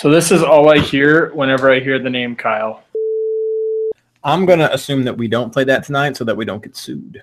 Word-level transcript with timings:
So 0.00 0.08
this 0.08 0.32
is 0.32 0.42
all 0.42 0.70
I 0.70 0.78
hear 0.78 1.30
whenever 1.34 1.70
I 1.70 1.78
hear 1.78 1.98
the 1.98 2.08
name 2.08 2.34
Kyle. 2.34 2.82
I'm 4.24 4.46
gonna 4.46 4.70
assume 4.72 5.04
that 5.04 5.18
we 5.18 5.28
don't 5.28 5.52
play 5.52 5.64
that 5.64 5.84
tonight 5.84 6.16
so 6.16 6.24
that 6.24 6.34
we 6.38 6.46
don't 6.46 6.62
get 6.62 6.74
sued. 6.74 7.22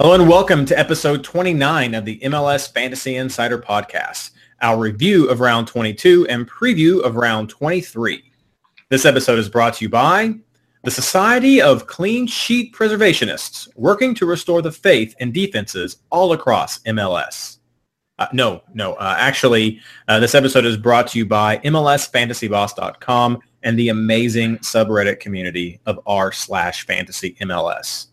Hello 0.00 0.14
and 0.14 0.30
welcome 0.30 0.64
to 0.64 0.78
episode 0.78 1.22
29 1.22 1.94
of 1.94 2.06
the 2.06 2.18
MLS 2.20 2.72
Fantasy 2.72 3.16
Insider 3.16 3.58
Podcast, 3.58 4.30
our 4.62 4.78
review 4.78 5.28
of 5.28 5.40
round 5.40 5.66
22 5.66 6.26
and 6.30 6.48
preview 6.48 7.02
of 7.02 7.16
round 7.16 7.50
23. 7.50 8.24
This 8.88 9.04
episode 9.04 9.38
is 9.38 9.50
brought 9.50 9.74
to 9.74 9.84
you 9.84 9.90
by 9.90 10.36
the 10.84 10.90
Society 10.90 11.60
of 11.60 11.86
Clean 11.86 12.26
Sheet 12.26 12.72
Preservationists, 12.72 13.68
working 13.76 14.14
to 14.14 14.24
restore 14.24 14.62
the 14.62 14.72
faith 14.72 15.14
in 15.20 15.32
defenses 15.32 15.98
all 16.08 16.32
across 16.32 16.78
MLS. 16.84 17.58
Uh, 18.18 18.28
no, 18.32 18.62
no, 18.72 18.94
uh, 18.94 19.16
actually, 19.18 19.80
uh, 20.08 20.18
this 20.18 20.34
episode 20.34 20.64
is 20.64 20.78
brought 20.78 21.08
to 21.08 21.18
you 21.18 21.26
by 21.26 21.58
MLSFantasyBoss.com 21.58 23.38
and 23.64 23.78
the 23.78 23.90
amazing 23.90 24.56
subreddit 24.60 25.20
community 25.20 25.78
of 25.84 26.00
r 26.06 26.32
slash 26.32 26.86
fantasy 26.86 27.36
MLS. 27.42 28.06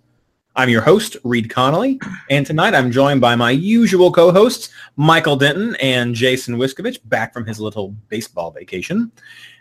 I'm 0.58 0.69
your 0.69 0.81
host, 0.81 1.16
Reed 1.23 1.52
Connolly, 1.52 2.00
and 2.31 2.44
tonight 2.44 2.73
I'm 2.73 2.91
joined 2.91 3.22
by 3.22 3.36
my 3.36 3.52
usual 3.52 4.11
co-hosts, 4.11 4.69
Michael 4.95 5.36
Denton 5.36 5.75
and 5.75 6.16
Jason 6.16 6.55
Wiskovich, 6.55 6.97
back 7.05 7.31
from 7.31 7.45
his 7.45 7.59
little 7.59 7.89
baseball 8.09 8.50
vacation. 8.50 9.11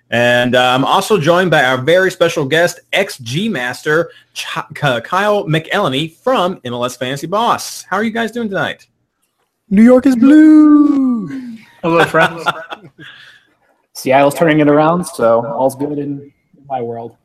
And 0.08 0.54
uh, 0.54 0.70
I'm 0.74 0.86
also 0.86 1.20
joined 1.20 1.50
by 1.50 1.64
our 1.64 1.76
very 1.76 2.10
special 2.10 2.46
guest, 2.46 2.80
ex-G 2.94 3.50
Master, 3.50 4.10
Ch- 4.32 4.46
Kyle 4.74 5.44
McElhenney 5.44 6.16
from 6.16 6.62
MLS 6.62 6.98
Fantasy 6.98 7.26
Boss. 7.26 7.82
How 7.82 7.96
are 7.96 8.04
you 8.04 8.10
guys 8.10 8.32
doing 8.32 8.48
tonight? 8.48 8.86
New 9.68 9.84
York 9.84 10.06
is 10.06 10.16
blue. 10.16 11.58
Hello, 11.82 12.06
friends. 12.06 12.42
Seattle's 13.92 14.34
turning 14.34 14.60
it 14.60 14.68
around, 14.68 15.04
so 15.04 15.44
all's 15.44 15.74
good 15.74 15.98
in 15.98 16.32
my 16.66 16.80
world. 16.80 17.18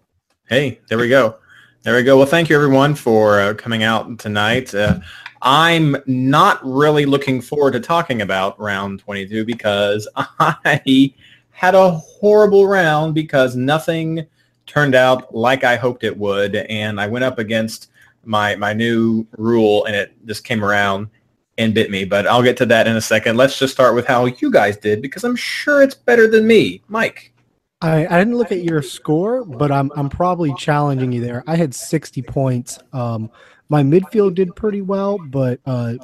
Hey, 0.50 0.82
there 0.90 0.98
we 0.98 1.08
go. 1.08 1.38
There 1.84 1.96
we 1.96 2.04
go. 2.04 2.16
Well, 2.16 2.28
thank 2.28 2.48
you 2.48 2.56
everyone 2.56 2.94
for 2.94 3.40
uh, 3.40 3.54
coming 3.56 3.82
out 3.82 4.20
tonight. 4.20 4.72
Uh, 4.72 5.00
I'm 5.42 5.98
not 6.06 6.60
really 6.64 7.08
looking 7.08 7.42
forward 7.42 7.72
to 7.72 7.80
talking 7.80 8.22
about 8.22 8.60
round 8.60 9.00
22 9.00 9.46
because 9.46 10.08
I 10.16 11.12
had 11.50 11.74
a 11.74 11.90
horrible 11.90 12.68
round 12.68 13.16
because 13.16 13.56
nothing 13.56 14.28
turned 14.68 14.94
out 14.94 15.34
like 15.34 15.64
I 15.64 15.76
hoped 15.76 16.04
it 16.04 16.16
would, 16.16 16.56
and 16.56 17.02
I 17.02 17.08
went 17.08 17.26
up 17.26 17.40
against 17.40 17.90
my 18.26 18.56
my 18.58 18.74
new 18.74 19.26
rule, 19.40 19.86
and 19.86 19.96
it 19.96 20.14
just 20.28 20.44
came 20.44 20.64
around 20.64 21.10
and 21.58 21.74
bit 21.74 21.90
me. 21.90 22.06
But 22.06 22.28
I'll 22.28 22.44
get 22.44 22.58
to 22.58 22.68
that 22.68 22.86
in 22.86 22.96
a 22.96 23.02
second. 23.02 23.38
Let's 23.38 23.58
just 23.58 23.74
start 23.74 23.96
with 23.96 24.06
how 24.06 24.26
you 24.26 24.52
guys 24.52 24.78
did 24.78 25.02
because 25.02 25.24
I'm 25.24 25.36
sure 25.36 25.82
it's 25.82 25.96
better 25.96 26.28
than 26.28 26.46
me, 26.46 26.84
Mike. 26.90 27.34
I, 27.82 28.06
I 28.06 28.20
didn't 28.20 28.38
look 28.38 28.52
at 28.52 28.64
your 28.64 28.82
score, 28.82 29.44
but 29.44 29.72
I'm 29.72 29.92
I'm 29.96 30.10
probably 30.10 30.54
challenging 30.56 31.12
you 31.12 31.22
there. 31.22 31.44
I 31.48 31.56
had 31.56 31.74
60 31.74 32.22
points. 32.24 32.80
Um, 32.94 33.32
my 33.70 33.82
midfield 33.82 34.36
did 34.36 34.56
pretty 34.56 34.82
well, 34.82 35.18
but 35.18 35.60
uh, 35.66 35.96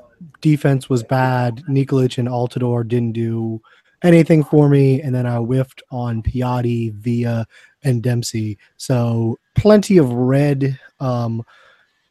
defense 0.41 0.89
was 0.89 1.03
bad. 1.03 1.63
Nikolic 1.69 2.17
and 2.17 2.27
Altidore 2.27 2.87
didn't 2.87 3.11
do 3.11 3.61
anything 4.03 4.43
for 4.43 4.69
me, 4.69 5.01
and 5.01 5.13
then 5.13 5.25
I 5.25 5.37
whiffed 5.37 5.83
on 5.91 6.23
Piatti, 6.23 6.93
Villa, 6.93 7.45
and 7.83 8.01
Dempsey. 8.01 8.57
So 8.77 9.37
plenty 9.55 9.97
of 9.97 10.11
red 10.11 10.79
um, 10.99 11.43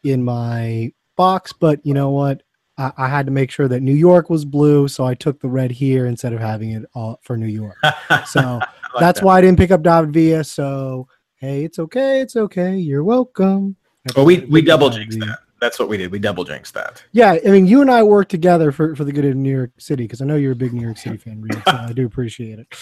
in 0.04 0.22
my 0.22 0.92
box, 1.16 1.52
but 1.52 1.84
you 1.84 1.94
know 1.94 2.10
what? 2.10 2.42
I, 2.78 2.92
I 2.96 3.08
had 3.08 3.26
to 3.26 3.32
make 3.32 3.50
sure 3.50 3.68
that 3.68 3.80
New 3.80 3.94
York 3.94 4.30
was 4.30 4.44
blue, 4.44 4.88
so 4.88 5.04
I 5.04 5.14
took 5.14 5.40
the 5.40 5.48
red 5.48 5.70
here 5.70 6.06
instead 6.06 6.32
of 6.32 6.40
having 6.40 6.72
it 6.72 6.84
all 6.94 7.18
for 7.22 7.36
New 7.36 7.46
York. 7.46 7.78
So 8.26 8.60
like 8.94 9.00
that's 9.00 9.20
that. 9.20 9.26
why 9.26 9.38
I 9.38 9.40
didn't 9.40 9.58
pick 9.58 9.70
up 9.70 9.82
David 9.82 10.12
Villa. 10.12 10.44
So 10.44 11.08
hey, 11.36 11.64
it's 11.64 11.78
okay, 11.78 12.20
it's 12.20 12.36
okay. 12.36 12.76
You're 12.76 13.04
welcome. 13.04 13.76
Well, 14.14 14.24
we 14.24 14.40
we 14.40 14.62
double 14.62 14.90
jinxed 14.90 15.20
that. 15.20 15.40
That's 15.60 15.78
what 15.78 15.88
we 15.88 15.96
did. 15.96 16.12
We 16.12 16.18
double 16.18 16.44
jinxed 16.44 16.74
that. 16.74 17.02
Yeah, 17.12 17.38
I 17.44 17.50
mean, 17.50 17.66
you 17.66 17.80
and 17.80 17.90
I 17.90 18.02
work 18.02 18.28
together 18.28 18.72
for, 18.72 18.94
for 18.94 19.04
the 19.04 19.12
good 19.12 19.24
of 19.24 19.36
New 19.36 19.50
York 19.54 19.72
City 19.78 20.04
because 20.04 20.20
I 20.20 20.26
know 20.26 20.36
you're 20.36 20.52
a 20.52 20.56
big 20.56 20.74
New 20.74 20.82
York 20.82 20.98
City 20.98 21.16
fan, 21.16 21.40
Reed. 21.40 21.62
So 21.66 21.76
I 21.76 21.92
do 21.92 22.06
appreciate 22.06 22.58
it. 22.58 22.66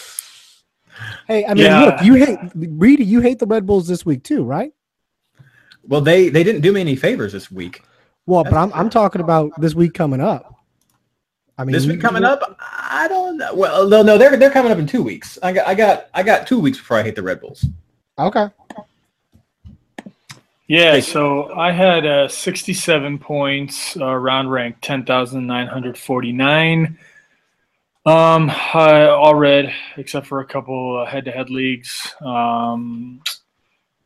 Hey, 1.27 1.45
I 1.45 1.55
mean, 1.55 1.65
Yeah. 1.65 1.81
look, 1.81 2.03
you 2.03 2.15
hate 2.15 2.39
Reed. 2.55 3.01
You 3.01 3.21
hate 3.21 3.41
the 3.41 3.47
Red 3.47 3.67
Bulls 3.67 3.89
this 3.89 4.07
week 4.07 4.23
too, 4.23 4.45
right? 4.45 4.73
Well, 5.83 6.01
they 6.01 6.29
they 6.29 6.45
didn't 6.45 6.61
do 6.61 6.73
me 6.73 6.81
any 6.81 6.95
favors 6.95 7.33
this 7.33 7.51
week. 7.51 7.83
Well, 8.27 8.45
but 8.45 8.55
I'm 8.55 8.73
I'm 8.73 8.91
talking 8.91 9.21
about 9.21 9.51
this 9.61 9.75
week 9.75 9.93
coming 9.93 10.21
up. 10.21 10.54
I 11.57 11.65
mean, 11.65 11.73
This 11.73 11.85
you- 11.85 11.93
week 11.93 12.01
coming 12.01 12.25
up, 12.25 12.57
I 12.61 13.07
don't 13.09 13.39
know. 13.39 13.55
Well, 13.55 13.89
no, 13.89 14.03
no, 14.03 14.19
they're 14.19 14.37
they're 14.37 14.51
coming 14.51 14.73
up 14.73 14.79
in 14.79 14.87
two 14.87 15.03
weeks. 15.03 15.39
I 15.43 15.53
got 15.53 15.69
I 15.69 15.75
got 15.75 16.09
I 16.15 16.23
got 16.23 16.47
two 16.47 16.59
weeks 16.59 16.79
before 16.79 16.99
I 16.99 17.03
hate 17.03 17.17
the 17.17 17.23
Red 17.23 17.41
Bulls. 17.41 17.65
Okay. 18.19 18.47
Yeah, 20.67 20.99
so 21.01 21.53
I 21.55 21.73
had 21.73 22.07
uh, 22.07 22.27
67 22.27 23.19
points, 23.19 23.99
uh, 23.99 24.15
round 24.15 24.51
rank 24.51 24.77
10,949. 24.81 26.99
Um, 28.07 28.51
I, 28.51 29.09
all 29.09 29.35
red 29.35 29.71
except 29.99 30.27
for 30.27 30.41
a 30.41 30.47
couple 30.47 31.03
uh, 31.03 31.07
head-to-head 31.07 31.51
leagues. 31.51 32.15
Um, 32.23 33.21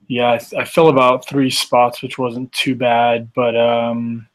yeah, 0.09 0.33
I, 0.33 0.41
I 0.61 0.65
fell 0.65 0.89
about 0.89 1.29
three 1.29 1.51
spots, 1.51 2.03
which 2.03 2.19
wasn't 2.19 2.51
too 2.53 2.75
bad, 2.75 3.33
but 3.35 3.57
um, 3.57 4.27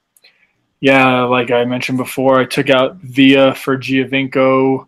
yeah, 0.83 1.23
like 1.23 1.49
I 1.49 1.63
mentioned 1.63 1.97
before, 1.97 2.41
I 2.41 2.45
took 2.45 2.69
out 2.69 2.97
Villa 2.97 3.55
for 3.55 3.77
Giovinco. 3.77 4.85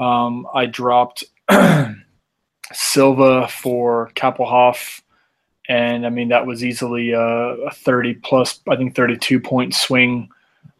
Um, 0.00 0.48
I 0.52 0.66
dropped 0.66 1.22
Silva 2.72 3.46
for 3.46 4.10
Kappelhof 4.16 5.02
and 5.68 6.04
I 6.04 6.10
mean 6.10 6.30
that 6.30 6.46
was 6.46 6.64
easily 6.64 7.12
a, 7.12 7.20
a 7.20 7.70
30 7.70 8.14
plus, 8.14 8.60
I 8.68 8.74
think 8.74 8.96
32 8.96 9.38
point 9.38 9.72
swing 9.72 10.28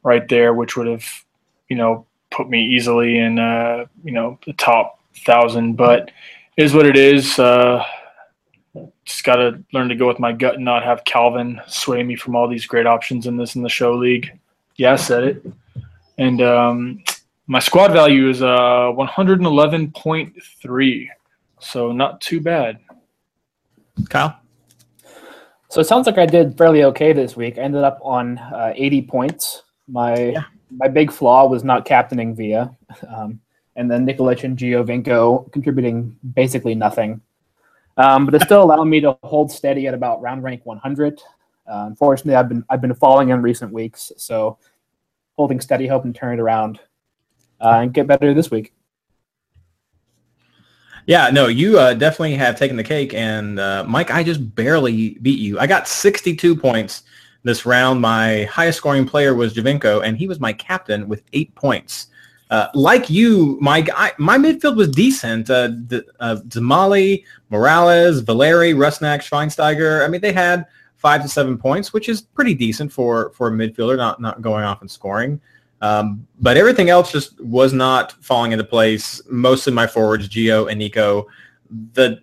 right 0.03 0.29
there, 0.29 0.53
which 0.53 0.77
would 0.77 0.89
have, 0.89 1.07
you 1.69 1.77
know, 1.77 2.07
put 2.33 2.51
me 2.51 2.67
easily 2.67 3.19
in, 3.19 3.39
uh, 3.39 3.85
you 4.03 4.11
know, 4.11 4.37
the 4.47 4.53
top 4.55 4.99
thousand. 5.25 5.75
But 5.75 6.11
it 6.57 6.65
is 6.65 6.75
what 6.75 6.87
it 6.87 6.97
is. 6.97 7.39
Uh, 7.39 7.85
just 9.05 9.23
got 9.23 9.37
to 9.37 9.63
learn 9.73 9.91
to 9.91 9.95
go 9.95 10.09
with 10.09 10.19
my 10.19 10.33
gut 10.33 10.57
and 10.57 10.65
not 10.65 10.83
have 10.83 11.05
Calvin 11.05 11.61
sway 11.69 12.03
me 12.03 12.17
from 12.17 12.35
all 12.35 12.49
these 12.49 12.67
great 12.67 12.87
options 12.87 13.29
in 13.29 13.37
this 13.37 13.55
in 13.55 13.63
the 13.63 13.69
show 13.69 13.95
league. 13.95 14.40
Yeah, 14.81 14.95
I 14.95 14.97
said 14.97 15.25
it. 15.25 15.45
And 16.17 16.41
um, 16.41 17.03
my 17.47 17.59
squad 17.59 17.93
value 17.93 18.31
is 18.31 18.43
uh, 18.43 18.95
111.3, 18.97 21.09
so 21.59 21.93
not 21.93 22.23
too 22.23 22.41
bad. 22.41 22.79
Kyle, 24.09 24.41
So 25.69 25.83
it 25.83 25.85
sounds 25.85 26.07
like 26.07 26.17
I 26.17 26.25
did 26.25 26.57
fairly 26.57 26.85
okay 26.85 27.13
this 27.13 27.37
week. 27.37 27.59
I 27.59 27.61
ended 27.61 27.85
up 27.85 27.99
on 28.01 28.39
uh, 28.39 28.73
80 28.75 29.03
points. 29.03 29.65
My 29.87 30.35
my 30.71 30.89
big 30.89 31.13
flaw 31.13 31.47
was 31.47 31.63
not 31.63 31.85
captaining 31.85 32.35
Villa, 32.35 32.75
um, 33.15 33.39
and 33.77 33.91
then 33.91 34.07
Nikolic 34.07 34.45
and 34.45 34.57
Giovinco 34.57 35.53
contributing 35.53 36.17
basically 36.33 36.75
nothing. 36.75 37.21
Um, 37.99 38.25
but 38.25 38.35
it 38.35 38.41
still 38.41 38.63
allowed 38.63 38.85
me 38.85 39.03
to 39.03 39.19
hold 39.25 39.53
steady 39.53 39.87
at 39.89 39.93
about 39.93 40.23
round 40.23 40.43
rank 40.43 40.65
100. 40.65 41.21
Uh, 41.71 41.85
unfortunately, 41.87 42.35
I've 42.35 42.49
been 42.49 42.65
I've 42.69 42.81
been 42.81 42.95
falling 42.95 43.29
in 43.29 43.43
recent 43.43 43.73
weeks, 43.73 44.11
so 44.17 44.59
holding 45.41 45.59
steady, 45.59 45.87
hoping 45.87 46.13
to 46.13 46.19
turn 46.19 46.39
it 46.39 46.39
around 46.39 46.79
uh, 47.63 47.79
and 47.81 47.95
get 47.95 48.07
better 48.07 48.35
this 48.35 48.51
week. 48.51 48.75
yeah, 51.07 51.31
no, 51.31 51.47
you 51.47 51.79
uh, 51.79 51.95
definitely 51.95 52.35
have 52.35 52.59
taken 52.59 52.77
the 52.77 52.85
cake, 52.85 53.15
and 53.15 53.59
uh, 53.59 53.83
Mike, 53.89 54.11
I 54.11 54.23
just 54.23 54.55
barely 54.55 55.17
beat 55.23 55.39
you. 55.39 55.59
I 55.59 55.67
got 55.67 55.89
62 55.89 56.55
points 56.55 57.05
this 57.43 57.65
round. 57.65 58.03
My 58.03 58.45
highest 58.45 58.77
scoring 58.77 59.07
player 59.07 59.35
was 59.35 59.55
Giovinco, 59.55 60.05
and 60.05 60.15
he 60.19 60.29
was 60.29 60.41
my 60.41 60.53
captain 60.53 61.09
with 61.09 61.23
eight 61.33 61.55
points. 61.55 62.09
Uh, 62.51 62.69
like 62.75 63.09
you, 63.09 63.57
Mike, 63.63 63.89
I, 63.97 64.13
my 64.19 64.37
midfield 64.37 64.77
was 64.77 64.91
decent. 64.91 65.49
Uh, 65.49 65.69
D- 65.69 66.03
uh, 66.19 66.37
Dzemaili, 66.49 67.25
Morales, 67.49 68.21
Valeri, 68.21 68.75
Rusnak, 68.75 69.21
Schweinsteiger. 69.21 70.05
I 70.05 70.09
mean, 70.09 70.21
they 70.21 70.35
had 70.35 70.67
five 71.01 71.23
to 71.23 71.29
seven 71.29 71.57
points, 71.57 71.93
which 71.93 72.09
is 72.09 72.21
pretty 72.21 72.55
decent 72.55 72.93
for 72.93 73.31
for 73.31 73.49
a 73.49 73.51
midfielder, 73.51 73.97
not 73.97 74.21
not 74.21 74.43
going 74.43 74.65
off 74.65 74.83
and 74.83 74.91
scoring. 74.91 75.41
Um, 75.83 76.27
but 76.41 76.59
everything 76.59 76.91
else 76.91 77.11
just 77.11 77.41
was 77.41 77.73
not 77.73 78.13
falling 78.23 78.53
into 78.53 78.65
place. 78.65 79.23
Mostly 79.31 79.73
my 79.73 79.87
forwards, 79.87 80.29
Gio 80.29 80.69
and 80.69 80.79
Nico. 80.79 81.27
The, 81.95 82.21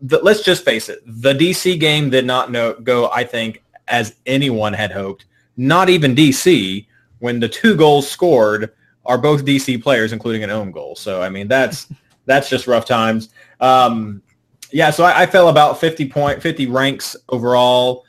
the 0.00 0.18
let's 0.18 0.42
just 0.42 0.64
face 0.64 0.88
it, 0.88 1.00
the 1.04 1.34
DC 1.34 1.80
game 1.80 2.10
did 2.10 2.24
not 2.24 2.52
know, 2.52 2.74
go, 2.74 3.10
I 3.10 3.24
think, 3.24 3.64
as 3.88 4.14
anyone 4.26 4.72
had 4.72 4.92
hoped. 4.92 5.26
Not 5.56 5.88
even 5.88 6.14
DC, 6.14 6.86
when 7.18 7.40
the 7.40 7.48
two 7.48 7.76
goals 7.76 8.08
scored 8.08 8.72
are 9.04 9.18
both 9.18 9.44
DC 9.44 9.82
players, 9.82 10.12
including 10.12 10.44
an 10.44 10.50
own 10.50 10.70
goal. 10.70 10.94
So 10.94 11.22
I 11.22 11.28
mean, 11.28 11.48
that's 11.48 11.88
that's 12.26 12.48
just 12.48 12.68
rough 12.68 12.84
times. 12.84 13.30
Um, 13.60 14.22
yeah, 14.70 14.90
so 14.90 15.04
I, 15.04 15.22
I, 15.22 15.26
fell 15.26 15.48
about 15.48 15.78
50 15.78 16.08
point, 16.08 16.40
50 16.40 16.66
ranks 16.66 17.14
overall, 17.28 18.04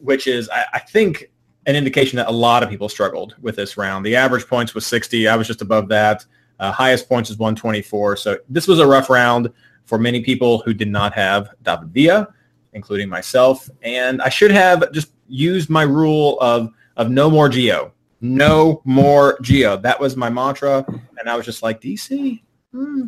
which 0.00 0.26
is 0.26 0.48
I, 0.50 0.64
I 0.74 0.78
think 0.78 1.30
an 1.66 1.76
indication 1.76 2.16
that 2.16 2.28
a 2.28 2.32
lot 2.32 2.62
of 2.62 2.68
people 2.68 2.88
struggled 2.88 3.36
with 3.40 3.56
this 3.56 3.76
round. 3.76 4.04
The 4.04 4.16
average 4.16 4.46
points 4.46 4.74
was 4.74 4.86
60. 4.86 5.28
I 5.28 5.36
was 5.36 5.46
just 5.46 5.62
above 5.62 5.88
that. 5.88 6.24
Uh, 6.58 6.72
highest 6.72 7.08
points 7.08 7.30
is 7.30 7.38
124. 7.38 8.16
So 8.16 8.38
this 8.48 8.66
was 8.66 8.78
a 8.78 8.86
rough 8.86 9.10
round 9.10 9.52
for 9.84 9.98
many 9.98 10.20
people 10.22 10.58
who 10.58 10.74
did 10.74 10.88
not 10.88 11.12
have 11.14 11.50
David 11.62 11.88
Villa, 11.88 12.28
including 12.72 13.08
myself. 13.08 13.68
And 13.82 14.22
I 14.22 14.28
should 14.28 14.50
have 14.50 14.90
just 14.92 15.12
used 15.28 15.70
my 15.70 15.82
rule 15.82 16.38
of 16.40 16.70
of 16.96 17.10
no 17.10 17.30
more 17.30 17.48
Gio. 17.48 17.92
No 18.20 18.82
more 18.84 19.38
Gio. 19.38 19.80
That 19.82 19.98
was 19.98 20.16
my 20.16 20.30
mantra. 20.30 20.84
And 21.18 21.28
I 21.28 21.36
was 21.36 21.46
just 21.46 21.62
like, 21.62 21.80
DC, 21.80 22.40
hmm, 22.72 23.06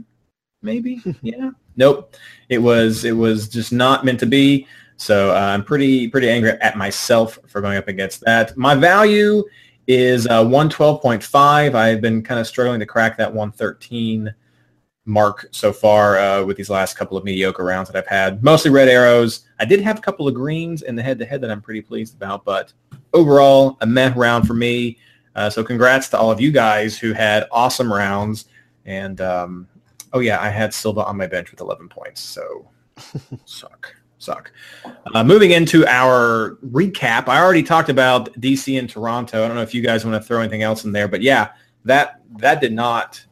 maybe. 0.62 1.02
yeah. 1.22 1.50
Nope. 1.76 2.14
It 2.48 2.58
was 2.58 3.04
it 3.04 3.12
was 3.12 3.48
just 3.48 3.72
not 3.72 4.04
meant 4.04 4.20
to 4.20 4.26
be. 4.26 4.66
So 5.04 5.32
uh, 5.32 5.38
I'm 5.38 5.62
pretty 5.62 6.08
pretty 6.08 6.30
angry 6.30 6.52
at 6.62 6.78
myself 6.78 7.38
for 7.46 7.60
going 7.60 7.76
up 7.76 7.88
against 7.88 8.22
that. 8.22 8.56
My 8.56 8.74
value 8.74 9.44
is 9.86 10.26
uh, 10.26 10.42
112.5. 10.42 11.74
I've 11.74 12.00
been 12.00 12.22
kind 12.22 12.40
of 12.40 12.46
struggling 12.46 12.80
to 12.80 12.86
crack 12.86 13.18
that 13.18 13.30
113 13.30 14.34
mark 15.04 15.46
so 15.50 15.74
far 15.74 16.18
uh, 16.18 16.42
with 16.44 16.56
these 16.56 16.70
last 16.70 16.96
couple 16.96 17.18
of 17.18 17.24
mediocre 17.24 17.62
rounds 17.62 17.90
that 17.90 17.98
I've 17.98 18.06
had. 18.06 18.42
Mostly 18.42 18.70
red 18.70 18.88
arrows. 18.88 19.42
I 19.60 19.66
did 19.66 19.82
have 19.82 19.98
a 19.98 20.00
couple 20.00 20.26
of 20.26 20.32
greens 20.32 20.80
in 20.80 20.96
the 20.96 21.02
head-to-head 21.02 21.42
that 21.42 21.50
I'm 21.50 21.60
pretty 21.60 21.82
pleased 21.82 22.14
about, 22.14 22.46
but 22.46 22.72
overall, 23.12 23.76
a 23.82 23.86
meh 23.86 24.10
round 24.16 24.46
for 24.46 24.54
me. 24.54 24.96
Uh, 25.36 25.50
so 25.50 25.62
congrats 25.62 26.08
to 26.08 26.18
all 26.18 26.30
of 26.30 26.40
you 26.40 26.50
guys 26.50 26.98
who 26.98 27.12
had 27.12 27.46
awesome 27.52 27.92
rounds. 27.92 28.46
And 28.86 29.20
um, 29.20 29.68
oh 30.14 30.20
yeah, 30.20 30.40
I 30.40 30.48
had 30.48 30.72
Silva 30.72 31.04
on 31.04 31.18
my 31.18 31.26
bench 31.26 31.50
with 31.50 31.60
11 31.60 31.90
points. 31.90 32.22
So 32.22 32.70
suck 33.44 33.94
suck. 34.24 34.52
Uh, 35.14 35.22
moving 35.22 35.50
into 35.50 35.86
our 35.86 36.58
recap, 36.66 37.28
I 37.28 37.40
already 37.40 37.62
talked 37.62 37.88
about 37.88 38.32
DC 38.40 38.78
and 38.78 38.88
Toronto. 38.88 39.44
I 39.44 39.48
don't 39.48 39.56
know 39.56 39.62
if 39.62 39.74
you 39.74 39.82
guys 39.82 40.04
want 40.04 40.20
to 40.20 40.26
throw 40.26 40.40
anything 40.40 40.62
else 40.62 40.84
in 40.84 40.92
there, 40.92 41.08
but 41.08 41.22
yeah, 41.22 41.50
that 41.84 42.20
that 42.38 42.60
did 42.60 42.72
not 42.72 43.24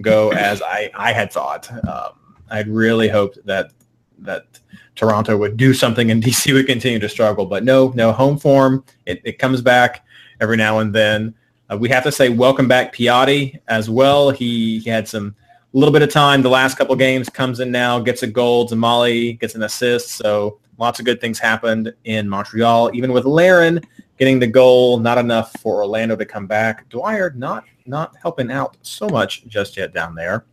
go 0.00 0.30
as 0.32 0.62
I, 0.62 0.90
I 0.94 1.12
had 1.12 1.32
thought. 1.32 1.70
Um, 1.88 2.12
I 2.50 2.62
really 2.62 3.08
hoped 3.08 3.44
that 3.46 3.72
that 4.18 4.60
Toronto 4.94 5.36
would 5.36 5.56
do 5.56 5.74
something 5.74 6.10
and 6.10 6.22
DC 6.22 6.52
would 6.52 6.66
continue 6.66 6.98
to 6.98 7.08
struggle, 7.08 7.46
but 7.46 7.64
no, 7.64 7.92
no 7.94 8.12
home 8.12 8.38
form. 8.38 8.84
It, 9.04 9.20
it 9.24 9.38
comes 9.38 9.60
back 9.60 10.04
every 10.40 10.56
now 10.56 10.78
and 10.78 10.94
then. 10.94 11.34
Uh, 11.70 11.76
we 11.76 11.88
have 11.88 12.04
to 12.04 12.12
say 12.12 12.28
welcome 12.28 12.68
back 12.68 12.94
Piatti 12.94 13.58
as 13.68 13.90
well. 13.90 14.30
He, 14.30 14.78
he 14.78 14.90
had 14.90 15.08
some 15.08 15.34
a 15.74 15.78
little 15.78 15.92
bit 15.92 16.02
of 16.02 16.10
time 16.10 16.42
the 16.42 16.48
last 16.48 16.76
couple 16.76 16.94
games, 16.96 17.28
comes 17.28 17.60
in 17.60 17.70
now, 17.70 17.98
gets 17.98 18.22
a 18.22 18.26
goal. 18.26 18.68
Dzemaili 18.68 19.38
gets 19.40 19.54
an 19.54 19.62
assist. 19.62 20.10
So 20.10 20.58
lots 20.78 20.98
of 20.98 21.04
good 21.04 21.20
things 21.20 21.38
happened 21.38 21.92
in 22.04 22.28
Montreal. 22.28 22.90
Even 22.94 23.12
with 23.12 23.24
Larin 23.24 23.80
getting 24.18 24.38
the 24.38 24.46
goal, 24.46 24.98
not 24.98 25.18
enough 25.18 25.52
for 25.60 25.76
Orlando 25.76 26.16
to 26.16 26.24
come 26.24 26.46
back. 26.46 26.88
Dwyer 26.88 27.30
not 27.36 27.64
not 27.86 28.16
helping 28.20 28.50
out 28.50 28.76
so 28.82 29.08
much 29.08 29.46
just 29.46 29.76
yet 29.76 29.94
down 29.94 30.14
there. 30.14 30.44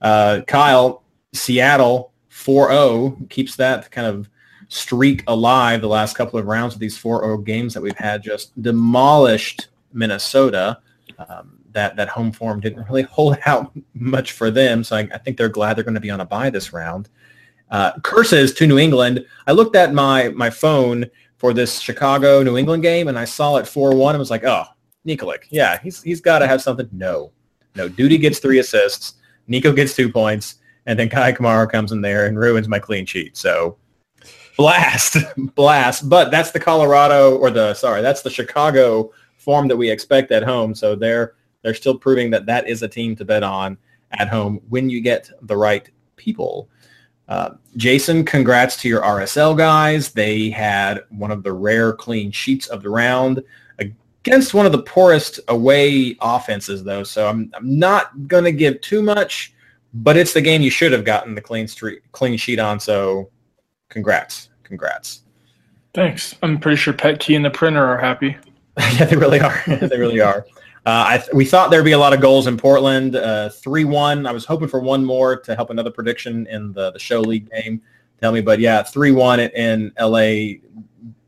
Uh, 0.00 0.40
Kyle, 0.46 1.04
Seattle 1.32 2.12
4-0 2.30 3.28
keeps 3.30 3.56
that 3.56 3.90
kind 3.90 4.06
of 4.06 4.28
streak 4.68 5.22
alive 5.26 5.80
the 5.80 5.88
last 5.88 6.16
couple 6.16 6.38
of 6.38 6.46
rounds 6.46 6.74
of 6.74 6.80
these 6.80 6.98
4-0 6.98 7.44
games 7.44 7.74
that 7.74 7.80
we've 7.80 7.96
had 7.96 8.22
just 8.22 8.60
demolished 8.62 9.68
Minnesota. 9.92 10.78
Um, 11.18 11.59
that 11.72 11.96
that 11.96 12.08
home 12.08 12.32
form 12.32 12.60
didn't 12.60 12.84
really 12.84 13.02
hold 13.10 13.38
out 13.46 13.72
much 13.94 14.32
for 14.32 14.50
them. 14.50 14.84
So 14.84 14.96
I, 14.96 15.08
I 15.12 15.18
think 15.18 15.36
they're 15.36 15.48
glad 15.48 15.76
they're 15.76 15.84
going 15.84 15.94
to 15.94 16.00
be 16.00 16.10
on 16.10 16.20
a 16.20 16.24
buy 16.24 16.50
this 16.50 16.72
round. 16.72 17.08
Uh, 17.70 17.92
curses 18.00 18.52
to 18.54 18.66
New 18.66 18.78
England. 18.78 19.24
I 19.46 19.52
looked 19.52 19.76
at 19.76 19.94
my 19.94 20.30
my 20.30 20.50
phone 20.50 21.06
for 21.38 21.52
this 21.52 21.80
Chicago 21.80 22.42
New 22.42 22.56
England 22.56 22.82
game 22.82 23.08
and 23.08 23.18
I 23.18 23.24
saw 23.24 23.56
it 23.56 23.64
4-1 23.64 24.10
and 24.10 24.18
was 24.18 24.30
like, 24.30 24.44
oh, 24.44 24.64
Nikolic. 25.06 25.44
Yeah, 25.50 25.78
he's 25.78 26.02
he's 26.02 26.20
got 26.20 26.40
to 26.40 26.46
have 26.46 26.62
something. 26.62 26.88
No, 26.92 27.32
no. 27.76 27.88
Duty 27.88 28.18
gets 28.18 28.38
three 28.38 28.58
assists. 28.58 29.14
Nico 29.46 29.72
gets 29.72 29.96
two 29.96 30.10
points, 30.10 30.56
and 30.86 30.98
then 30.98 31.08
Kei 31.08 31.32
Kamara 31.32 31.70
comes 31.70 31.92
in 31.92 32.00
there 32.00 32.26
and 32.26 32.38
ruins 32.38 32.68
my 32.68 32.78
clean 32.78 33.06
sheet. 33.06 33.36
So 33.36 33.76
blast, 34.56 35.16
blast. 35.54 36.08
But 36.08 36.30
that's 36.30 36.50
the 36.50 36.60
Colorado 36.60 37.36
or 37.36 37.50
the 37.50 37.74
sorry, 37.74 38.02
that's 38.02 38.22
the 38.22 38.30
Chicago 38.30 39.10
form 39.36 39.68
that 39.68 39.76
we 39.76 39.90
expect 39.90 40.30
at 40.32 40.42
home. 40.42 40.74
So 40.74 40.94
they're 40.94 41.34
they're 41.62 41.74
still 41.74 41.96
proving 41.96 42.30
that 42.30 42.46
that 42.46 42.68
is 42.68 42.82
a 42.82 42.88
team 42.88 43.16
to 43.16 43.24
bet 43.24 43.42
on 43.42 43.78
at 44.12 44.28
home 44.28 44.60
when 44.68 44.90
you 44.90 45.00
get 45.00 45.30
the 45.42 45.56
right 45.56 45.88
people. 46.16 46.68
Uh, 47.28 47.50
Jason, 47.76 48.24
congrats 48.24 48.76
to 48.76 48.88
your 48.88 49.02
RSL 49.02 49.56
guys. 49.56 50.10
They 50.10 50.50
had 50.50 51.04
one 51.10 51.30
of 51.30 51.44
the 51.44 51.52
rare 51.52 51.92
clean 51.92 52.32
sheets 52.32 52.66
of 52.66 52.82
the 52.82 52.90
round 52.90 53.42
against 53.78 54.52
one 54.52 54.66
of 54.66 54.72
the 54.72 54.82
poorest 54.82 55.38
away 55.48 56.16
offenses, 56.20 56.82
though. 56.82 57.04
So 57.04 57.28
I'm, 57.28 57.50
I'm 57.54 57.78
not 57.78 58.26
going 58.26 58.44
to 58.44 58.52
give 58.52 58.80
too 58.80 59.00
much, 59.00 59.54
but 59.94 60.16
it's 60.16 60.32
the 60.32 60.40
game 60.40 60.60
you 60.60 60.70
should 60.70 60.92
have 60.92 61.04
gotten 61.04 61.34
the 61.34 61.40
clean 61.40 61.68
street, 61.68 62.02
clean 62.12 62.36
sheet 62.36 62.58
on. 62.58 62.80
So 62.80 63.30
congrats, 63.88 64.48
congrats. 64.64 65.22
Thanks. 65.94 66.34
I'm 66.42 66.58
pretty 66.58 66.76
sure 66.76 66.92
Petke 66.92 67.34
and 67.34 67.44
the 67.44 67.50
printer 67.50 67.84
are 67.84 67.98
happy. 67.98 68.36
yeah, 68.94 69.04
they 69.04 69.16
really 69.16 69.40
are. 69.40 69.62
they 69.66 69.98
really 69.98 70.20
are. 70.20 70.46
Uh, 70.86 71.20
I 71.20 71.24
we 71.34 71.44
thought 71.44 71.70
there'd 71.70 71.84
be 71.84 71.92
a 71.92 71.98
lot 71.98 72.12
of 72.12 72.20
goals 72.20 72.46
in 72.46 72.56
Portland. 72.56 73.16
Uh, 73.16 73.50
three 73.50 73.84
one. 73.84 74.26
I 74.26 74.32
was 74.32 74.44
hoping 74.44 74.68
for 74.68 74.80
one 74.80 75.04
more 75.04 75.38
to 75.40 75.54
help 75.54 75.70
another 75.70 75.90
prediction 75.90 76.46
in 76.46 76.72
the 76.72 76.90
the 76.92 76.98
show 76.98 77.20
league 77.20 77.50
game. 77.50 77.82
Tell 78.20 78.32
me, 78.32 78.40
but 78.40 78.60
yeah, 78.60 78.82
three 78.82 79.12
one 79.12 79.40
in 79.40 79.92
L.A. 79.96 80.60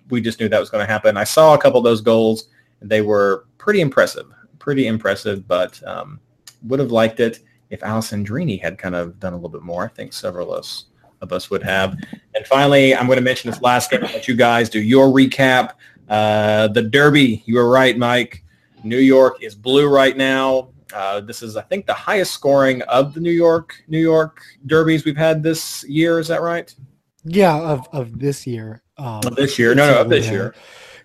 We 0.08 0.20
just 0.20 0.40
knew 0.40 0.48
that 0.48 0.60
was 0.60 0.70
going 0.70 0.84
to 0.86 0.90
happen. 0.90 1.16
I 1.16 1.24
saw 1.24 1.54
a 1.54 1.58
couple 1.58 1.78
of 1.78 1.84
those 1.84 2.00
goals, 2.00 2.48
and 2.80 2.90
they 2.90 3.02
were 3.02 3.46
pretty 3.58 3.80
impressive. 3.80 4.26
Pretty 4.58 4.86
impressive, 4.86 5.46
but 5.48 5.82
um, 5.86 6.20
would 6.64 6.80
have 6.80 6.90
liked 6.90 7.20
it 7.20 7.40
if 7.70 7.80
Alessandrini 7.80 8.60
had 8.60 8.78
kind 8.78 8.94
of 8.94 9.18
done 9.18 9.32
a 9.32 9.36
little 9.36 9.48
bit 9.48 9.62
more. 9.62 9.84
I 9.84 9.88
think 9.88 10.12
several 10.12 10.52
of 10.52 10.58
us 10.58 10.86
of 11.22 11.32
us 11.32 11.50
would 11.50 11.62
have. 11.62 11.96
And 12.34 12.46
finally, 12.46 12.94
I'm 12.94 13.06
going 13.06 13.16
to 13.16 13.22
mention 13.22 13.50
this 13.50 13.62
last 13.62 13.90
game. 13.90 14.02
Let 14.02 14.28
you 14.28 14.34
guys 14.34 14.68
do 14.68 14.80
your 14.80 15.06
recap. 15.06 15.74
Uh, 16.08 16.68
the 16.68 16.82
Derby. 16.82 17.42
You 17.46 17.54
were 17.54 17.70
right, 17.70 17.96
Mike. 17.96 18.41
New 18.84 18.98
York 18.98 19.42
is 19.42 19.54
blue 19.54 19.88
right 19.88 20.16
now. 20.16 20.70
Uh, 20.94 21.20
this 21.20 21.42
is, 21.42 21.56
I 21.56 21.62
think, 21.62 21.86
the 21.86 21.94
highest 21.94 22.32
scoring 22.32 22.82
of 22.82 23.14
the 23.14 23.20
New 23.20 23.30
York 23.30 23.74
New 23.88 24.00
York 24.00 24.42
derbies 24.66 25.04
we've 25.04 25.16
had 25.16 25.42
this 25.42 25.84
year. 25.84 26.18
Is 26.18 26.28
that 26.28 26.42
right? 26.42 26.74
Yeah, 27.24 27.58
of, 27.58 27.88
of 27.92 28.18
this 28.18 28.46
year. 28.46 28.82
Um, 28.98 29.20
of 29.24 29.36
this 29.36 29.58
year, 29.58 29.74
no, 29.74 29.90
no, 29.90 30.00
of 30.00 30.10
this 30.10 30.28
year. 30.28 30.54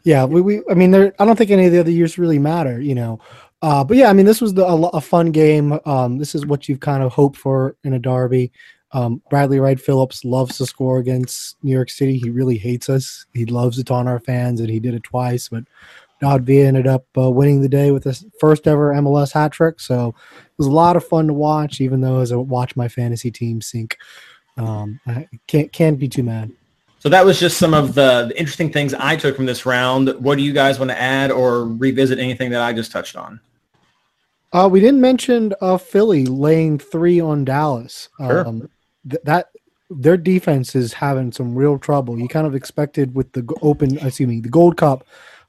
Yeah, 0.03 0.25
we, 0.25 0.41
we 0.41 0.61
I 0.69 0.73
mean, 0.73 0.91
there. 0.91 1.13
I 1.19 1.25
don't 1.25 1.35
think 1.35 1.51
any 1.51 1.65
of 1.65 1.71
the 1.71 1.79
other 1.79 1.91
years 1.91 2.17
really 2.17 2.39
matter, 2.39 2.81
you 2.81 2.95
know. 2.95 3.19
Uh, 3.61 3.83
but 3.83 3.97
yeah, 3.97 4.09
I 4.09 4.13
mean, 4.13 4.25
this 4.25 4.41
was 4.41 4.53
the, 4.53 4.65
a, 4.65 4.75
a 4.89 5.01
fun 5.01 5.31
game. 5.31 5.79
Um, 5.85 6.17
this 6.17 6.35
is 6.35 6.45
what 6.45 6.69
you've 6.69 6.79
kind 6.79 7.01
of 7.01 7.11
hoped 7.11 7.37
for 7.37 7.75
in 7.83 7.93
a 7.93 7.99
derby. 7.99 8.51
Um, 8.91 9.21
Bradley 9.29 9.59
Wright 9.59 9.79
Phillips 9.79 10.23
loves 10.23 10.57
to 10.57 10.65
score 10.65 10.99
against 10.99 11.57
New 11.63 11.73
York 11.73 11.89
City. 11.89 12.17
He 12.17 12.29
really 12.29 12.57
hates 12.57 12.89
us. 12.89 13.25
He 13.33 13.45
loves 13.45 13.79
it 13.79 13.91
on 13.91 14.07
our 14.07 14.19
fans, 14.19 14.59
and 14.59 14.69
he 14.69 14.79
did 14.79 14.93
it 14.93 15.03
twice. 15.03 15.49
But 15.49 15.63
V 16.21 16.61
ended 16.61 16.87
up 16.87 17.05
uh, 17.17 17.29
winning 17.29 17.61
the 17.61 17.69
day 17.69 17.91
with 17.91 18.03
his 18.03 18.25
first 18.39 18.67
ever 18.67 18.93
MLS 18.93 19.33
hat 19.33 19.51
trick. 19.51 19.79
So 19.79 20.09
it 20.09 20.57
was 20.57 20.67
a 20.67 20.71
lot 20.71 20.95
of 20.95 21.05
fun 21.05 21.27
to 21.27 21.33
watch, 21.33 21.79
even 21.81 22.01
though 22.01 22.19
as 22.19 22.31
I 22.31 22.35
watch 22.35 22.75
my 22.75 22.87
fantasy 22.87 23.31
team 23.31 23.61
sink. 23.61 23.97
Um, 24.57 24.99
I 25.05 25.27
can't 25.45 25.71
can't 25.71 25.99
be 25.99 26.07
too 26.07 26.23
mad. 26.23 26.51
So 26.99 27.09
that 27.09 27.23
was 27.23 27.39
just 27.39 27.57
some 27.57 27.75
of 27.75 27.93
the, 27.93 28.25
the, 28.25 28.39
interesting 28.39 28.71
things 28.71 28.93
I 28.95 29.15
took 29.15 29.35
from 29.35 29.45
this 29.45 29.67
round. 29.67 30.09
What 30.19 30.35
do 30.35 30.43
you 30.43 30.51
guys 30.51 30.79
want 30.79 30.89
to 30.89 30.99
add 30.99 31.29
or 31.29 31.65
revisit 31.65 32.17
anything 32.17 32.49
that 32.49 32.61
I 32.61 32.73
just 32.73 32.91
touched 32.91 33.15
on? 33.15 33.39
Uh, 34.51 34.67
we 34.71 34.79
didn't 34.79 34.99
mention 34.99 35.53
uh, 35.61 35.77
Philly 35.77 36.25
laying 36.25 36.79
three 36.79 37.19
on 37.19 37.45
Dallas. 37.45 38.09
Sure. 38.17 38.47
Um, 38.47 38.69
th- 39.07 39.21
that 39.25 39.49
their 39.89 40.17
defense 40.17 40.75
is 40.75 40.93
having 40.93 41.31
some 41.31 41.55
real 41.55 41.77
trouble. 41.77 42.19
You 42.19 42.27
kind 42.27 42.47
of 42.47 42.55
expected 42.55 43.13
with 43.13 43.31
the 43.33 43.47
open, 43.61 43.97
excuse 43.99 44.27
me, 44.27 44.41
the 44.41 44.49
Gold 44.49 44.77
Cup 44.77 45.05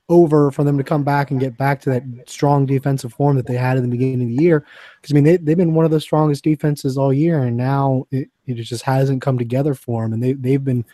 over 0.08 0.50
for 0.50 0.64
them 0.64 0.78
to 0.78 0.84
come 0.84 1.04
back 1.04 1.30
and 1.30 1.40
get 1.40 1.56
back 1.56 1.80
to 1.82 1.90
that 1.90 2.02
strong 2.26 2.64
defensive 2.64 3.12
form 3.12 3.36
that 3.36 3.46
they 3.46 3.56
had 3.56 3.76
in 3.76 3.82
the 3.82 3.88
beginning 3.88 4.22
of 4.22 4.28
the 4.28 4.42
year. 4.42 4.64
Because 5.00 5.12
I 5.12 5.14
mean, 5.14 5.24
they 5.24 5.36
they've 5.36 5.56
been 5.56 5.74
one 5.74 5.84
of 5.84 5.90
the 5.90 6.00
strongest 6.00 6.44
defenses 6.44 6.96
all 6.96 7.12
year, 7.12 7.44
and 7.44 7.56
now 7.56 8.06
it, 8.10 8.28
it 8.46 8.54
just 8.54 8.82
hasn't 8.82 9.22
come 9.22 9.38
together 9.38 9.74
for 9.74 10.02
them, 10.02 10.12
and 10.14 10.22
they 10.22 10.32
they've 10.32 10.64
been 10.64 10.84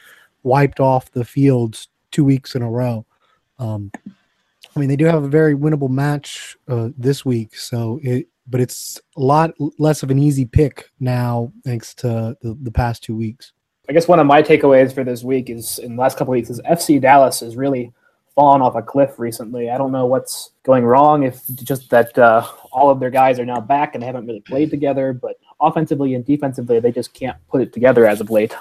wiped 0.42 0.80
off 0.80 1.10
the 1.12 1.24
fields 1.24 1.88
two 2.10 2.24
weeks 2.24 2.54
in 2.54 2.62
a 2.62 2.70
row. 2.70 3.06
Um, 3.58 3.90
I 4.76 4.80
mean, 4.80 4.88
they 4.88 4.96
do 4.96 5.04
have 5.04 5.22
a 5.22 5.28
very 5.28 5.54
winnable 5.54 5.88
match 5.90 6.56
uh, 6.68 6.88
this 6.98 7.24
week, 7.24 7.56
so 7.56 8.00
it, 8.02 8.28
but 8.48 8.60
it's 8.60 9.00
a 9.16 9.20
lot 9.20 9.52
less 9.78 10.02
of 10.02 10.10
an 10.10 10.18
easy 10.18 10.44
pick 10.44 10.90
now, 11.00 11.52
thanks 11.64 11.94
to 11.96 12.36
the, 12.42 12.58
the 12.62 12.72
past 12.72 13.02
two 13.02 13.16
weeks. 13.16 13.52
I 13.88 13.92
guess 13.92 14.08
one 14.08 14.18
of 14.18 14.26
my 14.26 14.42
takeaways 14.42 14.92
for 14.94 15.04
this 15.04 15.22
week 15.22 15.50
is 15.50 15.78
in 15.78 15.96
the 15.96 16.00
last 16.00 16.16
couple 16.16 16.32
weeks 16.32 16.50
is 16.50 16.60
FC 16.62 17.00
Dallas 17.00 17.42
is 17.42 17.54
really 17.54 17.92
fallen 18.34 18.62
off 18.62 18.74
a 18.74 18.82
cliff 18.82 19.18
recently. 19.18 19.70
I 19.70 19.78
don't 19.78 19.92
know 19.92 20.06
what's 20.06 20.50
going 20.64 20.84
wrong. 20.84 21.22
If 21.22 21.40
just 21.62 21.90
that 21.90 22.16
uh, 22.18 22.46
all 22.72 22.90
of 22.90 23.00
their 23.00 23.10
guys 23.10 23.38
are 23.38 23.44
now 23.44 23.60
back 23.60 23.94
and 23.94 24.02
they 24.02 24.06
haven't 24.06 24.26
really 24.26 24.40
played 24.40 24.70
together, 24.70 25.12
but 25.12 25.36
offensively 25.60 26.14
and 26.14 26.24
defensively, 26.24 26.80
they 26.80 26.92
just 26.92 27.14
can't 27.14 27.36
put 27.48 27.60
it 27.60 27.72
together 27.72 28.06
as 28.06 28.20
of 28.20 28.30
late. 28.30 28.54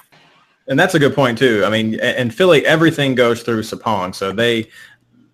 And 0.68 0.80
that's 0.80 0.96
a 0.96 1.00
good 1.00 1.16
point 1.16 1.38
too. 1.38 1.64
I 1.66 1.70
mean, 1.70 2.00
and 2.00 2.34
Philly, 2.34 2.66
everything 2.66 3.16
goes 3.16 3.44
through 3.44 3.64
Sapong, 3.64 4.16
so 4.16 4.32
they 4.32 4.70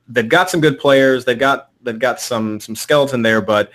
they've 0.07 0.27
got 0.27 0.49
some 0.49 0.61
good 0.61 0.79
players. 0.79 1.25
They've 1.25 1.37
got 1.37 1.69
they've 1.83 1.99
got 1.99 2.19
some 2.19 2.59
some 2.59 2.75
skeleton 2.75 3.21
there, 3.21 3.41
but 3.41 3.71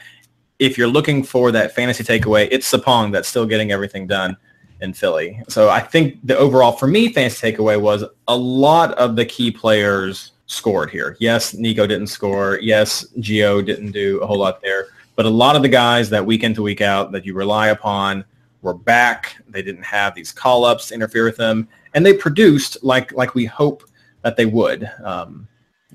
if 0.59 0.79
you're 0.79 0.89
looking 0.89 1.23
for 1.23 1.53
that 1.53 1.75
fantasy 1.75 2.03
takeaway, 2.03 2.49
it's 2.51 2.71
Sapong 2.71 3.13
that's 3.13 3.29
still 3.29 3.47
getting 3.47 3.71
everything 3.71 4.07
done 4.07 4.37
in 4.81 4.93
Philly. 4.93 5.41
So 5.49 5.71
I 5.71 5.81
think 5.81 6.19
the 6.25 6.37
overall 6.37 6.73
for 6.73 6.87
me 6.87 7.13
fantasy 7.13 7.53
takeaway 7.53 7.81
was 7.81 8.05
a 8.27 8.37
lot 8.37 8.93
of 8.95 9.15
the 9.15 9.25
key 9.25 9.51
players 9.51 10.33
scored 10.55 10.91
here. 10.91 11.17
Yes, 11.21 11.55
Nico 11.55 11.87
didn't 11.87 12.07
score. 12.07 12.59
Yes, 12.61 13.07
Gio 13.19 13.65
didn't 13.65 13.93
do 13.93 14.21
a 14.21 14.27
whole 14.27 14.39
lot 14.39 14.63
there. 14.63 14.87
But 15.17 15.27
a 15.27 15.31
lot 15.31 15.57
of 15.57 15.63
the 15.63 15.69
guys 15.69 16.11
that 16.11 16.25
week 16.25 16.43
in 16.43 16.55
to 16.55 16.63
week 16.63 16.81
out 16.81 17.13
that 17.13 17.25
you 17.25 17.35
rely 17.35 17.69
upon 17.69 18.25
were 18.63 18.75
back. 18.75 19.37
They 19.49 19.63
didn't 19.63 19.85
have 19.85 20.15
these 20.15 20.33
call-ups 20.33 20.89
to 20.89 20.95
interfere 20.95 21.25
with 21.25 21.37
them, 21.37 21.69
and 21.95 22.05
they 22.05 22.15
produced 22.15 22.83
like 22.83 23.13
like 23.13 23.35
we 23.35 23.45
hope 23.45 23.85
that 24.23 24.37
they 24.37 24.47
would. 24.47 24.91
Um, 25.05 25.47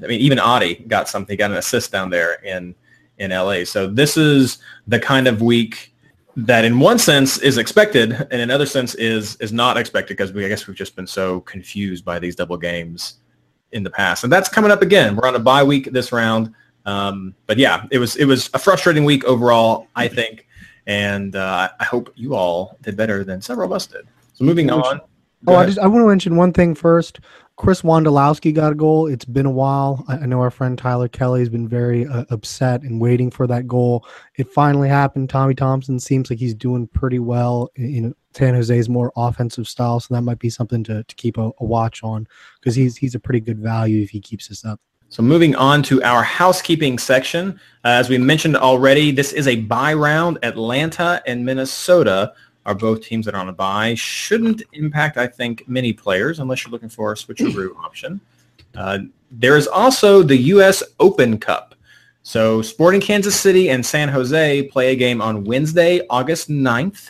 I 0.02 0.08
mean, 0.08 0.22
even 0.22 0.40
Adi 0.40 0.76
got 0.88 1.10
something, 1.10 1.36
got 1.38 1.52
an 1.52 1.58
assist 1.58 1.92
down 1.92 2.10
there 2.10 2.36
in 2.44 2.76
in 3.18 3.32
LA. 3.32 3.66
So 3.66 3.88
this 3.88 4.16
is 4.16 4.60
the 4.88 5.00
kind 5.00 5.28
of 5.28 5.42
week 5.42 5.94
that, 6.38 6.64
in 6.64 6.80
one 6.80 7.00
sense, 7.00 7.40
is 7.40 7.58
expected, 7.58 8.14
and 8.14 8.34
in 8.34 8.42
another 8.42 8.66
sense, 8.66 8.96
is 8.96 9.36
is 9.38 9.52
not 9.52 9.78
expected 9.78 10.16
because 10.16 10.32
we 10.32 10.46
I 10.46 10.48
guess 10.48 10.68
we've 10.68 10.78
just 10.78 10.96
been 10.96 11.08
so 11.08 11.42
confused 11.42 12.06
by 12.06 12.20
these 12.20 12.36
double 12.36 12.58
games 12.58 13.16
in 13.72 13.84
the 13.84 13.90
past, 13.90 14.24
and 14.24 14.32
that's 14.32 14.50
coming 14.50 14.72
up 14.72 14.82
again. 14.82 15.16
We're 15.16 15.28
on 15.28 15.36
a 15.36 15.40
bye 15.40 15.64
week 15.64 15.92
this 15.92 16.12
round. 16.12 16.54
Um, 16.86 17.36
but 17.46 17.58
yeah, 17.58 17.86
it 17.92 18.00
was 18.00 18.16
it 18.16 18.26
was 18.26 18.50
a 18.54 18.60
frustrating 18.60 19.06
week 19.06 19.24
overall, 19.26 19.88
I 19.96 20.08
think, 20.08 20.48
and 20.88 21.36
uh, 21.36 21.70
I 21.80 21.84
hope 21.84 22.12
you 22.16 22.36
all 22.36 22.78
did 22.82 22.98
better 22.98 23.24
than 23.24 23.42
several 23.42 23.68
of 23.68 23.74
us 23.74 23.86
did. 23.86 24.08
So 24.34 24.44
moving 24.44 24.72
on. 24.72 25.02
Oh, 25.48 25.56
I 25.56 25.66
just 25.66 25.80
I 25.80 25.88
want 25.88 26.04
to 26.04 26.08
mention 26.08 26.36
one 26.36 26.54
thing 26.54 26.76
first. 26.76 27.20
Chris 27.56 27.82
Wondolowski 27.82 28.54
got 28.54 28.72
a 28.72 28.76
goal. 28.76 29.08
It's 29.08 29.26
been 29.26 29.46
a 29.46 29.52
while. 29.52 30.06
I, 30.08 30.20
I 30.20 30.26
know 30.26 30.40
our 30.40 30.50
friend 30.50 30.78
Tyler 30.78 31.10
Kelly 31.10 31.42
has 31.42 31.50
been 31.50 31.68
very 31.68 32.08
uh, 32.08 32.24
upset 32.30 32.84
and 32.84 33.02
waiting 33.02 33.30
for 33.30 33.48
that 33.48 33.68
goal. 33.68 34.08
It 34.38 34.50
finally 34.50 34.88
happened. 34.88 35.30
Tommy 35.30 35.56
Thompson 35.56 36.00
seems 36.00 36.30
like 36.30 36.40
he's 36.40 36.54
doing 36.54 36.88
pretty 36.88 37.20
well 37.20 37.70
in, 37.76 38.06
in 38.06 38.16
San 38.34 38.54
Jose's 38.54 38.90
more 38.90 39.12
offensive 39.16 39.68
style, 39.68 40.00
so 40.00 40.14
that 40.14 40.22
might 40.22 40.40
be 40.40 40.50
something 40.50 40.84
to, 40.84 41.04
to 41.04 41.16
keep 41.16 41.38
a, 41.38 41.52
a 41.60 41.66
watch 41.66 42.04
on 42.04 42.28
because 42.60 42.76
he's 42.76 42.96
he's 42.96 43.16
a 43.16 43.20
pretty 43.20 43.40
good 43.40 43.60
value 43.60 44.04
if 44.04 44.10
he 44.10 44.20
keeps 44.20 44.48
this 44.48 44.64
up. 44.66 44.80
So 45.12 45.24
moving 45.24 45.56
on 45.56 45.82
to 45.84 46.04
our 46.04 46.22
housekeeping 46.22 47.00
section. 47.00 47.60
Uh, 47.84 47.90
as 47.90 48.10
we 48.10 48.20
mentioned 48.20 48.56
already, 48.56 49.12
this 49.12 49.34
is 49.34 49.48
a 49.48 49.56
bye 49.56 49.96
round. 49.96 50.38
Atlanta 50.44 51.22
and 51.26 51.44
Minnesota 51.44 52.34
are 52.68 52.76
both 52.76 53.02
teams 53.02 53.26
that 53.26 53.34
are 53.34 53.42
on 53.42 53.50
a 53.50 53.54
bye. 53.54 53.96
Shouldn't 53.96 54.62
impact, 54.74 55.18
I 55.18 55.26
think, 55.26 55.68
many 55.68 55.94
players 55.94 56.40
unless 56.40 56.64
you're 56.64 56.72
looking 56.72 56.90
for 56.90 57.12
a 57.12 57.16
switcheroo 57.16 57.76
option. 57.84 58.22
Uh, 58.76 59.00
there 59.32 59.58
is 59.58 59.66
also 59.66 60.22
the 60.22 60.38
U.S. 60.38 60.84
Open 61.00 61.40
Cup. 61.40 61.74
So 62.22 62.62
Sporting 62.62 63.02
Kansas 63.02 63.40
City 63.40 63.72
and 63.72 63.84
San 63.84 64.10
Jose 64.10 64.64
play 64.68 64.92
a 64.92 64.96
game 64.96 65.22
on 65.22 65.44
Wednesday, 65.44 66.06
August 66.12 66.50
9th. 66.50 67.10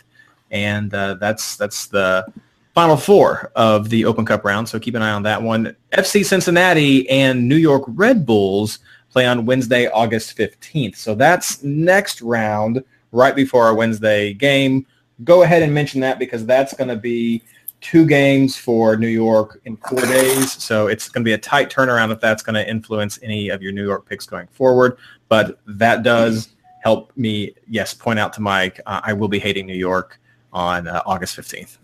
And 0.50 0.92
uh, 0.92 1.14
that's 1.14 1.56
that's 1.56 1.86
the 1.86 2.26
Final 2.74 2.96
Four 2.96 3.50
of 3.56 3.88
the 3.88 4.04
Open 4.04 4.24
Cup 4.24 4.44
round, 4.44 4.68
so 4.68 4.78
keep 4.78 4.94
an 4.94 5.02
eye 5.02 5.10
on 5.10 5.22
that 5.24 5.42
one. 5.42 5.76
FC 5.92 6.24
Cincinnati 6.24 7.08
and 7.10 7.48
New 7.48 7.56
York 7.56 7.82
Red 7.88 8.24
Bulls 8.24 8.78
play 9.10 9.26
on 9.26 9.44
Wednesday, 9.44 9.88
August 9.88 10.36
15th. 10.36 10.96
So 10.96 11.14
that's 11.14 11.62
next 11.64 12.22
round, 12.22 12.82
right 13.12 13.34
before 13.34 13.64
our 13.64 13.74
Wednesday 13.74 14.32
game. 14.32 14.86
Go 15.24 15.42
ahead 15.42 15.62
and 15.62 15.74
mention 15.74 16.00
that 16.02 16.18
because 16.18 16.46
that's 16.46 16.72
going 16.72 16.88
to 16.88 16.96
be 16.96 17.42
two 17.80 18.06
games 18.06 18.56
for 18.56 18.96
New 18.96 19.08
York 19.08 19.60
in 19.64 19.76
four 19.76 20.00
days. 20.02 20.52
So 20.52 20.86
it's 20.86 21.08
going 21.08 21.24
to 21.24 21.28
be 21.28 21.32
a 21.32 21.38
tight 21.38 21.70
turnaround 21.70 22.12
if 22.12 22.20
that's 22.20 22.42
going 22.42 22.54
to 22.54 22.68
influence 22.68 23.18
any 23.22 23.48
of 23.48 23.62
your 23.62 23.72
New 23.72 23.84
York 23.84 24.08
picks 24.08 24.26
going 24.26 24.46
forward. 24.48 24.96
But 25.28 25.58
that 25.66 26.02
does 26.02 26.50
help 26.82 27.12
me, 27.16 27.54
yes, 27.66 27.94
point 27.94 28.18
out 28.18 28.32
to 28.34 28.40
Mike, 28.40 28.80
uh, 28.86 29.00
I 29.02 29.12
will 29.12 29.28
be 29.28 29.38
hating 29.38 29.66
New 29.66 29.74
York 29.74 30.19
on 30.52 30.88
uh, 30.88 31.02
August 31.06 31.36
15th 31.36 31.78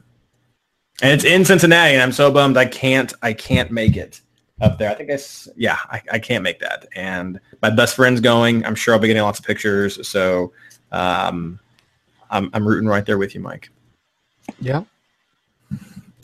and 1.02 1.12
it's 1.12 1.24
in 1.24 1.44
Cincinnati, 1.44 1.92
and 1.92 2.02
I'm 2.02 2.12
so 2.12 2.30
bummed 2.30 2.56
I 2.56 2.66
can't 2.66 3.12
I 3.22 3.32
can't 3.32 3.70
make 3.70 3.96
it 3.96 4.20
up 4.60 4.78
there. 4.78 4.90
I 4.90 4.94
think 4.94 5.10
it's 5.10 5.48
yeah, 5.56 5.78
I, 5.90 6.00
I 6.12 6.18
can't 6.18 6.42
make 6.42 6.58
that. 6.60 6.86
And 6.94 7.38
my 7.62 7.70
best 7.70 7.96
friend's 7.96 8.20
going. 8.20 8.64
I'm 8.64 8.74
sure 8.74 8.94
I'll 8.94 9.00
be 9.00 9.08
getting 9.08 9.22
lots 9.22 9.38
of 9.38 9.44
pictures. 9.44 10.06
So 10.08 10.52
um, 10.92 11.60
I'm 12.30 12.50
I'm 12.54 12.66
rooting 12.66 12.88
right 12.88 13.04
there 13.04 13.18
with 13.18 13.34
you, 13.34 13.40
Mike. 13.40 13.68
Yeah. 14.58 14.84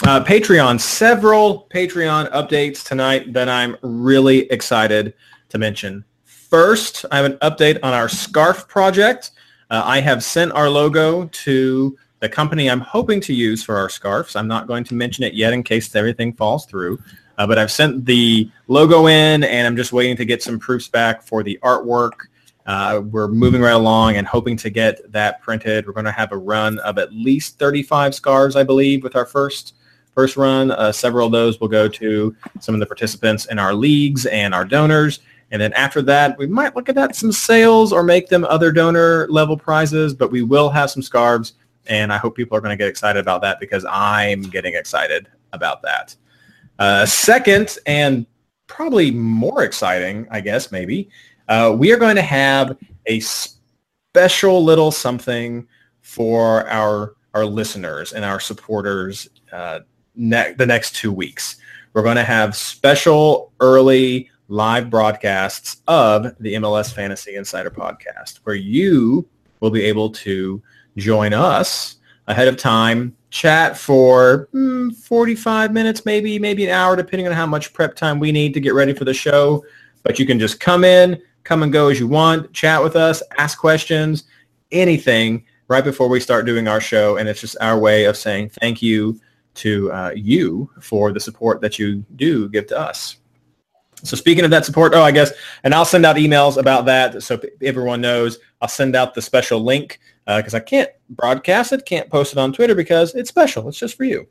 Uh, 0.04 0.24
Patreon, 0.24 0.80
several 0.80 1.68
Patreon 1.72 2.30
updates 2.32 2.84
tonight 2.84 3.32
that 3.34 3.48
I'm 3.48 3.76
really 3.82 4.50
excited 4.50 5.14
to 5.50 5.58
mention. 5.58 6.04
First, 6.24 7.04
I 7.12 7.18
have 7.18 7.26
an 7.26 7.38
update 7.38 7.78
on 7.82 7.92
our 7.92 8.08
scarf 8.08 8.66
project. 8.66 9.30
Uh, 9.70 9.82
I 9.84 10.00
have 10.00 10.24
sent 10.24 10.52
our 10.52 10.68
logo 10.68 11.26
to 11.26 11.96
the 12.22 12.28
company 12.28 12.70
I'm 12.70 12.80
hoping 12.80 13.20
to 13.22 13.34
use 13.34 13.64
for 13.64 13.76
our 13.76 13.88
scarves. 13.88 14.36
I'm 14.36 14.46
not 14.46 14.68
going 14.68 14.84
to 14.84 14.94
mention 14.94 15.24
it 15.24 15.34
yet 15.34 15.52
in 15.52 15.64
case 15.64 15.92
everything 15.96 16.32
falls 16.32 16.66
through. 16.66 17.02
Uh, 17.36 17.48
but 17.48 17.58
I've 17.58 17.72
sent 17.72 18.06
the 18.06 18.48
logo 18.68 19.08
in 19.08 19.42
and 19.42 19.66
I'm 19.66 19.74
just 19.74 19.92
waiting 19.92 20.16
to 20.18 20.24
get 20.24 20.40
some 20.40 20.56
proofs 20.56 20.86
back 20.86 21.24
for 21.24 21.42
the 21.42 21.58
artwork. 21.64 22.12
Uh, 22.64 23.02
we're 23.04 23.26
moving 23.26 23.60
right 23.60 23.70
along 23.72 24.18
and 24.18 24.26
hoping 24.26 24.56
to 24.58 24.70
get 24.70 25.10
that 25.10 25.42
printed. 25.42 25.84
We're 25.84 25.94
going 25.94 26.04
to 26.04 26.12
have 26.12 26.30
a 26.30 26.36
run 26.36 26.78
of 26.80 26.96
at 26.96 27.12
least 27.12 27.58
35 27.58 28.14
scarves, 28.14 28.54
I 28.54 28.62
believe, 28.62 29.02
with 29.02 29.16
our 29.16 29.26
first 29.26 29.74
first 30.14 30.36
run. 30.36 30.70
Uh, 30.70 30.92
several 30.92 31.26
of 31.26 31.32
those 31.32 31.58
will 31.58 31.66
go 31.66 31.88
to 31.88 32.36
some 32.60 32.72
of 32.72 32.78
the 32.78 32.86
participants 32.86 33.46
in 33.46 33.58
our 33.58 33.74
leagues 33.74 34.26
and 34.26 34.54
our 34.54 34.64
donors. 34.64 35.18
And 35.50 35.60
then 35.60 35.72
after 35.72 36.02
that, 36.02 36.38
we 36.38 36.46
might 36.46 36.76
look 36.76 36.88
at 36.88 36.94
that 36.94 37.16
some 37.16 37.32
sales 37.32 37.92
or 37.92 38.04
make 38.04 38.28
them 38.28 38.44
other 38.44 38.70
donor 38.70 39.26
level 39.28 39.56
prizes, 39.56 40.14
but 40.14 40.30
we 40.30 40.42
will 40.42 40.70
have 40.70 40.88
some 40.88 41.02
scarves 41.02 41.54
and 41.86 42.12
I 42.12 42.18
hope 42.18 42.36
people 42.36 42.56
are 42.56 42.60
going 42.60 42.76
to 42.76 42.82
get 42.82 42.88
excited 42.88 43.20
about 43.20 43.42
that 43.42 43.60
because 43.60 43.84
I'm 43.88 44.42
getting 44.42 44.74
excited 44.74 45.28
about 45.52 45.82
that. 45.82 46.16
Uh, 46.78 47.06
second, 47.06 47.78
and 47.86 48.26
probably 48.66 49.10
more 49.10 49.64
exciting, 49.64 50.26
I 50.30 50.40
guess 50.40 50.72
maybe, 50.72 51.10
uh, 51.48 51.74
we 51.76 51.92
are 51.92 51.96
going 51.96 52.16
to 52.16 52.22
have 52.22 52.76
a 53.06 53.20
special 53.20 54.64
little 54.64 54.90
something 54.90 55.66
for 56.00 56.68
our 56.68 57.14
our 57.34 57.46
listeners 57.46 58.12
and 58.12 58.24
our 58.24 58.38
supporters 58.38 59.28
uh, 59.52 59.80
ne- 60.14 60.54
the 60.58 60.66
next 60.66 60.94
two 60.94 61.12
weeks. 61.12 61.56
We're 61.94 62.02
going 62.02 62.16
to 62.16 62.24
have 62.24 62.54
special 62.54 63.52
early 63.60 64.30
live 64.48 64.90
broadcasts 64.90 65.80
of 65.88 66.36
the 66.40 66.54
MLS 66.54 66.92
Fantasy 66.92 67.36
Insider 67.36 67.70
podcast 67.70 68.40
where 68.44 68.54
you 68.54 69.26
will 69.60 69.70
be 69.70 69.82
able 69.82 70.10
to 70.10 70.62
join 70.96 71.32
us 71.32 71.96
ahead 72.28 72.48
of 72.48 72.56
time, 72.56 73.16
chat 73.30 73.76
for 73.76 74.48
mm, 74.54 74.94
45 74.94 75.72
minutes, 75.72 76.04
maybe, 76.04 76.38
maybe 76.38 76.64
an 76.64 76.70
hour, 76.70 76.96
depending 76.96 77.26
on 77.26 77.32
how 77.32 77.46
much 77.46 77.72
prep 77.72 77.96
time 77.96 78.18
we 78.18 78.32
need 78.32 78.54
to 78.54 78.60
get 78.60 78.74
ready 78.74 78.92
for 78.92 79.04
the 79.04 79.14
show. 79.14 79.64
But 80.02 80.18
you 80.18 80.26
can 80.26 80.38
just 80.38 80.60
come 80.60 80.84
in, 80.84 81.20
come 81.44 81.62
and 81.62 81.72
go 81.72 81.88
as 81.88 81.98
you 81.98 82.06
want, 82.06 82.52
chat 82.52 82.82
with 82.82 82.96
us, 82.96 83.22
ask 83.38 83.58
questions, 83.58 84.24
anything 84.70 85.44
right 85.68 85.84
before 85.84 86.08
we 86.08 86.20
start 86.20 86.46
doing 86.46 86.68
our 86.68 86.80
show. 86.80 87.16
And 87.16 87.28
it's 87.28 87.40
just 87.40 87.56
our 87.60 87.78
way 87.78 88.04
of 88.04 88.16
saying 88.16 88.50
thank 88.50 88.82
you 88.82 89.20
to 89.54 89.92
uh, 89.92 90.12
you 90.14 90.70
for 90.80 91.12
the 91.12 91.20
support 91.20 91.60
that 91.60 91.78
you 91.78 92.04
do 92.16 92.48
give 92.48 92.66
to 92.68 92.78
us. 92.78 93.16
So 94.04 94.16
speaking 94.16 94.44
of 94.44 94.50
that 94.50 94.64
support, 94.64 94.94
oh, 94.94 95.02
I 95.02 95.12
guess, 95.12 95.32
and 95.62 95.72
I'll 95.74 95.84
send 95.84 96.04
out 96.04 96.16
emails 96.16 96.56
about 96.56 96.86
that 96.86 97.22
so 97.22 97.40
everyone 97.62 98.00
knows. 98.00 98.38
I'll 98.60 98.68
send 98.68 98.96
out 98.96 99.14
the 99.14 99.22
special 99.22 99.60
link 99.60 100.00
because 100.26 100.54
uh, 100.54 100.58
I 100.58 100.60
can't 100.60 100.90
broadcast 101.10 101.72
it, 101.72 101.84
can't 101.84 102.08
post 102.08 102.32
it 102.32 102.38
on 102.38 102.52
Twitter 102.52 102.74
because 102.74 103.14
it's 103.14 103.28
special. 103.28 103.68
It's 103.68 103.78
just 103.78 103.96
for 103.96 104.04
you. 104.04 104.26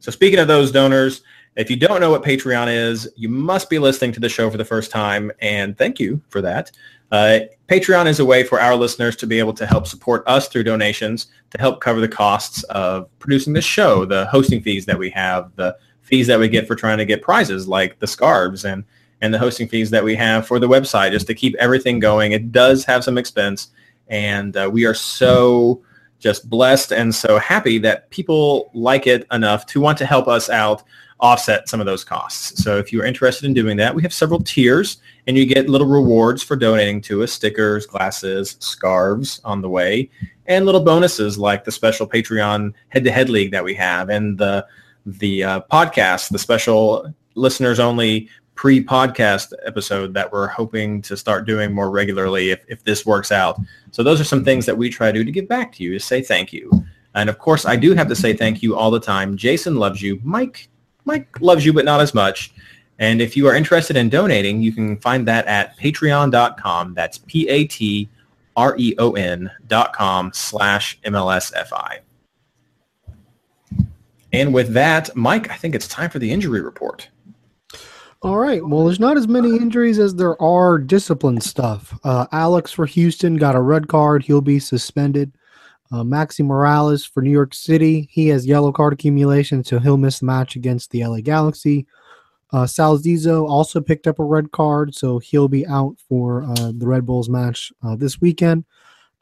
So 0.00 0.10
speaking 0.10 0.38
of 0.38 0.48
those 0.48 0.70
donors, 0.70 1.22
if 1.56 1.70
you 1.70 1.76
don't 1.76 2.00
know 2.00 2.10
what 2.10 2.22
Patreon 2.22 2.72
is, 2.72 3.08
you 3.16 3.28
must 3.28 3.68
be 3.68 3.78
listening 3.78 4.12
to 4.12 4.20
the 4.20 4.28
show 4.28 4.48
for 4.50 4.58
the 4.58 4.64
first 4.64 4.90
time, 4.90 5.32
and 5.40 5.76
thank 5.76 5.98
you 5.98 6.22
for 6.28 6.40
that. 6.42 6.70
Uh, 7.10 7.40
Patreon 7.68 8.06
is 8.06 8.20
a 8.20 8.24
way 8.24 8.44
for 8.44 8.60
our 8.60 8.76
listeners 8.76 9.16
to 9.16 9.26
be 9.26 9.38
able 9.38 9.54
to 9.54 9.66
help 9.66 9.86
support 9.86 10.22
us 10.26 10.48
through 10.48 10.64
donations 10.64 11.28
to 11.50 11.58
help 11.58 11.80
cover 11.80 12.00
the 12.00 12.08
costs 12.08 12.62
of 12.64 13.08
producing 13.18 13.54
this 13.54 13.64
show, 13.64 14.04
the 14.04 14.26
hosting 14.26 14.60
fees 14.60 14.84
that 14.86 14.98
we 14.98 15.10
have, 15.10 15.50
the 15.56 15.76
fees 16.02 16.26
that 16.26 16.38
we 16.38 16.48
get 16.48 16.66
for 16.66 16.74
trying 16.74 16.98
to 16.98 17.04
get 17.04 17.22
prizes 17.22 17.66
like 17.66 17.98
the 17.98 18.06
scarves 18.06 18.64
and 18.64 18.84
and 19.20 19.34
the 19.34 19.38
hosting 19.38 19.66
fees 19.66 19.90
that 19.90 20.04
we 20.04 20.14
have 20.14 20.46
for 20.46 20.60
the 20.60 20.68
website 20.68 21.10
just 21.10 21.26
to 21.26 21.34
keep 21.34 21.56
everything 21.56 21.98
going. 21.98 22.30
It 22.32 22.52
does 22.52 22.84
have 22.84 23.02
some 23.02 23.18
expense, 23.18 23.68
and 24.08 24.56
uh, 24.56 24.68
we 24.72 24.84
are 24.84 24.94
so 24.94 25.82
just 26.18 26.50
blessed 26.50 26.92
and 26.92 27.14
so 27.14 27.38
happy 27.38 27.78
that 27.78 28.10
people 28.10 28.70
like 28.74 29.06
it 29.06 29.26
enough 29.30 29.66
to 29.66 29.80
want 29.80 29.96
to 29.98 30.06
help 30.06 30.26
us 30.28 30.50
out 30.50 30.82
offset 31.20 31.68
some 31.68 31.80
of 31.80 31.86
those 31.86 32.04
costs. 32.04 32.62
So 32.62 32.78
if 32.78 32.92
you're 32.92 33.04
interested 33.04 33.44
in 33.44 33.54
doing 33.54 33.76
that, 33.78 33.94
we 33.94 34.02
have 34.02 34.12
several 34.12 34.40
tiers 34.40 34.98
and 35.26 35.36
you 35.36 35.46
get 35.46 35.68
little 35.68 35.86
rewards 35.86 36.42
for 36.42 36.54
donating 36.56 37.00
to 37.02 37.22
us, 37.22 37.32
stickers, 37.32 37.86
glasses, 37.86 38.56
scarves 38.60 39.40
on 39.44 39.60
the 39.60 39.68
way, 39.68 40.10
and 40.46 40.64
little 40.64 40.82
bonuses 40.82 41.36
like 41.36 41.64
the 41.64 41.72
special 41.72 42.06
Patreon 42.06 42.72
head-to-head 42.88 43.28
league 43.28 43.50
that 43.50 43.64
we 43.64 43.74
have 43.74 44.10
and 44.10 44.38
the 44.38 44.66
the 45.06 45.42
uh, 45.42 45.60
podcast, 45.72 46.30
the 46.30 46.38
special 46.38 47.14
listeners 47.34 47.80
only 47.80 48.28
pre-podcast 48.58 49.52
episode 49.64 50.12
that 50.12 50.32
we're 50.32 50.48
hoping 50.48 51.00
to 51.00 51.16
start 51.16 51.46
doing 51.46 51.72
more 51.72 51.92
regularly 51.92 52.50
if, 52.50 52.64
if 52.66 52.82
this 52.82 53.06
works 53.06 53.30
out. 53.30 53.56
So 53.92 54.02
those 54.02 54.20
are 54.20 54.24
some 54.24 54.44
things 54.44 54.66
that 54.66 54.76
we 54.76 54.90
try 54.90 55.12
to 55.12 55.18
do 55.20 55.24
to 55.24 55.30
give 55.30 55.46
back 55.46 55.70
to 55.74 55.84
you, 55.84 55.92
to 55.92 56.00
say 56.00 56.22
thank 56.22 56.52
you. 56.52 56.68
And 57.14 57.30
of 57.30 57.38
course, 57.38 57.64
I 57.64 57.76
do 57.76 57.94
have 57.94 58.08
to 58.08 58.16
say 58.16 58.32
thank 58.32 58.60
you 58.60 58.74
all 58.74 58.90
the 58.90 58.98
time. 58.98 59.36
Jason 59.36 59.76
loves 59.76 60.02
you. 60.02 60.20
Mike 60.24 60.68
Mike 61.04 61.40
loves 61.40 61.64
you, 61.64 61.72
but 61.72 61.84
not 61.84 62.00
as 62.00 62.14
much. 62.14 62.52
And 62.98 63.22
if 63.22 63.36
you 63.36 63.46
are 63.46 63.54
interested 63.54 63.96
in 63.96 64.08
donating, 64.08 64.60
you 64.60 64.72
can 64.72 64.96
find 64.96 65.24
that 65.28 65.46
at 65.46 65.78
patreon.com. 65.78 66.94
That's 66.94 67.18
P-A-T-R-E-O-N 67.18 68.10
dot 69.68 69.92
com 69.92 70.32
slash 70.34 71.00
MLSFI. 71.02 71.98
And 74.32 74.52
with 74.52 74.72
that, 74.72 75.14
Mike, 75.14 75.48
I 75.48 75.54
think 75.54 75.76
it's 75.76 75.86
time 75.86 76.10
for 76.10 76.18
the 76.18 76.32
injury 76.32 76.60
report. 76.60 77.08
All 78.20 78.38
right. 78.38 78.64
Well, 78.66 78.84
there's 78.84 78.98
not 78.98 79.16
as 79.16 79.28
many 79.28 79.56
injuries 79.56 80.00
as 80.00 80.14
there 80.14 80.40
are 80.42 80.78
discipline 80.78 81.40
stuff. 81.40 81.96
Uh, 82.02 82.26
Alex 82.32 82.72
for 82.72 82.84
Houston 82.84 83.36
got 83.36 83.54
a 83.54 83.60
red 83.60 83.86
card. 83.86 84.24
He'll 84.24 84.40
be 84.40 84.58
suspended. 84.58 85.32
Uh, 85.92 86.02
Maxi 86.02 86.44
Moralez 86.44 87.08
for 87.08 87.22
New 87.22 87.30
York 87.30 87.54
City, 87.54 88.08
he 88.10 88.26
has 88.28 88.46
yellow 88.46 88.72
card 88.72 88.92
accumulation, 88.92 89.64
so 89.64 89.78
he'll 89.78 89.96
miss 89.96 90.18
the 90.18 90.26
match 90.26 90.56
against 90.56 90.90
the 90.90 91.04
LA 91.04 91.20
Galaxy. 91.20 91.86
Uh, 92.52 92.64
Salzizo 92.64 93.48
also 93.48 93.80
picked 93.80 94.06
up 94.06 94.18
a 94.18 94.24
red 94.24 94.50
card, 94.52 94.94
so 94.94 95.18
he'll 95.18 95.48
be 95.48 95.66
out 95.66 95.96
for 96.08 96.42
uh, 96.42 96.72
the 96.74 96.86
Red 96.86 97.06
Bulls 97.06 97.28
match 97.28 97.72
uh, 97.82 97.94
this 97.96 98.20
weekend. 98.20 98.64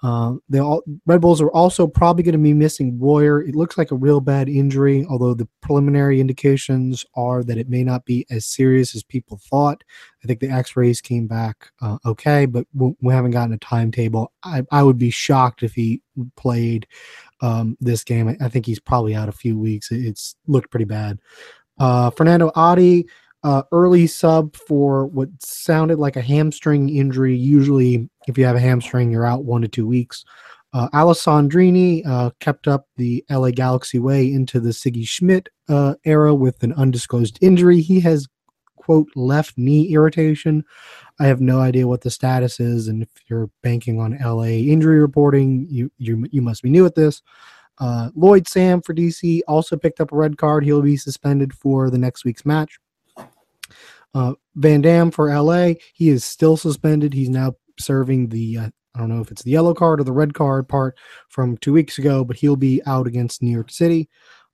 Uh, 0.03 0.35
they 0.49 0.59
all 0.59 0.83
Red 1.07 1.23
Bulls 1.23 1.41
are 1.41 1.51
also 1.51 1.87
probably 1.87 2.23
going 2.23 2.35
to 2.35 2.39
be 2.39 2.53
missing 2.53 2.99
Royer. 3.01 3.43
It 3.43 3.57
looks 3.57 3.79
like 3.79 3.91
a 3.91 3.97
real 3.97 4.21
bad 4.21 4.49
injury, 4.49 5.07
although 5.09 5.33
the 5.33 5.49
preliminary 5.63 6.21
indications 6.21 7.05
are 7.15 7.43
that 7.45 7.57
it 7.57 7.71
may 7.71 7.83
not 7.83 8.05
be 8.05 8.27
as 8.31 8.45
serious 8.45 8.95
as 8.95 9.03
people 9.03 9.41
thought. 9.51 9.83
I 10.23 10.27
think 10.27 10.41
the 10.41 10.51
X-rays 10.51 11.01
came 11.01 11.27
back 11.27 11.71
uh, 11.81 11.97
okay, 12.05 12.45
but 12.45 12.67
we, 12.75 12.95
we, 13.01 13.15
haven't 13.15 13.31
gotten 13.31 13.55
a 13.55 13.59
timetable. 13.59 14.33
I, 14.43 14.65
I 14.71 14.83
would 14.83 14.99
be 14.99 15.11
shocked 15.11 15.63
if 15.63 15.73
he 15.73 16.03
played 16.37 16.87
um, 17.41 17.77
this 17.81 18.05
game. 18.05 18.29
I, 18.29 18.37
I, 18.41 18.49
think 18.49 18.67
he's 18.67 18.81
probably 18.81 19.15
out 19.15 19.29
a 19.29 19.33
few 19.33 19.59
weeks. 19.59 19.91
It, 19.93 20.05
it's 20.05 20.37
looked 20.47 20.71
pretty 20.71 20.85
bad. 20.85 21.19
Uh, 21.79 22.11
Fernando 22.11 22.51
Adi 22.55 23.07
uh, 23.47 23.63
early 23.71 24.09
sub 24.09 24.57
for 24.57 25.07
what 25.07 25.29
sounded 25.39 26.01
like 26.01 26.17
a 26.17 26.21
hamstring 26.21 26.89
injury. 26.89 27.37
Usually, 27.37 28.11
if 28.27 28.37
you 28.37 28.45
have 28.45 28.57
a 28.57 28.61
hamstring, 28.61 29.13
you're 29.13 29.25
out 29.25 29.45
one 29.45 29.63
to 29.63 29.69
two 29.69 29.87
weeks. 29.87 30.25
Uh, 30.73 30.89
Alessandrini 30.89 32.05
uh, 32.05 32.31
kept 32.41 32.67
up 32.67 32.89
the 32.97 33.25
LA 33.31 33.53
Galaxy 33.53 34.01
way 34.01 34.33
into 34.33 34.59
the 34.59 34.71
Sigi 34.71 35.07
Schmidt 35.07 35.49
uh, 35.69 35.95
era 36.05 36.35
with 36.35 36.61
an 36.65 36.73
undisclosed 36.73 37.39
injury. 37.41 37.81
He 37.81 38.01
has, 38.01 38.27
quote, 38.75 39.09
left 39.15 39.57
knee 39.57 39.93
irritation. 39.95 40.65
I 41.21 41.27
have 41.27 41.41
no 41.41 41.61
idea 41.61 41.87
what 41.87 42.01
the 42.01 42.11
status 42.11 42.59
is, 42.59 42.89
and 42.89 43.01
if 43.01 43.11
you're 43.29 43.49
banking 43.63 44.01
on 44.01 44.19
LA 44.21 44.59
injury 44.73 44.99
reporting, 44.99 45.69
you 45.71 45.93
you 45.99 46.27
you 46.33 46.43
must 46.43 46.65
be 46.65 46.69
new 46.69 46.85
at 46.85 46.97
this. 46.97 47.23
Uh, 47.79 48.11
Lloyd 48.17 48.49
Sam 48.49 48.83
for 48.83 48.93
DC 48.93 49.43
also 49.47 49.77
picked 49.77 50.01
up 50.01 50.11
a 50.11 50.17
red 50.17 50.37
card. 50.37 50.65
He'll 50.65 50.83
be 50.83 50.97
suspended 50.97 51.55
for 51.55 51.91
the 51.91 51.99
next 51.99 52.25
week's 52.25 52.45
match. 52.45 52.81
Uh, 54.17 54.33
Van 54.55 54.81
Damme 54.81 55.11
for 55.11 55.29
LA, 55.29 55.75
he 55.93 56.09
is 56.09 56.25
still 56.25 56.57
suspended. 56.57 57.13
He's 57.13 57.29
now 57.29 57.53
serving 57.79 58.31
the 58.31 58.57
uh, 58.57 58.71
I 58.95 58.99
don't 58.99 59.11
know 59.11 59.21
if 59.21 59.31
it's 59.31 59.43
the 59.43 59.51
yellow 59.51 59.75
card 59.75 60.01
or 60.01 60.05
the 60.05 60.13
red 60.13 60.33
card 60.33 60.67
part 60.69 60.97
from 61.29 61.59
two 61.59 61.75
weeks 61.75 61.99
ago, 61.99 62.25
but 62.25 62.37
he'll 62.37 62.57
be 62.57 62.81
out 62.87 63.07
against 63.07 63.43
New 63.43 63.51
York 63.51 63.71
City. 63.71 64.09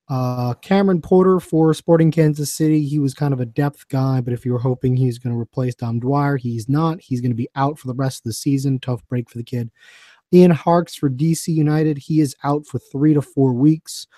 Uh, 0.09 0.55
Cameron 0.55 1.01
Porter 1.01 1.39
for 1.39 1.73
Sporting 1.75 2.11
Kansas 2.11 2.53
City. 2.53 2.85
He 2.85 2.99
was 2.99 3.15
kind 3.15 3.33
of 3.33 3.39
a 3.39 3.47
depth 3.47 3.87
guy, 3.89 4.21
but 4.21 4.33
if 4.33 4.45
you 4.45 4.53
were 4.53 4.59
hoping 4.59 4.97
he's 4.97 5.21
going 5.21 5.33
to 5.33 5.41
replace 5.41 5.77
Dom 5.77 6.01
Dwyer, 6.01 6.37
he's 6.37 6.69
not. 6.69 7.01
He's 7.01 7.21
going 7.21 7.31
to 7.31 7.37
be 7.37 7.49
out 7.55 7.79
for 7.79 7.87
the 7.87 7.95
rest 7.95 8.19
of 8.19 8.25
the 8.25 8.33
season. 8.33 8.81
Tough 8.81 9.07
break 9.07 9.31
for 9.31 9.39
the 9.39 9.45
kid. 9.45 9.71
Ian 10.33 10.51
Harkes 10.51 10.97
for 10.97 11.09
DC 11.09 11.47
United. 11.55 11.99
He 11.99 12.19
is 12.19 12.35
out 12.43 12.67
for 12.67 12.81
three 12.81 13.15
to 13.15 13.23
four 13.23 13.53
weeks. 13.53 14.09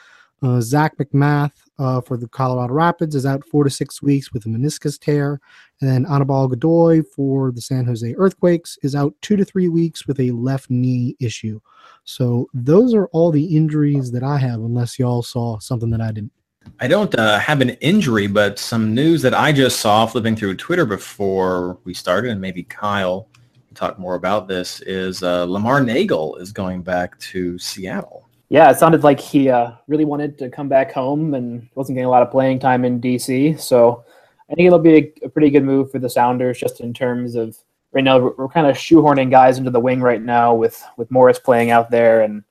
Uh, 0.43 0.61
Zac 0.61 0.97
MacMath 0.99 1.53
uh, 1.79 2.01
for 2.03 2.17
the 2.17 2.29
Colorado 2.29 2.75
Rapids 2.75 3.15
is 3.15 3.25
out 3.25 3.47
four 3.47 3.65
to 3.65 3.71
six 3.71 4.03
weeks 4.03 4.33
with 4.33 4.45
a 4.47 4.49
meniscus 4.49 4.99
tear. 4.99 5.41
And 5.81 5.91
then 5.91 6.07
Anibal 6.13 6.49
Godoy 6.49 7.03
for 7.03 7.51
the 7.51 7.61
San 7.61 7.85
Jose 7.87 8.15
Earthquakes 8.17 8.79
is 8.83 8.95
out 8.95 9.15
two 9.23 9.37
to 9.37 9.45
three 9.45 9.69
weeks 9.69 10.07
with 10.07 10.21
a 10.21 10.31
left 10.33 10.71
knee 10.71 11.17
issue. 11.21 11.61
So 12.05 12.49
those 12.53 12.95
are 12.95 13.07
all 13.09 13.31
the 13.31 13.57
injuries 13.57 14.11
that 14.13 14.23
I 14.23 14.39
have, 14.39 14.61
unless 14.61 14.99
y'all 14.99 15.23
saw 15.23 15.59
something 15.59 15.91
that 15.91 16.01
I 16.01 16.13
didn't. 16.13 16.33
I 16.81 16.89
don't 16.89 17.15
uh, 17.19 17.39
have 17.39 17.61
an 17.61 17.71
injury, 17.71 18.27
but 18.27 18.59
some 18.59 18.95
news 18.95 19.23
that 19.23 19.35
I 19.35 19.53
just 19.53 19.81
saw 19.81 20.07
flipping 20.07 20.35
through 20.35 20.57
Twitter 20.57 20.87
before 20.87 21.79
we 21.85 21.95
started, 21.95 22.31
and 22.31 22.41
maybe 22.41 22.63
Kyle 22.63 23.29
can 23.67 23.75
talk 23.75 23.99
more 23.99 24.15
about 24.15 24.49
this, 24.49 24.81
is 24.83 25.23
uh, 25.23 25.45
Lamar 25.45 25.81
Neagle 25.81 26.37
is 26.37 26.53
going 26.53 26.83
back 26.83 27.19
to 27.21 27.59
Seattle 27.59 28.29
yeah, 28.49 28.71
it 28.71 28.79
sounded 28.79 29.05
like 29.05 29.21
he 29.21 29.49
uh, 29.49 29.73
really 29.87 30.05
wanted 30.05 30.39
to 30.39 30.51
come 30.51 30.69
back 30.69 30.93
home 30.93 31.35
and 31.35 31.69
wasn't 31.75 31.97
getting 31.97 32.07
a 32.07 32.11
lot 32.11 32.23
of 32.23 32.31
playing 32.31 32.59
time 32.59 32.85
in 32.85 33.01
DC. 33.01 33.61
So 33.61 34.05
I 34.51 34.55
think 34.55 34.67
it'll 34.67 34.79
be 34.79 34.97
a, 34.97 35.13
a 35.25 35.29
pretty 35.29 35.51
good 35.51 35.65
move 35.65 35.91
for 35.91 35.99
the 35.99 36.11
Sounders, 36.11 36.59
just 36.59 36.81
in 36.81 36.93
terms 36.93 37.35
of 37.35 37.57
right 37.93 38.05
now 38.05 38.19
we're, 38.19 38.35
we're, 38.37 38.49
kind 38.49 38.67
of 38.67 38.77
shoehorning 38.77 39.31
guys 39.31 39.59
into 39.59 39.71
the 39.71 39.81
wing 39.81 40.01
right 40.01 40.23
now 40.23 40.55
with 40.55 40.85
with 40.97 41.11
Morris 41.11 41.39
playing 41.39 41.71
out 41.71 41.91
there 41.91 42.23
and 42.23 42.45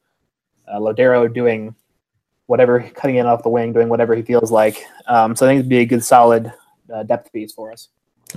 uh, 0.67 0.79
Lodeiro 0.79 1.31
doing 1.31 1.75
whatever, 2.47 2.81
cutting 2.95 3.17
in 3.17 3.25
off 3.25 3.43
the 3.43 3.49
wing, 3.49 3.73
doing 3.73 3.89
whatever 3.89 4.15
he 4.15 4.21
feels 4.21 4.51
like. 4.51 4.83
Um, 5.07 5.35
so 5.35 5.45
I 5.45 5.49
think 5.49 5.59
it'd 5.59 5.69
be 5.69 5.79
a 5.79 5.85
good, 5.85 6.03
solid 6.03 6.51
uh, 6.93 7.03
depth 7.03 7.31
piece 7.31 7.53
for 7.53 7.71
us. 7.71 7.89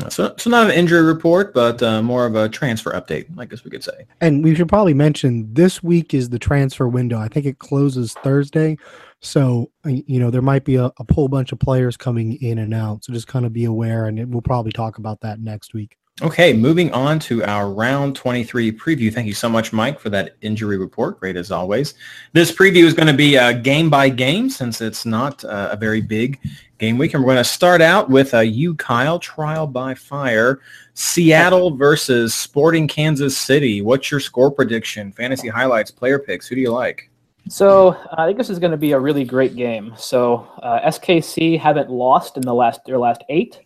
So, 0.08 0.34
so 0.36 0.50
not 0.50 0.66
an 0.66 0.72
injury 0.72 1.02
report, 1.02 1.54
but 1.54 1.82
uh, 1.82 2.02
more 2.02 2.26
of 2.26 2.34
a 2.34 2.48
transfer 2.48 2.92
update, 2.92 3.26
I 3.38 3.46
guess 3.46 3.64
we 3.64 3.70
could 3.70 3.84
say. 3.84 4.06
And 4.20 4.44
we 4.44 4.54
should 4.54 4.68
probably 4.68 4.94
mention 4.94 5.52
this 5.52 5.82
week 5.82 6.14
is 6.14 6.28
the 6.28 6.38
transfer 6.38 6.88
window. 6.88 7.18
I 7.18 7.28
think 7.28 7.46
it 7.46 7.58
closes 7.58 8.12
Thursday, 8.14 8.76
so 9.20 9.70
uh, 9.84 9.90
you 9.90 10.20
know 10.20 10.30
there 10.30 10.42
might 10.42 10.64
be 10.64 10.76
a, 10.76 10.86
a 10.86 11.12
whole 11.12 11.28
bunch 11.28 11.52
of 11.52 11.58
players 11.58 11.96
coming 11.96 12.34
in 12.42 12.58
and 12.58 12.74
out. 12.74 13.04
So 13.04 13.12
just 13.12 13.26
kind 13.26 13.46
of 13.46 13.52
be 13.52 13.64
aware, 13.64 14.06
and 14.06 14.32
we'll 14.32 14.42
probably 14.42 14.72
talk 14.72 14.98
about 14.98 15.20
that 15.22 15.40
next 15.40 15.74
week. 15.74 15.96
Okay, 16.22 16.54
moving 16.54 16.90
on 16.92 17.18
to 17.20 17.44
our 17.44 17.70
round 17.70 18.16
23 18.16 18.72
preview. 18.72 19.12
Thank 19.12 19.26
you 19.26 19.34
so 19.34 19.50
much, 19.50 19.74
Mike, 19.74 20.00
for 20.00 20.08
that 20.08 20.36
injury 20.40 20.78
report. 20.78 21.20
Great 21.20 21.36
as 21.36 21.50
always. 21.50 21.92
This 22.32 22.50
preview 22.50 22.84
is 22.84 22.94
going 22.94 23.08
to 23.08 23.12
be 23.12 23.36
a 23.36 23.52
game 23.52 23.90
by 23.90 24.08
game 24.08 24.48
since 24.48 24.80
it's 24.80 25.04
not 25.04 25.44
uh, 25.44 25.68
a 25.72 25.76
very 25.76 26.00
big 26.00 26.40
game 26.78 26.96
week. 26.96 27.12
And 27.12 27.22
we're 27.22 27.34
going 27.34 27.44
to 27.44 27.44
start 27.44 27.82
out 27.82 28.08
with 28.08 28.32
a 28.32 28.42
you, 28.42 28.74
Kyle, 28.76 29.18
trial 29.18 29.66
by 29.66 29.92
fire. 29.92 30.60
Seattle 30.94 31.76
versus 31.76 32.34
Sporting 32.34 32.88
Kansas 32.88 33.36
City. 33.36 33.82
What's 33.82 34.10
your 34.10 34.20
score 34.20 34.50
prediction? 34.50 35.12
Fantasy 35.12 35.48
highlights, 35.48 35.90
player 35.90 36.18
picks. 36.18 36.46
Who 36.46 36.54
do 36.54 36.62
you 36.62 36.72
like? 36.72 37.10
So 37.50 37.94
I 38.12 38.24
think 38.24 38.38
this 38.38 38.48
is 38.48 38.58
going 38.58 38.70
to 38.70 38.78
be 38.78 38.92
a 38.92 38.98
really 38.98 39.24
great 39.24 39.54
game. 39.54 39.92
So 39.98 40.48
uh, 40.62 40.80
SKC 40.88 41.60
haven't 41.60 41.90
lost 41.90 42.38
in 42.38 42.42
the 42.42 42.54
last 42.54 42.86
their 42.86 42.98
last 42.98 43.22
eight 43.28 43.65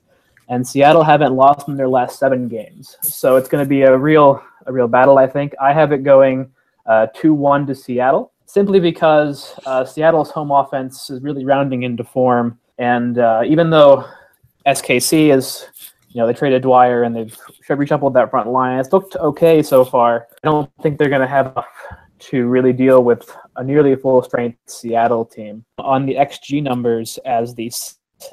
and 0.50 0.66
Seattle 0.66 1.04
haven't 1.04 1.34
lost 1.34 1.68
in 1.68 1.76
their 1.76 1.88
last 1.88 2.18
seven 2.18 2.48
games. 2.48 2.96
So 3.02 3.36
it's 3.36 3.48
going 3.48 3.64
to 3.64 3.68
be 3.68 3.82
a 3.82 3.96
real 3.96 4.42
a 4.66 4.72
real 4.72 4.88
battle. 4.88 5.16
I 5.16 5.26
think 5.26 5.54
I 5.60 5.72
have 5.72 5.92
it 5.92 6.02
going 6.04 6.50
uh, 6.86 7.06
two 7.14 7.32
one 7.32 7.66
to 7.68 7.74
Seattle 7.74 8.32
simply 8.44 8.80
because 8.80 9.54
uh, 9.64 9.84
Seattle's 9.84 10.30
home 10.30 10.50
offense 10.50 11.08
is 11.08 11.22
really 11.22 11.44
rounding 11.44 11.84
into 11.84 12.04
form, 12.04 12.58
and 12.78 13.18
uh, 13.18 13.42
even 13.46 13.70
though 13.70 14.04
SKC 14.66 15.34
is 15.34 15.66
you 16.10 16.20
know 16.20 16.26
they 16.26 16.34
traded 16.34 16.62
Dwyer 16.62 17.04
and 17.04 17.14
they've 17.14 17.36
reshuffled 17.68 18.12
that 18.14 18.30
front 18.30 18.50
line, 18.50 18.78
it's 18.80 18.92
looked 18.92 19.16
okay 19.16 19.62
so 19.62 19.84
far. 19.84 20.26
I 20.42 20.48
don't 20.48 20.70
think 20.82 20.98
they're 20.98 21.08
going 21.08 21.20
to 21.22 21.28
have 21.28 21.64
to 22.18 22.46
really 22.48 22.72
deal 22.72 23.02
with 23.02 23.34
a 23.56 23.64
nearly 23.64 23.94
full 23.96 24.22
strength 24.22 24.58
Seattle 24.66 25.24
team. 25.24 25.64
On 25.78 26.04
the 26.04 26.16
XG 26.16 26.62
numbers, 26.62 27.18
as 27.24 27.54
the 27.54 27.70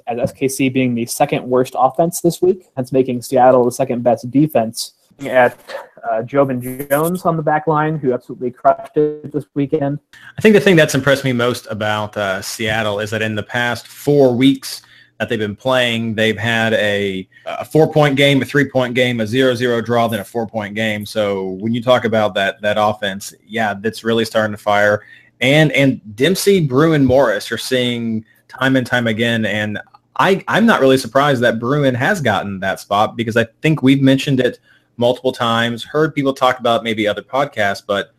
as 0.07 0.31
SKC 0.31 0.71
being 0.73 0.95
the 0.95 1.05
second 1.05 1.47
worst 1.47 1.75
offense 1.77 2.21
this 2.21 2.41
week. 2.41 2.69
That's 2.75 2.91
making 2.91 3.21
Seattle 3.21 3.65
the 3.65 3.71
second 3.71 4.03
best 4.03 4.29
defense. 4.29 4.93
At 5.21 5.57
uh, 6.03 6.21
Joevin 6.21 6.87
Jones 6.89 7.25
on 7.25 7.37
the 7.37 7.41
back 7.41 7.65
line, 7.65 7.97
who 7.97 8.13
absolutely 8.13 8.51
crushed 8.51 8.95
it 8.97 9.31
this 9.31 9.45
weekend. 9.55 9.97
I 10.37 10.41
think 10.41 10.53
the 10.53 10.61
thing 10.61 10.75
that's 10.75 10.93
impressed 10.93 11.23
me 11.23 11.33
most 11.33 11.65
about 11.71 12.15
uh, 12.15 12.39
Seattle 12.43 12.99
is 12.99 13.09
that 13.09 13.23
in 13.23 13.33
the 13.33 13.41
past 13.41 13.87
four 13.87 14.35
weeks, 14.35 14.83
that 15.17 15.29
they've 15.29 15.39
been 15.39 15.55
playing. 15.55 16.15
They've 16.15 16.37
had 16.37 16.73
a, 16.73 17.27
a 17.45 17.65
four-point 17.65 18.15
game, 18.15 18.41
a 18.41 18.45
three-point 18.45 18.93
game, 18.93 19.19
a 19.19 19.27
zero-zero 19.27 19.81
draw, 19.81 20.07
then 20.07 20.19
a 20.19 20.23
four-point 20.23 20.75
game. 20.75 21.05
So 21.05 21.49
when 21.59 21.73
you 21.73 21.81
talk 21.81 22.05
about 22.05 22.33
that 22.35 22.61
that 22.61 22.77
offense, 22.79 23.33
yeah, 23.45 23.73
that's 23.73 24.03
really 24.03 24.25
starting 24.25 24.55
to 24.55 24.61
fire. 24.61 25.03
And 25.41 25.71
and 25.71 26.15
Dempsey, 26.15 26.65
Bruin, 26.65 27.05
Morris 27.05 27.51
are 27.51 27.57
seeing 27.57 28.25
time 28.59 28.75
and 28.75 28.85
time 28.85 29.07
again. 29.07 29.45
And 29.45 29.79
I 30.17 30.43
I'm 30.47 30.65
not 30.65 30.81
really 30.81 30.97
surprised 30.97 31.41
that 31.41 31.59
Bruin 31.59 31.95
has 31.95 32.21
gotten 32.21 32.59
that 32.61 32.79
spot 32.79 33.15
because 33.15 33.37
I 33.37 33.45
think 33.61 33.81
we've 33.81 34.01
mentioned 34.01 34.39
it 34.39 34.59
multiple 34.97 35.31
times, 35.31 35.83
heard 35.83 36.13
people 36.13 36.33
talk 36.33 36.59
about 36.59 36.83
maybe 36.83 37.07
other 37.07 37.21
podcasts, 37.21 37.83
but 37.85 38.13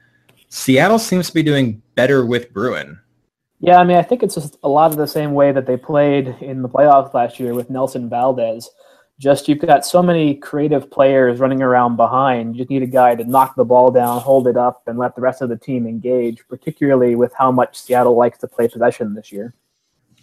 Seattle 0.49 0.99
seems 0.99 1.29
to 1.29 1.35
be 1.35 1.43
doing 1.43 1.83
better 1.95 2.25
with 2.25 2.53
Bruin. 2.53 2.99
Yeah, 3.61 3.79
I 3.79 3.85
mean, 3.85 3.97
I 3.97 4.03
think 4.03 4.23
it's 4.23 4.37
just 4.37 4.57
a 4.63 4.69
lot 4.69 4.93
of 4.93 4.97
the 4.97 5.07
same 5.07 5.33
way 5.33 5.51
that 5.51 5.67
they 5.67 5.77
played 5.77 6.29
in 6.41 6.63
the 6.63 6.69
playoffs 6.69 7.13
last 7.13 7.41
year 7.41 7.55
with 7.55 7.71
Nelson 7.71 8.09
Valdez. 8.09 8.71
Just 9.19 9.49
you've 9.49 9.59
got 9.59 9.85
so 9.85 10.01
many 10.01 10.37
creative 10.37 10.89
players 10.93 11.41
running 11.41 11.61
around 11.61 11.97
behind. 11.97 12.55
You 12.55 12.63
just 12.63 12.71
need 12.71 12.85
a 12.85 12.87
guy 12.87 13.17
to 13.17 13.25
knock 13.25 13.57
the 13.57 13.65
ball 13.65 13.91
down, 13.91 14.21
hold 14.21 14.47
it 14.47 14.57
up, 14.57 14.83
and 14.87 14.97
let 14.97 15.17
the 15.17 15.21
rest 15.21 15.43
of 15.43 15.49
the 15.49 15.57
team 15.57 15.89
engage, 15.89 16.47
particularly 16.49 17.17
with 17.17 17.33
how 17.37 17.51
much 17.51 17.77
Seattle 17.77 18.15
likes 18.15 18.39
to 18.39 18.47
play 18.47 18.69
possession 18.69 19.15
this 19.15 19.33
year. 19.33 19.55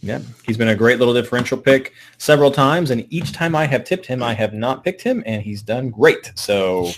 Yeah, 0.05 0.19
he's 0.45 0.55
been 0.55 0.67
a 0.67 0.75
great 0.75 0.99
little 0.99 1.15
differential 1.15 1.57
pick 1.57 1.93
several 2.19 2.51
times, 2.51 2.91
and 2.91 3.07
each 3.09 3.31
time 3.31 3.55
I 3.55 3.65
have 3.65 3.83
tipped 3.83 4.05
him, 4.05 4.21
I 4.21 4.35
have 4.35 4.53
not 4.53 4.83
picked 4.83 5.01
him, 5.01 5.23
and 5.25 5.41
he's 5.41 5.63
done 5.63 5.89
great. 5.89 6.31
So 6.35 6.91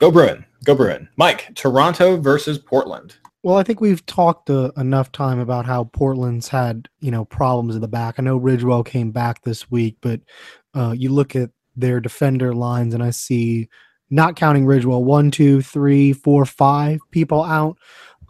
go 0.00 0.10
Bruin, 0.10 0.44
go 0.64 0.74
Bruin. 0.74 1.08
Mike, 1.16 1.54
Toronto 1.54 2.16
versus 2.16 2.58
Portland. 2.58 3.14
Well, 3.44 3.56
I 3.56 3.62
think 3.62 3.80
we've 3.80 4.04
talked 4.06 4.50
uh, 4.50 4.72
enough 4.76 5.12
time 5.12 5.38
about 5.38 5.64
how 5.64 5.84
Portland's 5.84 6.48
had 6.48 6.88
you 6.98 7.12
know 7.12 7.24
problems 7.24 7.76
in 7.76 7.80
the 7.80 7.86
back. 7.86 8.16
I 8.18 8.22
know 8.24 8.38
Ridgewell 8.38 8.84
came 8.84 9.12
back 9.12 9.42
this 9.42 9.70
week, 9.70 9.96
but 10.00 10.20
uh, 10.74 10.96
you 10.98 11.12
look 11.12 11.36
at 11.36 11.50
their 11.76 12.00
defender 12.00 12.52
lines, 12.52 12.94
and 12.94 13.02
I 13.02 13.10
see, 13.10 13.68
not 14.10 14.34
counting 14.34 14.66
Ridgewell, 14.66 15.04
one, 15.04 15.30
two, 15.30 15.62
three, 15.62 16.12
four, 16.12 16.44
five 16.44 16.98
people 17.12 17.44
out. 17.44 17.78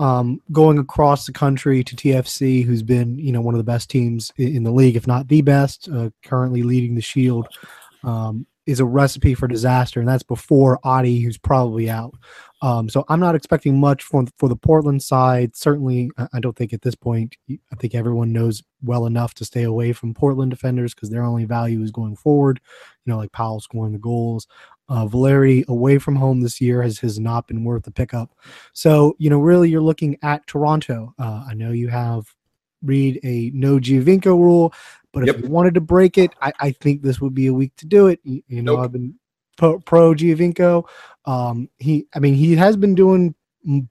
Um, 0.01 0.41
going 0.53 0.79
across 0.79 1.27
the 1.27 1.33
country 1.33 1.83
to 1.83 1.97
TFC, 1.97 2.65
who's 2.65 2.83
been 2.83 3.19
you 3.19 3.33
know 3.33 3.41
one 3.41 3.55
of 3.55 3.59
the 3.59 3.65
best 3.65 3.91
teams 3.91 4.33
in, 4.37 4.63
the 4.63 4.71
league, 4.71 4.97
if 4.97 5.07
not 5.07 5.29
the 5.29 5.43
best, 5.43 5.89
uh, 5.89 6.11
currently 6.23 6.63
leading 6.63 6.95
the 6.95 7.01
Shield, 7.01 7.49
um, 8.05 8.47
is 8.67 8.81
a 8.81 8.85
recipe 8.85 9.35
for 9.35 9.49
disaster, 9.49 9.99
and 9.99 10.09
that's 10.09 10.23
before 10.23 10.79
Adi, 10.85 11.21
who's 11.21 11.39
probably 11.39 11.89
out. 11.89 12.15
Um, 12.61 12.89
so 12.89 13.05
I'm 13.09 13.21
not 13.21 13.35
expecting 13.35 13.79
much 13.79 14.03
for 14.03 14.25
for 14.37 14.49
the 14.49 14.57
Portland 14.57 15.03
side. 15.03 15.57
Certainly, 15.57 16.11
I 16.33 16.41
don't 16.41 16.57
think 16.57 16.73
at 16.73 16.83
this 16.83 16.95
point. 16.95 17.37
I 17.51 17.77
think 17.77 17.95
everyone 17.95 18.33
knows 18.33 18.63
well 18.83 19.07
enough 19.07 19.35
to 19.35 19.45
stay 19.45 19.63
away 19.63 19.93
from 19.93 20.13
Portland 20.13 20.51
defenders 20.51 20.95
because 20.95 21.11
their 21.11 21.23
only 21.23 21.45
value 21.45 21.83
is 21.83 21.91
going 21.91 22.17
forward. 22.17 22.61
You 23.05 23.13
know, 23.13 23.19
like 23.19 23.33
Powell 23.33 23.61
scoring 23.61 23.93
the 23.93 23.99
goals. 23.99 24.47
Uh, 24.89 25.07
Valeri 25.07 25.65
away 25.69 25.99
from 25.99 26.17
home 26.17 26.41
this 26.41 26.61
year 26.61 26.83
has 26.83 26.99
has 27.01 27.19
not 27.19 27.47
been 27.47 27.65
worth 27.65 27.85
the 27.85 27.91
pickup. 27.91 28.35
So 28.73 29.15
you 29.19 29.29
know, 29.29 29.39
really, 29.39 29.69
you're 29.69 29.81
looking 29.81 30.17
at 30.23 30.47
Toronto. 30.47 31.15
Uh, 31.19 31.45
I 31.49 31.55
know 31.55 31.73
you 31.73 31.89
have 31.89 32.35
read 32.83 33.21
a 33.25 33.51
no 33.55 33.79
Giovinco 33.79 34.39
rule, 34.39 34.73
but 35.13 35.27
yep. 35.27 35.37
if 35.37 35.43
you 35.43 35.49
wanted 35.49 35.75
to 35.75 35.81
break 35.81 36.19
it, 36.19 36.33
I, 36.41 36.53
I, 36.61 36.71
think 36.73 37.03
this 37.03 37.21
would 37.21 37.35
be 37.35 37.49
a 37.49 37.55
week 37.55 37.75
to 37.77 37.87
do 37.87 38.07
it. 38.07 38.21
You, 38.23 38.43
you 38.47 38.63
know, 38.63 38.77
nope. 38.77 38.85
I've 38.85 38.93
been 38.93 39.15
pro, 39.57 39.81
pro 39.81 40.15
Giovinco. 40.15 40.85
Um, 41.25 41.69
he, 41.79 42.07
I 42.15 42.21
mean, 42.21 42.35
he 42.35 42.55
has 42.57 42.77
been 42.77 42.95
doing 42.95 43.35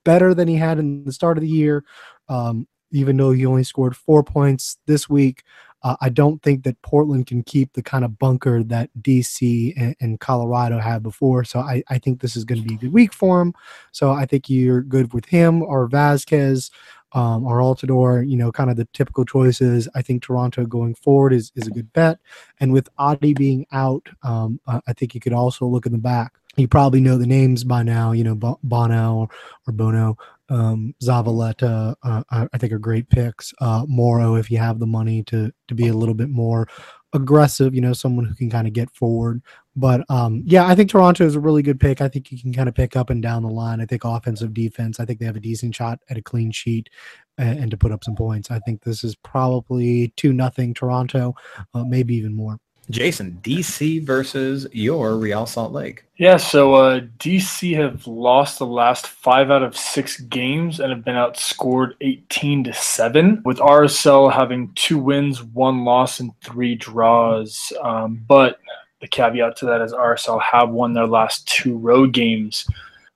better 0.04 0.34
than 0.34 0.48
he 0.48 0.56
had 0.56 0.80
in 0.80 1.04
the 1.04 1.12
start 1.12 1.38
of 1.38 1.42
the 1.42 1.50
year. 1.50 1.84
Um, 2.30 2.68
even 2.92 3.18
though 3.18 3.32
he 3.32 3.46
only 3.46 3.64
scored 3.64 3.96
four 3.96 4.24
points 4.24 4.78
this 4.86 5.10
week, 5.10 5.44
uh, 5.88 5.96
I 6.02 6.10
don't 6.10 6.42
think 6.44 6.64
that 6.64 6.82
Portland 6.82 7.28
can 7.28 7.44
keep 7.44 7.72
the 7.72 7.82
kind 7.82 8.04
of 8.04 8.20
bunker 8.20 8.62
that 8.62 8.90
DC 9.02 9.74
and, 9.78 9.96
and 10.02 10.20
Colorado 10.20 10.80
had 10.80 11.02
before. 11.02 11.46
So 11.46 11.60
I, 11.60 11.82
I 11.88 11.98
think 11.98 12.20
this 12.20 12.36
is 12.36 12.44
going 12.44 12.62
to 12.62 12.68
be 12.68 12.76
a 12.76 12.78
good 12.78 12.92
week 12.92 13.14
for 13.14 13.42
him. 13.42 13.54
So 13.94 14.12
I 14.12 14.26
think 14.26 14.50
you're 14.50 14.82
good 14.82 15.14
with 15.14 15.24
him 15.24 15.64
or 15.64 15.88
Vazquez 15.88 16.72
um, 17.14 17.46
or 17.46 17.60
Altidore, 17.60 18.30
you 18.30 18.36
know, 18.36 18.52
kind 18.52 18.70
of 18.70 18.76
the 18.76 18.84
typical 18.92 19.24
choices. 19.24 19.88
I 19.96 20.02
think 20.02 20.24
Toronto 20.24 20.66
going 20.66 20.94
forward 20.94 21.32
is, 21.32 21.54
is 21.56 21.68
a 21.68 21.72
good 21.72 21.94
bet. 21.94 22.20
And 22.60 22.74
with 22.74 22.90
Adi 22.98 23.34
being 23.34 23.66
out, 23.72 24.10
um, 24.24 24.60
I 24.68 24.92
think 24.92 25.16
you 25.16 25.22
could 25.22 25.32
also 25.32 25.66
look 25.66 25.86
in 25.86 25.94
the 25.94 25.98
back 25.98 26.34
you 26.58 26.68
probably 26.68 27.00
know 27.00 27.18
the 27.18 27.28
names 27.28 27.64
by 27.64 27.84
now, 27.84 28.12
you 28.12 28.24
know, 28.24 28.36
Bono 28.36 29.16
or, 29.16 29.30
or 29.68 29.74
Bono, 29.74 30.18
um, 30.50 30.94
Zavaleta, 31.04 31.96
uh, 32.04 32.24
I 32.30 32.58
think 32.58 32.74
are 32.74 32.80
great 32.80 33.10
picks. 33.10 33.54
Uh, 33.60 33.86
Morrow, 33.88 34.36
if 34.36 34.50
you 34.50 34.58
have 34.58 34.80
the 34.80 34.88
money 34.88 35.24
to 35.24 35.52
to 35.68 35.76
be 35.76 35.88
a 35.88 35.94
little 35.94 36.16
bit 36.16 36.30
more 36.30 36.68
aggressive, 37.14 37.74
you 37.74 37.82
know, 37.82 37.94
someone 37.94 38.26
who 38.26 38.36
can 38.36 38.50
kind 38.50 38.68
of 38.68 38.74
get 38.74 38.90
forward. 38.92 39.42
But 39.76 40.10
um, 40.10 40.44
yeah, 40.46 40.66
I 40.66 40.76
think 40.76 40.90
Toronto 40.90 41.26
is 41.26 41.36
a 41.36 41.40
really 41.40 41.62
good 41.62 41.80
pick. 41.80 42.02
I 42.02 42.08
think 42.08 42.32
you 42.32 42.40
can 42.40 42.54
kind 42.54 42.68
of 42.68 42.76
pick 42.76 42.96
up 42.96 43.10
and 43.10 43.22
down 43.22 43.44
the 43.44 43.50
line. 43.50 43.80
I 43.82 43.86
think 43.86 44.04
offensive 44.04 44.54
defense. 44.54 45.00
I 45.00 45.06
think 45.06 45.20
they 45.20 45.26
have 45.26 45.36
a 45.36 45.42
decent 45.42 45.76
shot 45.76 46.00
at 46.10 46.18
a 46.18 46.22
clean 46.22 46.52
sheet 46.52 46.90
and, 47.38 47.60
and 47.60 47.72
to 47.72 47.78
put 47.78 47.92
up 47.92 48.04
some 48.04 48.16
points. 48.16 48.50
I 48.50 48.60
think 48.60 48.84
this 48.84 49.04
is 49.04 49.16
probably 49.16 50.14
two 50.16 50.34
nothing 50.34 50.74
Toronto, 50.74 51.36
uh, 51.74 51.84
maybe 51.84 52.16
even 52.16 52.36
more. 52.36 52.60
Jason, 52.90 53.40
DC 53.44 54.04
versus 54.04 54.68
your 54.72 55.18
Real 55.18 55.46
Salt 55.46 55.74
Lake. 55.74 56.06
Yeah, 56.18 56.38
so 56.38 56.74
uh, 56.76 57.02
DC 57.20 57.76
have 57.76 58.08
lost 58.08 58.60
the 58.60 58.66
last 58.66 59.08
five 59.08 59.52
out 59.52 59.62
of 59.62 59.78
six 59.78 60.20
games 60.22 60.80
and 60.80 60.92
have 60.92 61.04
been 61.04 61.16
outscored 61.16 61.94
18 62.02 62.64
to 62.66 62.74
7, 62.74 63.42
with 63.46 63.58
RSL 63.58 64.32
having 64.32 64.72
two 64.76 64.98
wins, 64.98 65.44
one 65.44 65.84
loss, 65.84 66.20
and 66.20 66.32
three 66.42 66.76
draws. 66.76 67.74
Um, 67.82 68.24
but 68.28 68.60
the 69.02 69.08
caveat 69.08 69.58
to 69.58 69.66
that 69.66 69.82
is 69.82 69.94
RSL 69.94 70.42
have 70.42 70.70
won 70.70 70.94
their 70.94 71.08
last 71.08 71.48
two 71.48 71.78
road 71.78 72.14
games. 72.14 72.68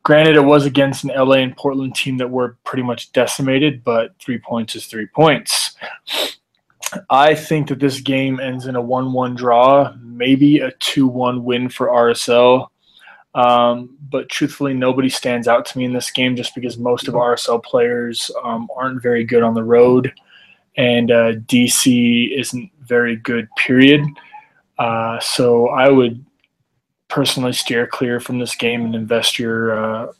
Granted, 0.04 0.36
it 0.36 0.44
was 0.44 0.66
against 0.66 1.04
an 1.04 1.12
LA 1.16 1.36
and 1.36 1.56
Portland 1.56 1.96
team 1.96 2.18
that 2.18 2.30
were 2.30 2.58
pretty 2.64 2.84
much 2.84 3.12
decimated, 3.12 3.84
but 3.84 4.16
three 4.20 4.40
points 4.40 4.76
is 4.76 4.88
three 4.88 5.08
points. 5.08 5.76
I 7.10 7.36
think 7.36 7.70
that 7.70 7.80
this 7.80 8.02
game 8.02 8.40
ends 8.40 8.68
in 8.68 8.76
a 8.76 8.82
1 8.82 9.14
1 9.14 9.36
draw, 9.36 9.94
maybe 10.02 10.60
a 10.60 10.72
2 10.72 11.08
1 11.08 11.44
win 11.44 11.70
for 11.70 11.88
RSL. 11.88 12.68
Um, 13.34 13.98
but 14.10 14.30
truthfully, 14.30 14.74
nobody 14.74 15.10
stands 15.10 15.48
out 15.48 15.66
to 15.68 15.78
me 15.78 15.86
in 15.86 15.94
this 15.94 16.12
game 16.12 16.36
just 16.36 16.54
because 16.54 16.78
most 16.78 17.08
of 17.08 17.14
RSL 17.14 17.64
players 17.64 18.30
um, 18.44 18.68
aren't 18.76 19.02
very 19.02 19.24
good 19.24 19.44
on 19.44 19.54
the 19.54 19.64
road, 19.64 20.14
and 20.76 21.12
uh, 21.12 21.34
DC 21.34 22.38
isn't 22.38 22.72
very 22.82 23.16
good, 23.16 23.48
period. 23.58 24.06
Uh, 24.78 25.20
so 25.20 25.70
I 25.70 25.90
would 25.90 26.26
personally 27.08 27.54
steer 27.54 27.88
clear 27.88 28.20
from 28.20 28.40
this 28.40 28.56
game 28.56 28.84
and 28.84 28.96
invest 28.96 29.40
your 29.40 29.78
uh, 29.78 30.12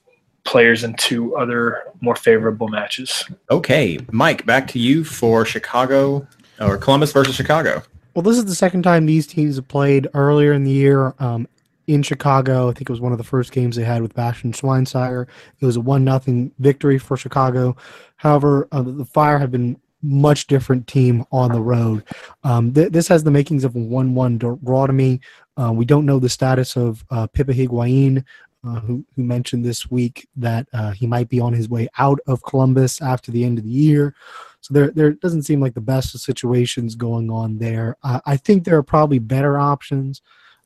players 0.44 0.84
into 0.84 1.36
other 1.36 1.84
more 2.00 2.16
favorable 2.16 2.68
matches. 2.68 3.26
Okay, 3.50 4.00
Mike, 4.12 4.46
back 4.46 4.68
to 4.70 4.80
you 4.80 5.04
for 5.04 5.46
Chicago 5.46 6.28
or 6.62 6.78
Columbus 6.78 7.12
versus 7.12 7.36
Chicago. 7.36 7.84
Well, 8.14 8.24
this 8.24 8.38
is 8.38 8.46
the 8.46 8.56
second 8.56 8.84
time 8.84 9.06
these 9.06 9.28
teams 9.28 9.56
have 9.56 9.68
played 9.68 10.08
earlier 10.14 10.54
in 10.54 10.64
the 10.64 10.72
year 10.72 11.14
um, 11.20 11.48
in 11.88 12.04
Chicago. 12.04 12.70
I 12.70 12.74
think 12.74 12.90
it 12.90 12.90
was 12.90 13.02
one 13.02 13.12
of 13.12 13.18
the 13.18 13.24
first 13.24 13.52
games 13.52 13.76
they 13.76 13.84
had 13.84 14.02
with 14.02 14.14
Bastian 14.14 14.52
Schweinsteiger. 14.52 15.28
It 15.60 15.66
was 15.66 15.78
a 15.78 15.82
one 15.82 16.04
nothing 16.04 16.52
victory 16.60 16.98
for 16.98 17.16
Chicago. 17.16 17.76
However, 18.18 18.68
uh, 18.72 18.82
the 18.82 19.06
Fire 19.06 19.40
have 19.40 19.52
been 19.52 19.80
much 20.04 20.48
different 20.48 20.88
team 20.88 21.24
on 21.32 21.52
the 21.52 21.62
road. 21.62 22.04
Um, 22.44 22.74
th- 22.74 22.92
this 22.92 23.08
has 23.08 23.24
the 23.24 23.32
makings 23.32 23.64
of 23.64 23.76
a 23.76 23.80
one-one 23.80 24.38
draw 24.38 24.88
to 24.88 24.94
me. 24.94 25.20
Uh, 25.58 25.72
we 25.72 25.86
don't 25.86 26.06
know 26.06 26.20
the 26.20 26.30
status 26.30 26.76
of 26.76 27.04
uh, 27.12 27.28
Pipa 27.28 27.54
Higuain, 27.54 28.24
uh, 28.64 28.80
who, 28.80 29.06
who 29.16 29.24
mentioned 29.24 29.64
this 29.64 29.90
week 29.90 30.28
that 30.36 30.68
uh, 30.74 30.92
he 30.92 31.08
might 31.08 31.30
be 31.30 31.40
on 31.40 31.54
his 31.54 31.70
way 31.70 31.88
out 31.98 32.20
of 32.28 32.44
Columbus 32.44 33.02
after 33.02 33.32
the 33.32 33.44
end 33.44 33.58
of 33.58 33.64
the 33.64 33.72
year. 33.72 34.16
So 34.62 34.74
there, 34.74 34.92
there 34.92 35.12
doesn't 35.12 35.44
seem 35.44 35.60
like 35.60 35.74
the 35.74 35.82
best 35.82 36.16
of 36.16 36.22
situations 36.22 36.96
going 36.96 37.30
on 37.30 37.58
there. 37.58 37.98
Uh, 38.04 38.22
I 38.26 38.38
think 38.38 38.64
there 38.64 38.78
are 38.78 38.84
probably 38.84 39.20
better 39.20 39.60
options. 39.60 40.22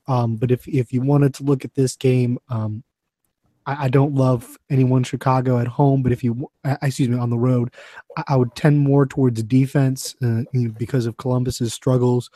Um, 0.08 0.36
but 0.36 0.52
if 0.52 0.68
if 0.68 0.94
you 0.94 1.02
wanted 1.02 1.34
to 1.36 1.44
look 1.44 1.66
at 1.66 1.74
this 1.74 1.96
game, 1.96 2.38
um, 2.50 2.84
I, 3.66 3.86
I, 3.86 3.90
don't 3.90 4.14
love 4.14 4.58
anyone 4.70 5.04
Chicago 5.04 5.58
at 5.58 5.68
home. 5.68 6.04
But 6.04 6.12
if 6.12 6.24
you, 6.24 6.50
uh, 6.64 6.78
excuse 6.82 7.10
me, 7.10 7.18
on 7.18 7.30
the 7.30 7.40
road, 7.40 7.74
I, 8.18 8.24
I 8.30 8.36
would 8.36 8.54
tend 8.56 8.80
more 8.80 9.06
towards 9.06 9.42
defense 9.44 10.16
uh, 10.24 10.42
because 10.78 11.08
of 11.08 11.18
Columbus's 11.18 11.74
struggles. 11.74 12.30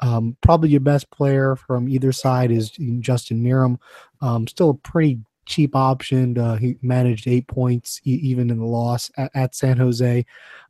Um, 0.00 0.36
probably 0.42 0.68
your 0.68 0.80
best 0.80 1.10
player 1.10 1.56
from 1.56 1.88
either 1.88 2.12
side 2.12 2.50
is 2.50 2.70
Justin 3.00 3.42
Meram. 3.42 3.78
Um, 4.20 4.46
still 4.46 4.70
a 4.70 4.74
pretty 4.74 5.18
cheap 5.46 5.74
option. 5.74 6.36
Uh, 6.38 6.56
he 6.56 6.76
managed 6.82 7.26
eight 7.26 7.46
points 7.46 8.00
even 8.04 8.50
in 8.50 8.58
the 8.58 8.66
loss 8.66 9.10
at, 9.16 9.30
at 9.34 9.54
San 9.54 9.78
Jose. 9.78 10.26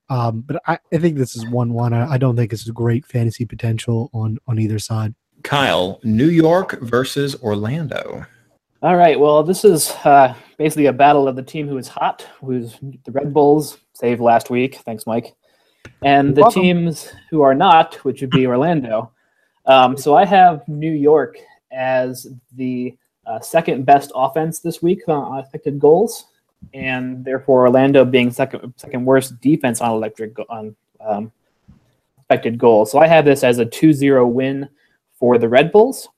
Um, 0.09 0.43
but 0.43 0.63
I, 0.67 0.79
I, 0.93 0.99
think 0.99 1.17
this 1.17 1.35
is 1.37 1.47
one 1.49 1.73
one. 1.73 1.93
I, 1.93 2.13
I 2.13 2.19
don't 2.19 2.37
think 2.37 2.53
it's 2.53 2.69
a 2.69 2.73
great 2.73 3.05
fantasy 3.07 3.45
potential 3.45 4.11
on 4.13 4.39
on 4.47 4.59
either 4.59 4.79
side. 4.79 5.15
Kyle, 5.43 6.01
New 6.05 6.29
York 6.29 6.81
versus 6.81 7.35
Orlando. 7.43 8.25
All 8.83 8.97
right. 8.97 9.19
Well, 9.19 9.43
this 9.43 9.65
is 9.65 9.91
uh, 10.05 10.35
basically 10.59 10.87
a 10.87 10.93
battle 10.93 11.29
of 11.29 11.35
the 11.35 11.43
team 11.43 11.67
who 11.67 11.79
is 11.79 11.89
hot, 11.89 12.27
who's 12.41 12.79
the 12.81 13.11
Red 13.11 13.33
Bulls, 13.33 13.79
saved 13.95 14.21
last 14.21 14.51
week. 14.51 14.77
Thanks, 14.85 15.07
Mike. 15.07 15.35
and 16.03 16.35
the 16.35 16.43
welcome. 16.43 16.63
teams 16.63 17.13
who 17.31 17.43
are 17.43 17.55
not, 17.55 17.95
which 18.05 18.21
would 18.21 18.31
be 18.31 18.47
Orlando. 18.47 19.13
Um, 19.67 19.97
so 19.97 20.15
I 20.15 20.25
have 20.25 20.67
New 20.69 20.93
York 20.93 21.37
as 21.73 22.27
the 22.55 22.97
uh, 23.27 23.41
second 23.41 23.85
best 23.85 24.13
offense 24.15 24.61
this 24.61 24.83
week 24.83 25.01
on 25.09 25.39
expected 25.41 25.81
goals, 25.81 26.27
and 26.75 27.25
therefore 27.25 27.63
Orlando 27.63 28.05
being 28.05 28.31
second 28.31 28.75
second 28.77 29.05
worst 29.05 29.41
defense 29.41 29.81
on 29.81 29.91
electric 29.91 30.37
on 30.49 30.75
um, 31.01 31.33
expected 32.19 32.59
goals. 32.59 32.91
So 32.91 32.99
I 32.99 33.07
have 33.07 33.25
this 33.25 33.45
as 33.45 33.59
a 33.59 33.67
2-0 33.67 34.29
win 34.31 34.69
for 35.19 35.39
the 35.39 35.49
Red 35.49 35.71
Bulls. 35.71 36.09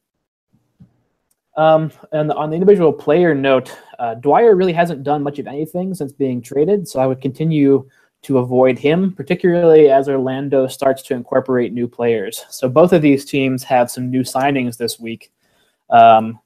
Um, 1.57 1.91
and 2.13 2.33
on 2.33 2.51
the 2.51 2.55
individual 2.55 2.93
player 2.93 3.35
note, 3.35 3.77
uh, 3.99 4.15
Dwyer 4.15 4.55
really 4.55 4.73
hasn't 4.73 5.03
done 5.03 5.23
much 5.23 5.39
of 5.39 5.47
anything 5.47 5.93
since 5.93 6.13
being 6.13 6.41
traded, 6.41 6.87
so 6.87 7.01
I 7.01 7.07
would 7.07 7.21
continue 7.21 7.89
to 8.23 8.39
avoid 8.39 8.79
him, 8.79 9.13
particularly 9.13 9.91
as 9.91 10.09
Orlando 10.09 10.67
starts 10.67 11.03
to 11.03 11.15
incorporate 11.15 11.73
new 11.73 11.89
players. 11.89 12.45
So 12.49 12.69
both 12.69 12.93
of 12.93 13.03
these 13.03 13.25
teams 13.25 13.65
have 13.65 13.91
some 13.91 14.11
new 14.11 14.23
signings 14.23 14.77
this 14.77 14.99
week. 14.99 15.33
Um, 15.91 16.39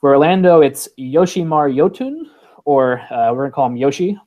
for 0.00 0.10
Orlando, 0.10 0.62
it's 0.62 0.88
Yoshimar 0.98 1.72
Yotun, 1.74 2.26
or 2.64 3.00
uh, 3.12 3.32
we're 3.32 3.42
going 3.42 3.50
to 3.50 3.54
call 3.54 3.66
him 3.66 3.76
Yoshi. 3.76 4.18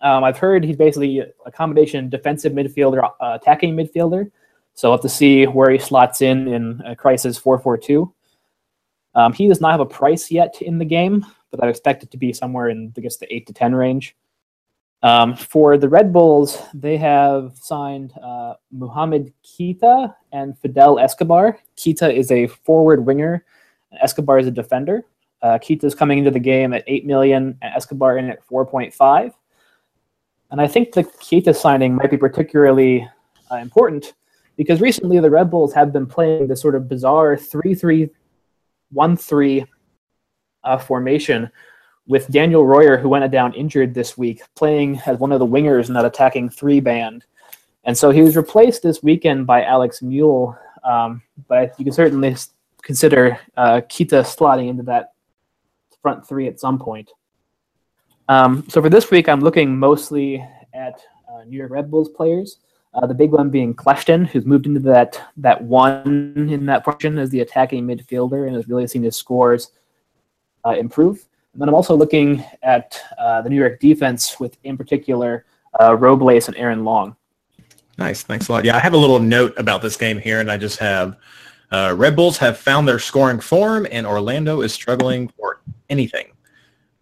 Um, 0.00 0.24
I've 0.24 0.38
heard 0.38 0.64
he's 0.64 0.76
basically 0.76 1.18
a 1.18 1.50
combination 1.50 2.08
defensive 2.08 2.52
midfielder, 2.52 3.02
uh, 3.04 3.38
attacking 3.40 3.76
midfielder. 3.76 4.30
So 4.74 4.88
we'll 4.88 4.98
have 4.98 5.02
to 5.02 5.08
see 5.08 5.44
where 5.46 5.70
he 5.70 5.78
slots 5.78 6.22
in 6.22 6.48
in 6.48 6.80
a 6.86 6.96
Kreis's 6.96 7.36
442. 7.38 8.12
Um, 9.14 9.32
he 9.32 9.48
does 9.48 9.60
not 9.60 9.72
have 9.72 9.80
a 9.80 9.86
price 9.86 10.30
yet 10.30 10.62
in 10.62 10.78
the 10.78 10.84
game, 10.84 11.26
but 11.50 11.62
I 11.62 11.68
expect 11.68 12.02
it 12.02 12.10
to 12.12 12.16
be 12.16 12.32
somewhere 12.32 12.68
in, 12.68 12.92
I 12.96 13.00
guess, 13.00 13.16
the 13.16 13.32
8 13.34 13.46
to 13.48 13.52
10 13.52 13.74
range. 13.74 14.16
Um, 15.02 15.34
for 15.34 15.78
the 15.78 15.88
Red 15.88 16.12
Bulls, 16.12 16.62
they 16.74 16.96
have 16.98 17.56
signed 17.56 18.12
uh, 18.22 18.54
Muhammad 18.70 19.32
Keita 19.44 20.14
and 20.32 20.58
Fidel 20.58 20.98
Escobar. 20.98 21.58
Keita 21.76 22.14
is 22.14 22.30
a 22.30 22.46
forward 22.46 23.04
winger, 23.04 23.44
and 23.90 24.00
Escobar 24.02 24.38
is 24.38 24.46
a 24.46 24.50
defender. 24.50 25.04
Uh, 25.42 25.58
Keita 25.58 25.84
is 25.84 25.94
coming 25.94 26.18
into 26.18 26.30
the 26.30 26.40
game 26.40 26.72
at 26.72 26.84
8 26.86 27.06
million, 27.06 27.58
and 27.62 27.74
Escobar 27.74 28.18
in 28.18 28.30
at 28.30 28.46
4.5. 28.46 29.32
And 30.50 30.60
I 30.60 30.66
think 30.66 30.92
the 30.92 31.04
Keita 31.04 31.54
signing 31.54 31.94
might 31.94 32.10
be 32.10 32.16
particularly 32.16 33.08
uh, 33.50 33.56
important 33.56 34.14
because 34.56 34.80
recently 34.80 35.18
the 35.20 35.30
Red 35.30 35.50
Bulls 35.50 35.72
have 35.72 35.92
been 35.92 36.06
playing 36.06 36.48
this 36.48 36.60
sort 36.60 36.74
of 36.74 36.88
bizarre 36.88 37.36
3 37.36 37.74
3 37.74 38.10
1 38.92 39.16
3 39.16 39.64
uh, 40.64 40.78
formation 40.78 41.50
with 42.06 42.28
Daniel 42.28 42.66
Royer, 42.66 42.96
who 42.96 43.08
went 43.08 43.30
down 43.30 43.54
injured 43.54 43.94
this 43.94 44.18
week, 44.18 44.42
playing 44.56 45.00
as 45.06 45.18
one 45.18 45.32
of 45.32 45.38
the 45.38 45.46
wingers 45.46 45.88
in 45.88 45.94
that 45.94 46.04
attacking 46.04 46.50
three 46.50 46.80
band. 46.80 47.24
And 47.84 47.96
so 47.96 48.10
he 48.10 48.20
was 48.20 48.36
replaced 48.36 48.82
this 48.82 49.02
weekend 49.02 49.46
by 49.46 49.64
Alex 49.64 50.00
Muyl, 50.00 50.58
um, 50.84 51.22
but 51.48 51.74
you 51.78 51.84
can 51.84 51.94
certainly 51.94 52.36
consider 52.82 53.38
uh, 53.56 53.80
Keita 53.82 54.22
slotting 54.22 54.68
into 54.68 54.82
that 54.84 55.12
front 56.02 56.26
three 56.26 56.46
at 56.48 56.60
some 56.60 56.78
point. 56.78 57.10
Um, 58.28 58.64
so 58.68 58.80
for 58.80 58.88
this 58.88 59.10
week, 59.10 59.28
I'm 59.28 59.40
looking 59.40 59.76
mostly 59.78 60.46
at 60.72 61.02
uh, 61.28 61.44
New 61.44 61.58
York 61.58 61.70
Red 61.70 61.90
Bulls 61.90 62.08
players. 62.08 62.58
Uh, 62.92 63.06
the 63.06 63.14
big 63.14 63.30
one 63.30 63.50
being 63.50 63.74
Kljestan, 63.74 64.26
who's 64.26 64.44
moved 64.44 64.66
into 64.66 64.80
that 64.80 65.20
that 65.36 65.62
one 65.62 66.48
in 66.50 66.66
that 66.66 66.84
function 66.84 67.18
as 67.18 67.30
the 67.30 67.40
attacking 67.40 67.86
midfielder 67.86 68.46
and 68.46 68.56
has 68.56 68.68
really 68.68 68.86
seen 68.86 69.02
his 69.02 69.16
scores 69.16 69.70
uh, 70.66 70.70
improve. 70.70 71.24
And 71.52 71.60
then 71.60 71.68
I'm 71.68 71.74
also 71.74 71.96
looking 71.96 72.44
at 72.62 73.00
uh, 73.18 73.42
the 73.42 73.50
New 73.50 73.56
York 73.56 73.80
defense 73.80 74.38
with, 74.38 74.56
in 74.62 74.76
particular, 74.76 75.44
uh, 75.80 75.96
Robles 75.96 76.48
and 76.48 76.56
Aaron 76.56 76.84
Long. 76.84 77.16
Nice, 77.98 78.22
thanks 78.22 78.48
a 78.48 78.52
lot. 78.52 78.64
Yeah, 78.64 78.76
I 78.76 78.78
have 78.78 78.94
a 78.94 78.96
little 78.96 79.18
note 79.18 79.54
about 79.58 79.82
this 79.82 79.96
game 79.96 80.18
here, 80.18 80.40
and 80.40 80.50
I 80.50 80.56
just 80.56 80.78
have 80.78 81.16
uh, 81.70 81.94
Red 81.96 82.16
Bulls 82.16 82.38
have 82.38 82.56
found 82.56 82.86
their 82.86 82.98
scoring 82.98 83.40
form, 83.40 83.86
and 83.90 84.06
Orlando 84.06 84.62
is 84.62 84.72
struggling 84.72 85.28
for 85.36 85.60
anything. 85.90 86.32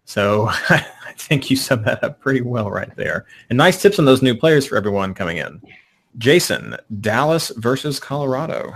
So 0.05 0.47
I 0.69 0.85
think 1.17 1.49
you 1.49 1.55
summed 1.55 1.85
that 1.85 2.03
up 2.03 2.19
pretty 2.19 2.41
well 2.41 2.69
right 2.69 2.93
there. 2.95 3.25
And 3.49 3.57
nice 3.57 3.81
tips 3.81 3.99
on 3.99 4.05
those 4.05 4.21
new 4.21 4.35
players 4.35 4.65
for 4.65 4.75
everyone 4.75 5.13
coming 5.13 5.37
in. 5.37 5.61
Jason, 6.17 6.75
Dallas 6.99 7.49
versus 7.57 7.99
Colorado. 7.99 8.75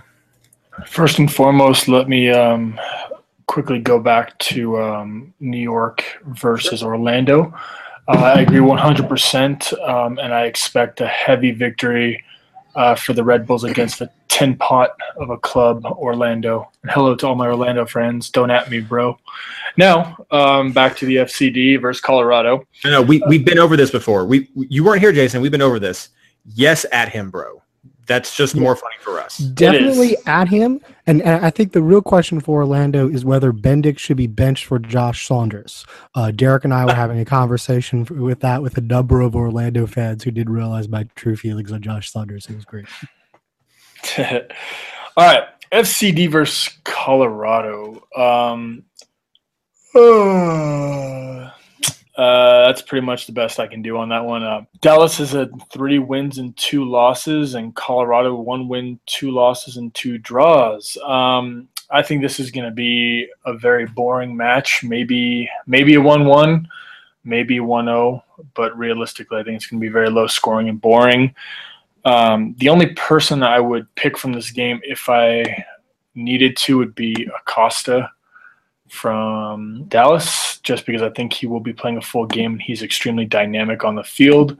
First 0.87 1.19
and 1.19 1.31
foremost, 1.31 1.87
let 1.87 2.07
me 2.07 2.29
um, 2.29 2.79
quickly 3.47 3.79
go 3.79 3.99
back 3.99 4.37
to 4.39 4.81
um, 4.81 5.33
New 5.39 5.59
York 5.59 6.03
versus 6.27 6.83
Orlando. 6.83 7.53
Uh, 8.07 8.33
I 8.35 8.41
agree 8.41 8.59
100%, 8.59 9.87
um, 9.87 10.19
and 10.19 10.33
I 10.33 10.45
expect 10.45 11.01
a 11.01 11.07
heavy 11.07 11.51
victory 11.51 12.23
uh, 12.75 12.95
for 12.95 13.13
the 13.13 13.23
Red 13.23 13.45
Bulls 13.45 13.63
against 13.63 13.99
the 13.99 14.09
tin 14.27 14.55
pot 14.57 14.91
of 15.17 15.29
a 15.29 15.37
club, 15.37 15.85
Orlando. 15.85 16.69
And 16.81 16.91
hello 16.91 17.15
to 17.15 17.27
all 17.27 17.35
my 17.35 17.47
Orlando 17.47 17.85
friends. 17.85 18.29
Don't 18.29 18.49
at 18.51 18.69
me, 18.69 18.79
bro. 18.79 19.17
Now, 19.77 20.17
um, 20.31 20.71
back 20.71 20.95
to 20.97 21.05
the 21.05 21.17
FCD 21.17 21.79
versus 21.79 22.01
Colorado. 22.01 22.65
No, 22.83 22.91
no, 22.91 23.01
we 23.01 23.21
we've 23.27 23.45
been 23.45 23.59
over 23.59 23.77
this 23.77 23.91
before. 23.91 24.25
We 24.25 24.49
you 24.55 24.83
weren't 24.83 25.01
here, 25.01 25.11
Jason. 25.11 25.41
We've 25.41 25.51
been 25.51 25.61
over 25.61 25.79
this. 25.79 26.09
Yes, 26.45 26.85
at 26.91 27.09
him, 27.09 27.29
bro. 27.29 27.61
That's 28.05 28.35
just 28.35 28.55
more 28.55 28.75
funny 28.75 28.95
for 28.99 29.19
us. 29.19 29.37
Definitely 29.37 30.17
at 30.25 30.49
him. 30.49 30.81
And, 31.07 31.21
and 31.21 31.45
I 31.45 31.49
think 31.49 31.71
the 31.71 31.81
real 31.81 32.01
question 32.01 32.39
for 32.39 32.61
Orlando 32.61 33.09
is 33.09 33.23
whether 33.23 33.53
Bendik 33.53 33.97
should 33.97 34.17
be 34.17 34.27
benched 34.27 34.65
for 34.65 34.77
Josh 34.77 35.25
Saunders. 35.25 35.85
Uh, 36.13 36.31
Derek 36.31 36.65
and 36.65 36.73
I 36.73 36.85
were 36.85 36.93
having 36.93 37.19
a 37.19 37.25
conversation 37.25 38.05
with 38.09 38.41
that 38.41 38.61
with 38.61 38.77
a 38.77 38.81
number 38.81 39.21
of 39.21 39.35
Orlando 39.35 39.87
fans 39.87 40.23
who 40.23 40.31
did 40.31 40.49
realize 40.49 40.89
my 40.89 41.07
true 41.15 41.37
feelings 41.37 41.71
on 41.71 41.81
Josh 41.81 42.11
Saunders. 42.11 42.47
It 42.49 42.55
was 42.55 42.65
great. 42.65 42.85
All 45.15 45.25
right, 45.25 45.43
FCD 45.71 46.29
versus 46.29 46.77
Colorado. 46.83 48.05
Um, 48.15 48.83
uh, 49.95 51.51
uh, 52.15 52.67
that's 52.67 52.81
pretty 52.81 53.05
much 53.05 53.25
the 53.25 53.31
best 53.31 53.59
I 53.59 53.67
can 53.67 53.81
do 53.81 53.97
on 53.97 54.09
that 54.09 54.23
one. 54.23 54.43
Uh, 54.43 54.65
Dallas 54.81 55.17
has 55.17 55.31
had 55.31 55.51
three 55.71 55.97
wins 55.97 56.37
and 56.37 56.55
two 56.57 56.85
losses, 56.85 57.55
and 57.55 57.75
Colorado 57.75 58.35
one 58.35 58.67
win, 58.67 58.99
two 59.07 59.31
losses, 59.31 59.77
and 59.77 59.93
two 59.95 60.19
draws. 60.19 60.97
Um, 61.05 61.67
I 61.89 62.01
think 62.01 62.21
this 62.21 62.39
is 62.39 62.51
going 62.51 62.65
to 62.65 62.71
be 62.71 63.27
a 63.45 63.53
very 63.57 63.85
boring 63.87 64.35
match. 64.35 64.83
Maybe 64.83 65.49
maybe 65.65 65.95
a 65.95 66.01
one-one, 66.01 66.67
maybe 67.23 67.57
1-0, 67.57 68.21
but 68.53 68.77
realistically, 68.77 69.39
I 69.39 69.43
think 69.43 69.55
it's 69.55 69.67
going 69.67 69.79
to 69.79 69.85
be 69.85 69.91
very 69.91 70.09
low 70.09 70.27
scoring 70.27 70.69
and 70.69 70.79
boring. 70.79 71.33
Um, 72.05 72.55
the 72.59 72.69
only 72.69 72.87
person 72.93 73.43
I 73.43 73.59
would 73.59 73.93
pick 73.95 74.17
from 74.17 74.33
this 74.33 74.51
game 74.51 74.81
if 74.83 75.09
I 75.09 75.65
needed 76.15 76.57
to 76.57 76.77
would 76.77 76.93
be 76.95 77.27
Acosta 77.39 78.11
from 78.93 79.85
Dallas, 79.87 80.59
just 80.59 80.85
because 80.85 81.01
I 81.01 81.09
think 81.09 81.33
he 81.33 81.47
will 81.47 81.59
be 81.59 81.73
playing 81.73 81.97
a 81.97 82.01
full 82.01 82.27
game 82.27 82.53
and 82.53 82.61
he's 82.61 82.83
extremely 82.83 83.25
dynamic 83.25 83.83
on 83.83 83.95
the 83.95 84.03
field. 84.03 84.55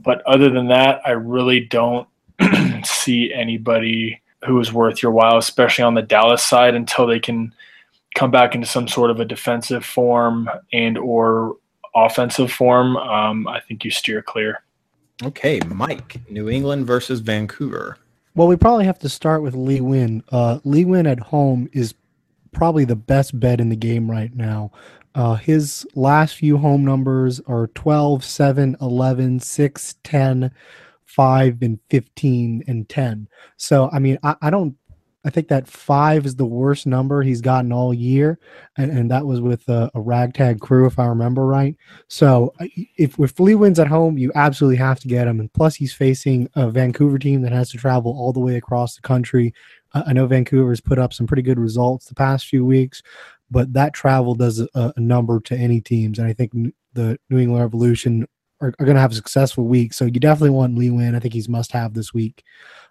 But 0.00 0.22
other 0.26 0.48
than 0.48 0.68
that, 0.68 1.00
I 1.04 1.10
really 1.10 1.60
don't 1.60 2.06
see 2.84 3.32
anybody 3.32 4.22
who 4.46 4.60
is 4.60 4.72
worth 4.72 5.02
your 5.02 5.10
while, 5.10 5.38
especially 5.38 5.82
on 5.82 5.94
the 5.94 6.02
Dallas 6.02 6.44
side, 6.44 6.76
until 6.76 7.06
they 7.06 7.18
can 7.18 7.52
come 8.14 8.30
back 8.30 8.54
into 8.54 8.66
some 8.66 8.86
sort 8.86 9.10
of 9.10 9.18
a 9.18 9.24
defensive 9.24 9.84
form 9.84 10.48
and 10.72 10.96
or 10.96 11.56
offensive 11.96 12.52
form. 12.52 12.96
Um, 12.96 13.48
I 13.48 13.58
think 13.60 13.84
you 13.84 13.90
steer 13.90 14.22
clear. 14.22 14.62
Okay, 15.24 15.60
Mike, 15.66 16.20
New 16.30 16.48
England 16.48 16.86
versus 16.86 17.20
Vancouver. 17.20 17.98
Well, 18.36 18.46
we 18.46 18.56
probably 18.56 18.84
have 18.84 19.00
to 19.00 19.08
start 19.08 19.42
with 19.42 19.54
Lee 19.54 19.80
Nguyen. 19.80 20.22
Uh, 20.30 20.60
Lee 20.64 20.84
Nguyen 20.84 21.10
at 21.10 21.18
home 21.18 21.68
is 21.72 21.94
probably 22.54 22.84
the 22.84 22.96
best 22.96 23.38
bet 23.38 23.60
in 23.60 23.68
the 23.68 23.76
game 23.76 24.10
right 24.10 24.34
now. 24.34 24.70
Uh, 25.14 25.34
his 25.34 25.86
last 25.94 26.36
few 26.36 26.56
home 26.56 26.84
numbers 26.84 27.40
are 27.46 27.68
12, 27.68 28.24
7, 28.24 28.76
11, 28.80 29.40
6, 29.40 29.94
10, 30.02 30.50
5, 31.04 31.62
and 31.62 31.78
15, 31.90 32.64
and 32.66 32.88
10. 32.88 33.28
So, 33.56 33.88
I 33.92 34.00
mean, 34.00 34.18
I, 34.24 34.34
I 34.42 34.50
don't, 34.50 34.76
I 35.24 35.30
think 35.30 35.48
that 35.48 35.68
5 35.68 36.26
is 36.26 36.36
the 36.36 36.44
worst 36.44 36.86
number 36.86 37.22
he's 37.22 37.40
gotten 37.40 37.72
all 37.72 37.94
year. 37.94 38.40
And, 38.76 38.90
and 38.90 39.10
that 39.12 39.24
was 39.24 39.40
with 39.40 39.66
a, 39.68 39.88
a 39.94 40.00
ragtag 40.00 40.60
crew, 40.60 40.84
if 40.86 40.98
I 40.98 41.06
remember 41.06 41.46
right. 41.46 41.76
So, 42.08 42.52
if, 42.96 43.18
if 43.18 43.38
Lee 43.38 43.54
Nguyen's 43.54 43.78
at 43.78 43.86
home, 43.86 44.18
you 44.18 44.32
absolutely 44.34 44.76
have 44.78 44.98
to 45.00 45.08
get 45.08 45.28
him. 45.28 45.38
And 45.38 45.52
plus, 45.52 45.76
he's 45.76 45.94
facing 45.94 46.50
a 46.56 46.70
Vancouver 46.70 47.20
team 47.20 47.42
that 47.42 47.52
has 47.52 47.70
to 47.70 47.78
travel 47.78 48.12
all 48.12 48.32
the 48.32 48.40
way 48.40 48.56
across 48.56 48.96
the 48.96 49.02
country. 49.02 49.54
I 49.94 50.12
know 50.12 50.26
Vancouver's 50.26 50.80
put 50.80 50.98
up 50.98 51.12
some 51.12 51.26
pretty 51.26 51.42
good 51.42 51.58
results 51.58 52.06
the 52.06 52.14
past 52.14 52.46
few 52.46 52.64
weeks, 52.66 53.02
but 53.50 53.72
that 53.72 53.94
travel 53.94 54.34
does 54.34 54.60
a, 54.60 54.68
a 54.74 55.00
number 55.00 55.40
to 55.40 55.56
any 55.56 55.80
teams. 55.80 56.18
And 56.18 56.26
I 56.26 56.32
think 56.32 56.52
the 56.92 57.18
New 57.30 57.38
England 57.38 57.62
Revolution 57.62 58.26
are, 58.60 58.74
are 58.78 58.84
going 58.84 58.96
to 58.96 59.00
have 59.00 59.12
a 59.12 59.16
successful 59.16 59.64
week. 59.64 59.92
So 59.92 60.04
you 60.04 60.12
definitely 60.12 60.50
want 60.50 60.76
Lee 60.76 60.88
Nguyen. 60.88 61.14
I 61.14 61.20
think 61.20 61.34
he's 61.34 61.48
must 61.48 61.72
have 61.72 61.94
this 61.94 62.12
week. 62.12 62.42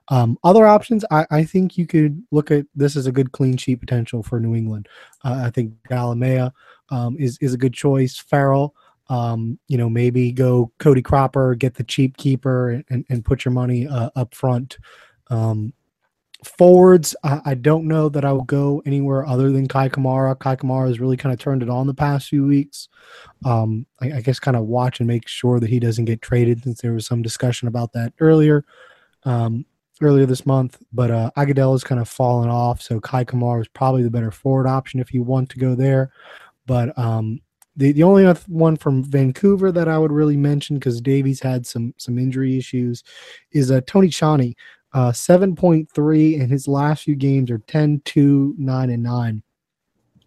Um, 0.10 0.38
other 0.44 0.66
options, 0.68 1.06
I, 1.12 1.26
I 1.32 1.44
think 1.44 1.78
you 1.78 1.88
could 1.88 2.22
look 2.32 2.52
at 2.52 2.66
this 2.76 2.96
as 2.96 3.08
a 3.08 3.12
good 3.12 3.32
clean 3.32 3.58
sheet 3.58 3.80
potential 3.80 4.24
for 4.24 4.40
New 4.40 4.56
England. 4.56 4.88
Uh, 5.24 5.44
I 5.46 5.50
think 5.50 5.74
Delamea 5.90 6.52
um, 6.90 7.16
is 7.18 7.38
is 7.40 7.54
a 7.54 7.58
good 7.58 7.74
choice. 7.74 8.18
Farrell, 8.18 8.76
Um, 9.10 9.60
you 9.68 9.78
know, 9.78 9.90
maybe 9.90 10.32
go 10.32 10.72
Cody 10.80 11.02
Cropper, 11.02 11.56
get 11.56 11.76
the 11.76 11.84
cheap 11.84 12.18
keeper, 12.18 12.84
and, 12.90 13.06
and 13.10 13.26
put 13.26 13.46
your 13.46 13.54
money 13.54 13.88
uh, 13.88 14.10
up 14.16 14.34
front. 14.36 14.78
Um, 15.30 15.74
forwards, 16.44 17.16
I, 17.24 17.42
I, 17.46 17.54
don't 17.56 17.88
know 17.88 18.10
that 18.10 18.26
I 18.26 18.32
would 18.32 18.48
go 18.48 18.82
anywhere 18.86 19.26
other 19.26 19.52
than 19.52 19.68
Kei 19.68 19.90
Kamara. 19.90 20.40
Kei 20.40 20.56
Kamara 20.56 20.88
has 20.88 21.00
really 21.00 21.18
kind 21.18 21.34
of 21.34 21.40
turned 21.40 21.64
it 21.64 21.70
on 21.70 21.88
the 21.88 21.94
past 21.94 22.30
few 22.30 22.46
weeks. 22.46 22.90
Um, 23.46 23.86
I, 24.02 24.14
I, 24.14 24.22
guess 24.22 24.40
kind 24.40 24.58
of 24.58 24.64
watch 24.66 25.00
and 25.00 25.08
make 25.08 25.28
sure 25.28 25.60
that 25.60 25.70
he 25.70 25.80
doesn't 25.80 26.06
get 26.06 26.22
traded 26.22 26.64
since 26.64 26.82
there 26.82 26.94
was 26.94 27.06
some 27.06 27.22
discussion 27.22 27.68
about 27.68 27.94
that 27.94 28.14
earlier. 28.20 28.66
Um, 29.24 29.66
earlier 30.02 30.26
this 30.26 30.46
month, 30.46 30.78
but 30.92 31.12
uh, 31.12 31.32
Agudelo 31.38 31.72
has 31.74 31.84
kind 31.84 32.02
of 32.02 32.10
fallen 32.10 32.50
off. 32.50 32.82
So 32.82 33.00
Kei 33.00 33.24
Kamara 33.24 33.62
is 33.62 33.68
probably 33.70 34.04
the 34.04 34.10
better 34.10 34.32
forward 34.32 34.68
option 34.68 35.00
if 35.00 35.14
you 35.14 35.24
want 35.24 35.50
to 35.50 35.60
go 35.60 35.76
there. 35.76 36.12
But 36.66 36.98
um, 36.98 37.40
the 37.76 37.92
the 37.92 38.04
only 38.04 38.26
one 38.48 38.76
from 38.76 39.04
Vancouver 39.04 39.72
that 39.72 39.88
I 39.88 39.98
would 39.98 40.12
really 40.12 40.38
mention 40.38 40.78
because 40.78 41.02
Davies 41.02 41.42
had 41.42 41.66
some 41.66 41.94
some 41.98 42.18
injury 42.18 42.58
issues 42.58 43.04
is 43.52 43.72
uh, 43.72 43.82
Tony 43.88 44.10
Tchani. 44.10 44.56
Uh, 44.94 45.12
7.3 45.12 46.42
and 46.42 46.52
his 46.52 46.68
last 46.68 47.04
few 47.04 47.16
games 47.16 47.50
are 47.50 47.58
10, 47.60 48.02
2, 48.06 48.56
9, 48.58 48.90
and 48.90 49.04
9. 49.04 49.44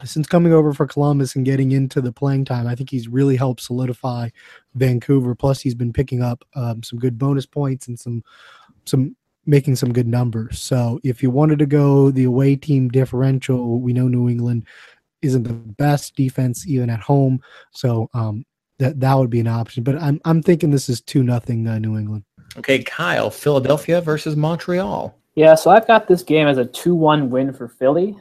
Since 0.04 0.26
coming 0.26 0.52
over 0.52 0.74
for 0.74 0.86
Columbus 0.86 1.36
and 1.36 1.44
getting 1.44 1.72
into 1.72 2.00
the 2.00 2.12
playing 2.12 2.44
time, 2.44 2.66
I 2.66 2.74
think 2.74 2.90
he's 2.90 3.08
really 3.08 3.36
helped 3.36 3.62
solidify 3.62 4.28
Vancouver. 4.74 5.34
Plus, 5.34 5.60
he's 5.60 5.74
been 5.74 5.92
picking 5.92 6.22
up 6.22 6.44
um, 6.54 6.82
some 6.82 6.98
good 6.98 7.16
bonus 7.16 7.46
points 7.46 7.88
and 7.88 7.98
some 7.98 8.22
some 8.84 9.16
making 9.46 9.76
some 9.76 9.92
good 9.92 10.06
numbers. 10.06 10.60
So 10.60 11.00
if 11.02 11.22
you 11.22 11.30
wanted 11.30 11.58
to 11.60 11.66
go 11.66 12.10
the 12.10 12.24
away 12.24 12.56
team 12.56 12.88
differential, 12.88 13.80
we 13.80 13.94
know 13.94 14.06
New 14.08 14.28
England 14.28 14.66
isn't 15.22 15.44
the 15.44 15.54
best 15.54 16.14
defense 16.14 16.66
even 16.66 16.90
at 16.90 17.00
home. 17.00 17.40
So 17.70 18.10
um, 18.12 18.44
that 18.78 19.00
that 19.00 19.14
would 19.14 19.30
be 19.30 19.40
an 19.40 19.48
option. 19.48 19.82
But 19.82 19.96
I'm 19.96 20.20
I'm 20.26 20.42
thinking 20.42 20.70
this 20.70 20.90
is 20.90 21.00
two 21.00 21.22
nothing 21.22 21.66
uh, 21.66 21.78
New 21.78 21.96
England. 21.96 22.24
Okay, 22.58 22.82
Kyle, 22.82 23.30
Philadelphia 23.30 24.00
versus 24.00 24.36
Montreal. 24.36 25.14
Yeah, 25.34 25.54
so 25.54 25.70
I've 25.70 25.86
got 25.86 26.08
this 26.08 26.22
game 26.22 26.48
as 26.48 26.58
a 26.58 26.64
two-one 26.64 27.28
win 27.28 27.52
for 27.52 27.68
Philly. 27.68 28.16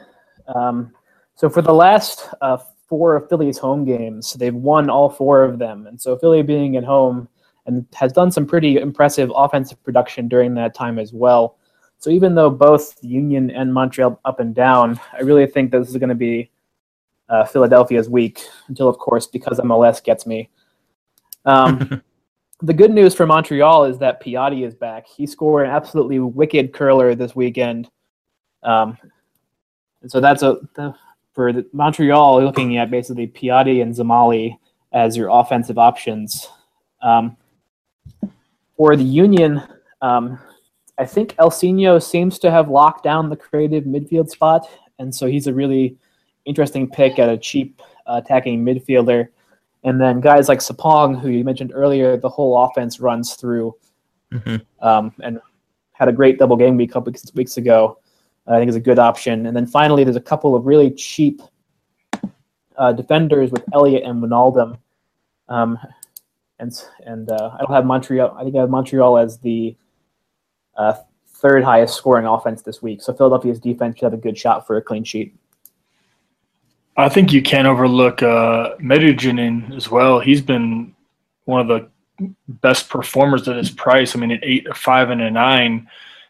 Um, 0.53 0.93
so 1.35 1.49
for 1.49 1.61
the 1.61 1.73
last 1.73 2.27
uh, 2.41 2.57
four 2.87 3.15
of 3.15 3.29
Philly's 3.29 3.57
home 3.57 3.85
games, 3.85 4.33
they've 4.33 4.53
won 4.53 4.89
all 4.89 5.09
four 5.09 5.43
of 5.43 5.57
them, 5.57 5.87
and 5.87 5.99
so 5.99 6.17
Philly 6.17 6.43
being 6.43 6.75
at 6.75 6.83
home 6.83 7.27
and 7.65 7.85
has 7.93 8.11
done 8.11 8.31
some 8.31 8.45
pretty 8.45 8.77
impressive 8.77 9.31
offensive 9.35 9.81
production 9.83 10.27
during 10.27 10.53
that 10.55 10.75
time 10.75 10.99
as 10.99 11.13
well. 11.13 11.57
So 11.97 12.09
even 12.09 12.35
though 12.35 12.49
both 12.49 12.97
Union 13.01 13.49
and 13.49 13.73
Montreal 13.73 14.19
up 14.25 14.39
and 14.39 14.53
down, 14.53 14.99
I 15.13 15.21
really 15.21 15.47
think 15.47 15.71
this 15.71 15.89
is 15.89 15.97
going 15.97 16.09
to 16.09 16.15
be 16.15 16.51
uh, 17.29 17.45
Philadelphia's 17.45 18.09
week 18.09 18.41
until, 18.67 18.87
of 18.87 18.97
course, 18.97 19.25
because 19.25 19.59
MLS 19.59 20.03
gets 20.03 20.27
me. 20.27 20.49
Um, 21.45 22.03
the 22.61 22.73
good 22.73 22.91
news 22.91 23.13
for 23.13 23.25
Montreal 23.25 23.85
is 23.85 23.97
that 23.99 24.23
Piatti 24.23 24.65
is 24.65 24.75
back. 24.75 25.07
He 25.07 25.25
scored 25.25 25.67
an 25.67 25.71
absolutely 25.71 26.19
wicked 26.19 26.73
curler 26.73 27.13
this 27.15 27.35
weekend. 27.35 27.89
Um, 28.63 28.97
and 30.01 30.11
so 30.11 30.19
that's 30.19 30.41
a 30.43 30.59
for 31.33 31.51
the, 31.51 31.65
Montreal 31.73 32.41
looking 32.43 32.77
at 32.77 32.89
basically 32.89 33.27
Piatti 33.27 33.81
and 33.81 33.93
Dzemaili 33.93 34.57
as 34.93 35.17
your 35.17 35.29
offensive 35.29 35.77
options. 35.77 36.47
Um, 37.01 37.35
for 38.77 38.95
the 38.95 39.03
Union, 39.03 39.61
um, 40.01 40.39
I 40.97 41.05
think 41.05 41.35
Ilsinho 41.35 42.01
seems 42.01 42.39
to 42.39 42.49
have 42.49 42.69
locked 42.69 43.03
down 43.03 43.29
the 43.29 43.35
creative 43.35 43.83
midfield 43.83 44.29
spot, 44.29 44.67
and 44.97 45.13
so 45.13 45.27
he's 45.27 45.47
a 45.47 45.53
really 45.53 45.97
interesting 46.45 46.89
pick 46.89 47.19
at 47.19 47.27
a 47.27 47.37
cheap 47.37 47.81
uh, 48.07 48.21
attacking 48.23 48.63
midfielder. 48.63 49.27
And 49.85 50.01
then 50.01 50.19
guys 50.19 50.49
like 50.49 50.59
Sapong, 50.59 51.19
who 51.19 51.29
you 51.29 51.43
mentioned 51.43 51.71
earlier, 51.73 52.17
the 52.17 52.27
whole 52.27 52.65
offense 52.65 52.99
runs 52.99 53.35
through, 53.35 53.75
mm-hmm. 54.33 54.57
um, 54.85 55.13
and 55.23 55.39
had 55.93 56.09
a 56.09 56.11
great 56.11 56.39
double 56.39 56.57
game 56.57 56.75
week 56.75 56.89
a 56.89 56.93
couple 56.93 57.13
weeks 57.35 57.57
ago. 57.57 57.99
I 58.47 58.57
think 58.59 58.69
is 58.69 58.75
a 58.75 58.79
good 58.79 58.99
option. 58.99 59.45
And 59.45 59.55
then 59.55 59.65
finally, 59.65 60.03
there's 60.03 60.15
a 60.15 60.21
couple 60.21 60.55
of 60.55 60.65
really 60.65 60.91
cheap 60.91 61.41
uh, 62.77 62.93
defenders 62.93 63.51
with 63.51 63.63
Elliott 63.73 64.03
and 64.03 64.21
Wijnaldum. 64.21 64.77
Um, 65.49 65.79
and 66.59 66.71
and 67.05 67.31
uh, 67.31 67.51
I 67.53 67.57
don't 67.59 67.71
have 67.71 67.85
Montreal. 67.85 68.35
I 68.37 68.43
think 68.43 68.55
I 68.55 68.61
have 68.61 68.69
Montreal 68.69 69.17
as 69.17 69.37
the 69.39 69.75
uh, 70.77 70.93
third 71.27 71.63
highest 71.63 71.95
scoring 71.95 72.25
offense 72.25 72.61
this 72.61 72.81
week. 72.81 73.01
So 73.01 73.13
Philadelphia's 73.13 73.59
defense 73.59 73.97
should 73.97 74.05
have 74.05 74.13
a 74.13 74.17
good 74.17 74.37
shot 74.37 74.65
for 74.65 74.77
a 74.77 74.81
clean 74.81 75.03
sheet. 75.03 75.35
I 76.97 77.09
think 77.09 77.33
you 77.33 77.41
can't 77.41 77.67
overlook 77.67 78.23
uh, 78.23 78.75
Medunjanin 78.77 79.75
as 79.75 79.89
well. 79.89 80.19
He's 80.19 80.41
been 80.41 80.95
one 81.43 81.61
of 81.61 81.67
the 81.67 81.89
best 82.47 82.89
performers 82.89 83.47
at 83.47 83.57
his 83.57 83.69
price. 83.69 84.15
I 84.15 84.19
mean, 84.19 84.31
an 84.31 84.39
eight, 84.43 84.67
a 84.67 84.73
five, 84.73 85.09
and 85.09 85.21
a 85.21 85.29
nine, 85.29 85.89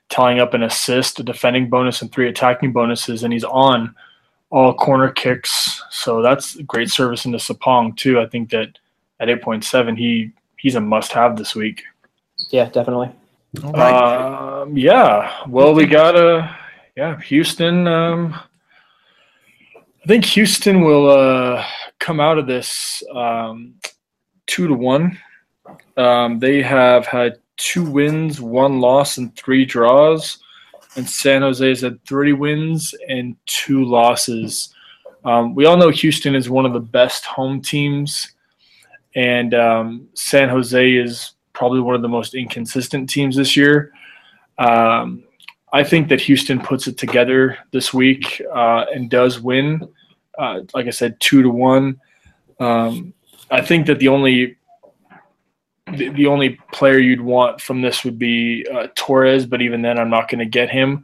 tying 0.09 0.39
up 0.39 0.53
an 0.53 0.63
assist, 0.63 1.19
a 1.19 1.23
defending 1.23 1.69
bonus, 1.69 2.01
and 2.01 2.11
three 2.11 2.27
attacking 2.27 2.73
bonuses, 2.73 3.23
and 3.23 3.31
he's 3.31 3.43
on 3.43 3.93
all 4.49 4.73
corner 4.73 5.09
kicks. 5.09 5.83
So 5.91 6.21
that's 6.21 6.55
great 6.61 6.89
service 6.89 7.25
into 7.25 7.37
Sapong 7.37 7.95
too. 7.95 8.19
I 8.19 8.25
think 8.25 8.49
that 8.49 8.77
at 9.19 9.27
8.7, 9.27 9.97
he 9.97 10.31
he's 10.57 10.75
a 10.75 10.81
must-have 10.81 11.37
this 11.37 11.55
week. 11.55 11.83
Yeah, 12.49 12.69
definitely. 12.69 13.11
Um, 13.63 14.75
yeah. 14.75 15.43
Well, 15.47 15.73
we 15.73 15.85
got 15.85 16.15
a 16.15 16.57
yeah 16.97 17.19
Houston. 17.21 17.87
Um, 17.87 18.35
I 20.05 20.07
think 20.07 20.23
Houston 20.25 20.81
will 20.81 21.09
uh, 21.09 21.65
come 21.99 22.19
out 22.19 22.37
of 22.37 22.45
this 22.45 23.01
um, 23.11 23.73
two 24.45 24.67
to 24.67 24.75
one. 24.75 25.17
Um, 25.97 26.37
they 26.37 26.61
have 26.61 27.07
had 27.07 27.39
two 27.57 27.83
wins, 27.83 28.39
one 28.39 28.79
loss, 28.79 29.17
and 29.17 29.35
three 29.35 29.65
draws. 29.65 30.37
And 30.95 31.09
San 31.09 31.41
Jose 31.41 31.67
has 31.67 31.81
had 31.81 32.05
three 32.05 32.33
wins 32.33 32.93
and 33.09 33.35
two 33.47 33.83
losses. 33.83 34.71
Um, 35.23 35.55
we 35.55 35.65
all 35.65 35.75
know 35.75 35.89
Houston 35.89 36.35
is 36.35 36.51
one 36.51 36.67
of 36.67 36.73
the 36.73 36.79
best 36.79 37.25
home 37.25 37.59
teams 37.59 38.35
and 39.15 39.55
um, 39.55 40.07
San 40.13 40.49
Jose 40.49 40.91
is 40.93 41.31
probably 41.53 41.79
one 41.79 41.95
of 41.95 42.03
the 42.03 42.07
most 42.07 42.35
inconsistent 42.35 43.09
teams 43.09 43.35
this 43.35 43.57
year. 43.57 43.91
Um, 44.59 45.23
I 45.75 45.83
think 45.83 46.07
that 46.07 46.21
Houston 46.21 46.61
puts 46.61 46.87
it 46.87 46.97
together 46.97 47.57
this 47.71 47.93
week 47.93 48.41
uh, 48.53 48.85
and 48.93 49.09
does 49.09 49.41
win. 49.41 49.85
Uh, 50.37 50.61
like 50.73 50.87
I 50.87 50.91
said, 50.91 51.19
two 51.19 51.41
to 51.43 51.49
one. 51.49 51.99
Um, 52.61 53.13
I 53.51 53.59
think 53.59 53.85
that 53.87 53.99
the 53.99 54.07
only 54.07 54.55
the, 55.91 56.07
the, 56.11 56.27
only 56.27 56.57
player 56.71 56.97
you'd 56.97 57.19
want 57.19 57.59
from 57.59 57.81
this 57.81 58.05
would 58.05 58.17
be 58.17 58.65
uh, 58.73 58.87
Torres, 58.95 59.45
but 59.45 59.61
even 59.61 59.81
then, 59.81 59.99
I'm 59.99 60.09
not 60.09 60.29
going 60.29 60.39
to 60.39 60.45
get 60.45 60.69
him. 60.69 61.03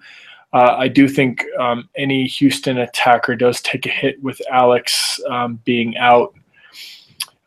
Uh, 0.54 0.76
I 0.78 0.88
do 0.88 1.10
think 1.10 1.44
um, 1.60 1.90
any 1.98 2.26
Houston 2.26 2.78
attacker 2.78 3.36
does 3.36 3.62
take 3.62 3.86
a 3.86 3.90
hit 3.90 4.24
with 4.24 4.42
Alex 4.50 5.20
um, 5.30 5.60
being 5.66 5.98
out. 5.98 6.34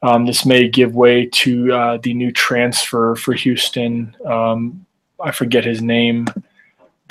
Um, 0.02 0.26
this 0.26 0.44
may 0.44 0.68
give 0.68 0.94
way 0.94 1.24
to 1.32 1.72
uh, 1.72 1.98
the 2.02 2.12
new 2.12 2.32
transfer 2.32 3.16
for 3.16 3.32
Houston. 3.32 4.14
Um, 4.26 4.84
I 5.18 5.30
forget 5.30 5.64
his 5.64 5.80
name, 5.80 6.26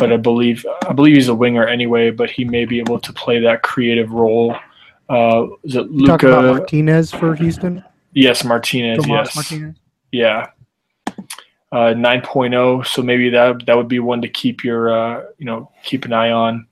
but 0.03 0.11
I 0.11 0.17
believe 0.17 0.65
I 0.85 0.91
believe 0.91 1.15
he's 1.15 1.29
a 1.29 1.33
winger 1.33 1.65
anyway. 1.65 2.11
But 2.11 2.29
he 2.29 2.43
may 2.43 2.65
be 2.65 2.77
able 2.79 2.99
to 2.99 3.13
play 3.13 3.39
that 3.39 3.63
creative 3.63 4.11
role. 4.11 4.53
Uh, 5.07 5.47
is 5.63 5.77
it 5.77 5.89
Luca 5.89 6.27
Martinez 6.27 7.09
for 7.09 7.35
Houston? 7.35 7.81
Yes, 8.11 8.43
Martinez. 8.43 8.97
Tomas 8.97 9.27
yes, 9.27 9.35
Martinez. 9.35 9.75
Yeah. 10.11 10.47
Uh, 11.71 11.93
9.0, 11.95 12.85
so 12.85 13.01
maybe 13.01 13.29
that 13.29 13.65
that 13.65 13.77
would 13.77 13.87
be 13.87 13.99
one 13.99 14.21
to 14.21 14.27
keep 14.27 14.63
your 14.63 14.93
uh, 14.93 15.23
you 15.37 15.45
know 15.45 15.71
keep 15.83 16.03
an 16.03 16.11
eye 16.11 16.31
on. 16.31 16.67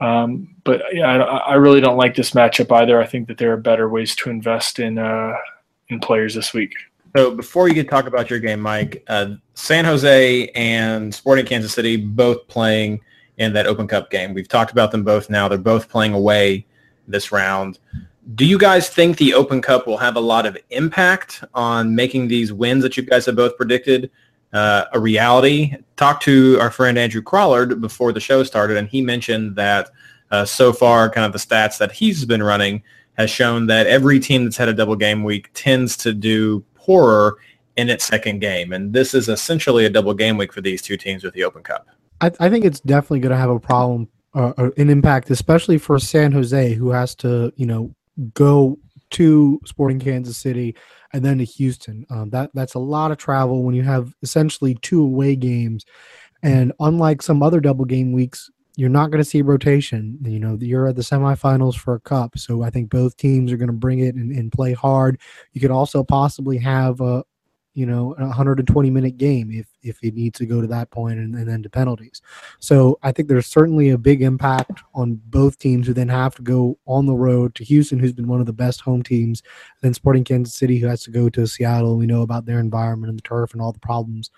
Um, 0.00 0.56
but 0.64 0.82
yeah, 0.92 1.22
I, 1.22 1.36
I, 1.36 1.54
really 1.54 1.80
don't 1.80 1.96
like 1.96 2.14
this 2.14 2.30
matchup 2.30 2.74
either. 2.74 3.00
I 3.00 3.06
think 3.06 3.28
that 3.28 3.36
there 3.36 3.52
are 3.52 3.58
better 3.58 3.88
ways 3.88 4.16
to 4.16 4.30
invest 4.30 4.78
in 4.78 4.96
uh, 4.96 5.34
in 5.88 6.00
players 6.00 6.34
this 6.34 6.54
week. 6.54 6.72
So 7.16 7.34
before 7.34 7.68
you 7.68 7.74
can 7.74 7.86
talk 7.86 8.06
about 8.06 8.30
your 8.30 8.38
game, 8.38 8.60
Mike, 8.60 9.02
uh, 9.08 9.34
San 9.54 9.84
Jose 9.84 10.48
and 10.54 11.14
Sporting 11.14 11.46
Kansas 11.46 11.72
City 11.72 11.96
both 11.96 12.46
playing 12.48 13.00
in 13.38 13.52
that 13.54 13.66
Open 13.66 13.86
Cup 13.86 14.10
game. 14.10 14.34
We've 14.34 14.48
talked 14.48 14.72
about 14.72 14.90
them 14.90 15.04
both 15.04 15.30
now. 15.30 15.48
They're 15.48 15.58
both 15.58 15.88
playing 15.88 16.12
away 16.12 16.66
this 17.06 17.32
round. 17.32 17.78
Do 18.34 18.44
you 18.44 18.58
guys 18.58 18.90
think 18.90 19.16
the 19.16 19.32
Open 19.32 19.62
Cup 19.62 19.86
will 19.86 19.96
have 19.96 20.16
a 20.16 20.20
lot 20.20 20.44
of 20.44 20.58
impact 20.70 21.42
on 21.54 21.94
making 21.94 22.28
these 22.28 22.52
wins 22.52 22.82
that 22.82 22.96
you 22.96 23.02
guys 23.02 23.24
have 23.26 23.36
both 23.36 23.56
predicted 23.56 24.10
uh, 24.52 24.84
a 24.92 25.00
reality. 25.00 25.74
Talked 25.96 26.22
to 26.24 26.58
our 26.60 26.70
friend 26.70 26.98
Andrew 26.98 27.22
Crawlard 27.22 27.80
before 27.80 28.12
the 28.12 28.20
show 28.20 28.42
started, 28.42 28.76
and 28.76 28.88
he 28.88 29.02
mentioned 29.02 29.56
that 29.56 29.90
uh, 30.30 30.44
so 30.44 30.72
far, 30.72 31.10
kind 31.10 31.26
of 31.26 31.32
the 31.32 31.38
stats 31.38 31.78
that 31.78 31.92
he's 31.92 32.24
been 32.24 32.42
running 32.42 32.82
has 33.16 33.30
shown 33.30 33.66
that 33.66 33.86
every 33.86 34.20
team 34.20 34.44
that's 34.44 34.56
had 34.56 34.68
a 34.68 34.74
double 34.74 34.96
game 34.96 35.24
week 35.24 35.50
tends 35.54 35.96
to 35.96 36.12
do 36.12 36.64
poorer 36.88 37.36
in 37.76 37.90
its 37.90 38.06
second 38.06 38.40
game, 38.40 38.72
and 38.72 38.92
this 38.94 39.12
is 39.12 39.28
essentially 39.28 39.84
a 39.84 39.90
double 39.90 40.14
game 40.14 40.38
week 40.38 40.52
for 40.54 40.62
these 40.62 40.80
two 40.80 40.96
teams 40.96 41.22
with 41.22 41.34
the 41.34 41.44
Open 41.44 41.62
Cup. 41.62 41.86
I, 42.22 42.32
I 42.40 42.48
think 42.48 42.64
it's 42.64 42.80
definitely 42.80 43.20
going 43.20 43.30
to 43.32 43.36
have 43.36 43.50
a 43.50 43.60
problem, 43.60 44.08
uh, 44.34 44.52
uh, 44.56 44.70
an 44.78 44.88
impact, 44.88 45.30
especially 45.30 45.76
for 45.76 45.98
San 45.98 46.32
Jose, 46.32 46.72
who 46.72 46.90
has 46.90 47.14
to, 47.16 47.52
you 47.56 47.66
know, 47.66 47.94
go 48.32 48.78
to 49.10 49.60
Sporting 49.66 50.00
Kansas 50.00 50.38
City 50.38 50.74
and 51.12 51.22
then 51.22 51.38
to 51.38 51.44
Houston. 51.44 52.06
Um, 52.10 52.30
that 52.30 52.50
that's 52.54 52.74
a 52.74 52.80
lot 52.80 53.12
of 53.12 53.18
travel 53.18 53.62
when 53.62 53.74
you 53.74 53.82
have 53.82 54.14
essentially 54.22 54.74
two 54.76 55.02
away 55.02 55.36
games, 55.36 55.84
and 56.42 56.72
unlike 56.80 57.20
some 57.22 57.42
other 57.42 57.60
double 57.60 57.84
game 57.84 58.12
weeks, 58.12 58.50
you're 58.78 58.88
not 58.88 59.10
going 59.10 59.22
to 59.22 59.28
see 59.28 59.42
rotation. 59.42 60.16
You 60.22 60.38
know, 60.38 60.56
you're 60.60 60.86
at 60.86 60.94
the 60.94 61.02
semifinals 61.02 61.74
for 61.74 61.94
a 61.94 62.00
cup, 62.00 62.38
so 62.38 62.62
I 62.62 62.70
think 62.70 62.90
both 62.90 63.16
teams 63.16 63.50
are 63.50 63.56
going 63.56 63.66
to 63.66 63.72
bring 63.72 63.98
it 63.98 64.14
and, 64.14 64.30
and 64.30 64.52
play 64.52 64.72
hard. 64.72 65.20
You 65.52 65.60
could 65.60 65.72
also 65.72 66.04
possibly 66.04 66.58
have 66.58 67.00
a, 67.00 67.24
you 67.74 67.86
know, 67.86 68.14
a 68.20 68.26
120 68.26 68.88
minute 68.88 69.16
game 69.16 69.50
if 69.50 69.66
if 69.82 69.98
it 70.04 70.14
needs 70.14 70.38
to 70.38 70.46
go 70.46 70.60
to 70.60 70.68
that 70.68 70.92
point 70.92 71.18
and, 71.18 71.34
and 71.34 71.48
then 71.48 71.60
to 71.64 71.68
penalties. 71.68 72.22
So 72.60 73.00
I 73.02 73.10
think 73.10 73.26
there's 73.26 73.48
certainly 73.48 73.90
a 73.90 73.98
big 73.98 74.22
impact 74.22 74.80
on 74.94 75.20
both 75.26 75.58
teams 75.58 75.88
who 75.88 75.92
then 75.92 76.08
have 76.08 76.36
to 76.36 76.42
go 76.42 76.78
on 76.86 77.06
the 77.06 77.16
road 77.16 77.56
to 77.56 77.64
Houston, 77.64 77.98
who's 77.98 78.12
been 78.12 78.28
one 78.28 78.38
of 78.38 78.46
the 78.46 78.52
best 78.52 78.80
home 78.80 79.02
teams, 79.02 79.42
and 79.42 79.88
then 79.88 79.94
Sporting 79.94 80.22
Kansas 80.22 80.54
City, 80.54 80.78
who 80.78 80.86
has 80.86 81.02
to 81.02 81.10
go 81.10 81.28
to 81.30 81.48
Seattle. 81.48 81.96
We 81.96 82.06
know 82.06 82.22
about 82.22 82.46
their 82.46 82.60
environment 82.60 83.10
and 83.10 83.18
the 83.18 83.22
turf 83.22 83.54
and 83.54 83.60
all 83.60 83.72
the 83.72 83.80
problems 83.80 84.30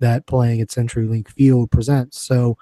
that 0.00 0.26
playing 0.26 0.60
at 0.60 0.68
CenturyLink 0.68 1.28
Field 1.30 1.70
presents. 1.70 2.20
So 2.20 2.58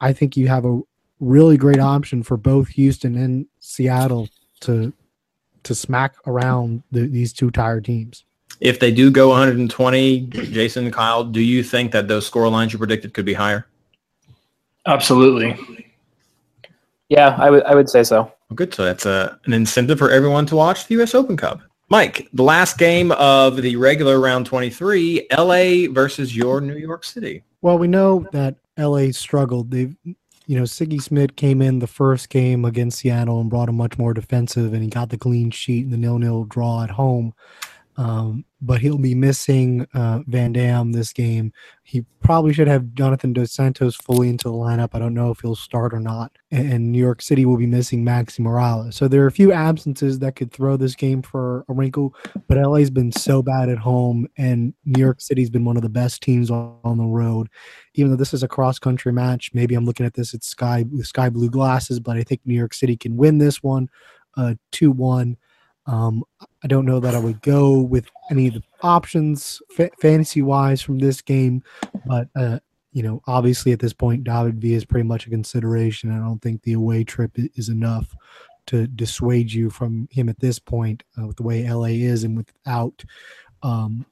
I 0.00 0.12
think 0.12 0.36
you 0.36 0.48
have 0.48 0.64
a 0.64 0.80
really 1.20 1.56
great 1.56 1.80
option 1.80 2.22
for 2.22 2.36
both 2.36 2.68
Houston 2.68 3.16
and 3.16 3.46
Seattle 3.60 4.28
to 4.60 4.92
to 5.62 5.74
smack 5.74 6.14
around 6.26 6.82
the, 6.92 7.08
these 7.08 7.32
two 7.32 7.50
tired 7.50 7.84
teams. 7.84 8.24
If 8.60 8.78
they 8.78 8.92
do 8.92 9.10
go 9.10 9.28
120, 9.30 10.20
Jason, 10.20 10.90
Kyle, 10.92 11.24
do 11.24 11.40
you 11.40 11.64
think 11.64 11.90
that 11.90 12.06
those 12.06 12.24
score 12.24 12.48
lines 12.48 12.72
you 12.72 12.78
predicted 12.78 13.12
could 13.12 13.24
be 13.24 13.34
higher? 13.34 13.66
Absolutely. 14.86 15.58
Yeah, 17.08 17.36
I 17.38 17.50
would 17.50 17.64
I 17.64 17.74
would 17.74 17.88
say 17.88 18.02
so. 18.02 18.32
Well, 18.48 18.54
good. 18.54 18.72
So 18.72 18.84
that's 18.84 19.06
a, 19.06 19.38
an 19.44 19.52
incentive 19.52 19.98
for 19.98 20.10
everyone 20.10 20.46
to 20.46 20.56
watch 20.56 20.86
the 20.86 20.94
U.S. 20.96 21.14
Open 21.14 21.36
Cup. 21.36 21.60
Mike, 21.88 22.28
the 22.32 22.42
last 22.42 22.78
game 22.78 23.12
of 23.12 23.62
the 23.62 23.76
regular 23.76 24.20
round 24.20 24.46
23, 24.46 25.28
LA 25.36 25.92
versus 25.92 26.36
your 26.36 26.60
New 26.60 26.76
York 26.76 27.04
City. 27.04 27.44
Well, 27.62 27.78
we 27.78 27.86
know 27.86 28.26
that 28.32 28.56
LA 28.78 29.10
struggled. 29.12 29.70
They've, 29.70 29.96
you 30.04 30.56
know, 30.56 30.62
Sigi 30.62 31.02
Schmid 31.02 31.36
came 31.36 31.60
in 31.60 31.78
the 31.78 31.86
first 31.86 32.28
game 32.30 32.64
against 32.64 32.98
Seattle 32.98 33.40
and 33.40 33.50
brought 33.50 33.68
a 33.68 33.72
much 33.72 33.98
more 33.98 34.14
defensive, 34.14 34.72
and 34.72 34.82
he 34.82 34.88
got 34.88 35.10
the 35.10 35.18
clean 35.18 35.50
sheet 35.50 35.84
and 35.84 35.92
the 35.92 35.96
nil-nil 35.96 36.44
draw 36.44 36.84
at 36.84 36.90
home. 36.90 37.34
Um, 37.96 38.44
but 38.60 38.80
he'll 38.80 38.98
be 38.98 39.14
missing 39.14 39.86
uh, 39.92 40.20
Van 40.26 40.52
Damme 40.52 40.92
this 40.92 41.12
game. 41.12 41.52
He 41.82 42.04
probably 42.20 42.54
should 42.54 42.68
have 42.68 42.94
Jonathan 42.94 43.32
Dos 43.32 43.52
Santos 43.52 43.94
fully 43.94 44.30
into 44.30 44.48
the 44.48 44.54
lineup. 44.54 44.90
I 44.94 44.98
don't 44.98 45.14
know 45.14 45.30
if 45.30 45.40
he'll 45.40 45.54
start 45.54 45.92
or 45.92 46.00
not. 46.00 46.32
And, 46.50 46.90
New 46.90 46.98
York 46.98 47.20
City 47.20 47.44
will 47.44 47.58
be 47.58 47.66
missing 47.66 48.04
Maxi 48.04 48.40
Moralez. 48.40 48.94
So 48.94 49.08
there 49.08 49.22
are 49.22 49.26
a 49.26 49.32
few 49.32 49.52
absences 49.52 50.18
that 50.20 50.36
could 50.36 50.52
throw 50.52 50.76
this 50.76 50.94
game 50.94 51.20
for 51.20 51.64
a 51.68 51.74
wrinkle. 51.74 52.14
But 52.48 52.56
LA's 52.56 52.90
been 52.90 53.12
so 53.12 53.42
bad 53.42 53.68
at 53.68 53.78
home, 53.78 54.26
and 54.38 54.72
New 54.84 55.00
York 55.00 55.20
City's 55.20 55.50
been 55.50 55.64
one 55.64 55.76
of 55.76 55.82
the 55.82 55.88
best 55.88 56.22
teams 56.22 56.50
on, 56.50 56.96
the 56.96 57.04
road. 57.04 57.48
Even 57.94 58.10
though 58.10 58.16
this 58.16 58.32
is 58.32 58.42
a 58.42 58.48
cross 58.48 58.78
country 58.78 59.12
match, 59.12 59.50
maybe 59.52 59.74
I'm 59.74 59.84
looking 59.84 60.06
at 60.06 60.14
this 60.14 60.32
at 60.32 60.42
sky 60.42 60.84
sky 61.02 61.28
blue 61.28 61.50
glasses, 61.50 62.00
but 62.00 62.16
I 62.16 62.22
think 62.22 62.40
New 62.44 62.54
York 62.54 62.72
City 62.72 62.96
can 62.96 63.16
win 63.16 63.38
this 63.38 63.62
one, 63.62 63.90
uh, 64.36 64.54
two 64.72 64.90
one. 64.90 65.36
Um, 65.86 66.24
I 66.62 66.66
don't 66.66 66.86
know 66.86 67.00
that 67.00 67.14
I 67.14 67.18
would 67.18 67.40
go 67.42 67.78
with 67.78 68.06
any 68.30 68.48
of 68.48 68.54
the 68.54 68.62
options 68.82 69.62
fa- 69.70 69.90
fantasy 70.00 70.42
wise 70.42 70.82
from 70.82 70.98
this 70.98 71.22
game, 71.22 71.62
but 72.06 72.28
uh, 72.34 72.58
you 72.92 73.02
know, 73.02 73.22
obviously 73.26 73.72
at 73.72 73.78
this 73.78 73.92
point, 73.92 74.24
David 74.24 74.60
V 74.60 74.74
is 74.74 74.84
pretty 74.84 75.06
much 75.06 75.26
a 75.26 75.30
consideration. 75.30 76.10
I 76.10 76.18
don't 76.18 76.40
think 76.40 76.62
the 76.62 76.72
away 76.72 77.04
trip 77.04 77.32
is 77.36 77.68
enough 77.68 78.14
to 78.66 78.86
dissuade 78.86 79.52
you 79.52 79.70
from 79.70 80.08
him 80.10 80.28
at 80.28 80.40
this 80.40 80.58
point 80.58 81.02
uh, 81.18 81.26
with 81.26 81.36
the 81.36 81.42
way 81.42 81.70
LA 81.70 81.88
is 81.88 82.24
and 82.24 82.36
without 82.36 83.04
um, 83.62 84.04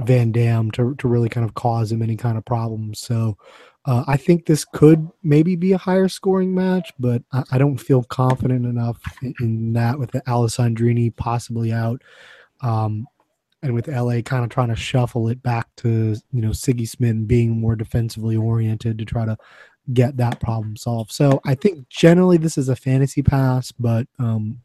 Van 0.00 0.32
Damme 0.32 0.70
to, 0.72 0.94
to 0.96 1.08
really 1.08 1.28
kind 1.28 1.46
of 1.46 1.54
cause 1.54 1.90
him 1.90 2.02
any 2.02 2.16
kind 2.16 2.36
of 2.36 2.44
problems. 2.44 3.00
So 3.00 3.38
uh, 3.86 4.04
I 4.06 4.16
think 4.16 4.46
this 4.46 4.64
could 4.64 5.08
maybe 5.22 5.56
be 5.56 5.72
a 5.72 5.78
higher 5.78 6.08
scoring 6.08 6.54
match, 6.54 6.92
but 6.98 7.22
I, 7.32 7.44
I 7.52 7.58
don't 7.58 7.76
feel 7.76 8.02
confident 8.02 8.64
enough 8.64 9.00
in, 9.20 9.34
in, 9.40 9.72
that 9.74 9.98
with 9.98 10.10
the 10.12 10.22
Alessandrini 10.22 11.14
possibly 11.14 11.72
out. 11.72 12.02
Um, 12.62 13.06
and 13.62 13.74
with 13.74 13.88
LA 13.88 14.20
kind 14.20 14.44
of 14.44 14.50
trying 14.50 14.68
to 14.68 14.76
shuffle 14.76 15.28
it 15.28 15.42
back 15.42 15.68
to, 15.76 16.16
you 16.32 16.42
know, 16.42 16.50
Sigi 16.50 16.88
Schmid 16.88 17.26
being 17.26 17.58
more 17.58 17.76
defensively 17.76 18.36
oriented 18.36 18.98
to 18.98 19.04
try 19.06 19.24
to 19.24 19.38
get 19.92 20.18
that 20.18 20.38
problem 20.38 20.76
solved. 20.76 21.12
So 21.12 21.40
I 21.46 21.54
think 21.54 21.88
generally 21.88 22.36
this 22.36 22.58
is 22.58 22.68
a 22.68 22.76
fantasy 22.76 23.22
pass, 23.22 23.72
but, 23.72 24.06
um, 24.18 24.60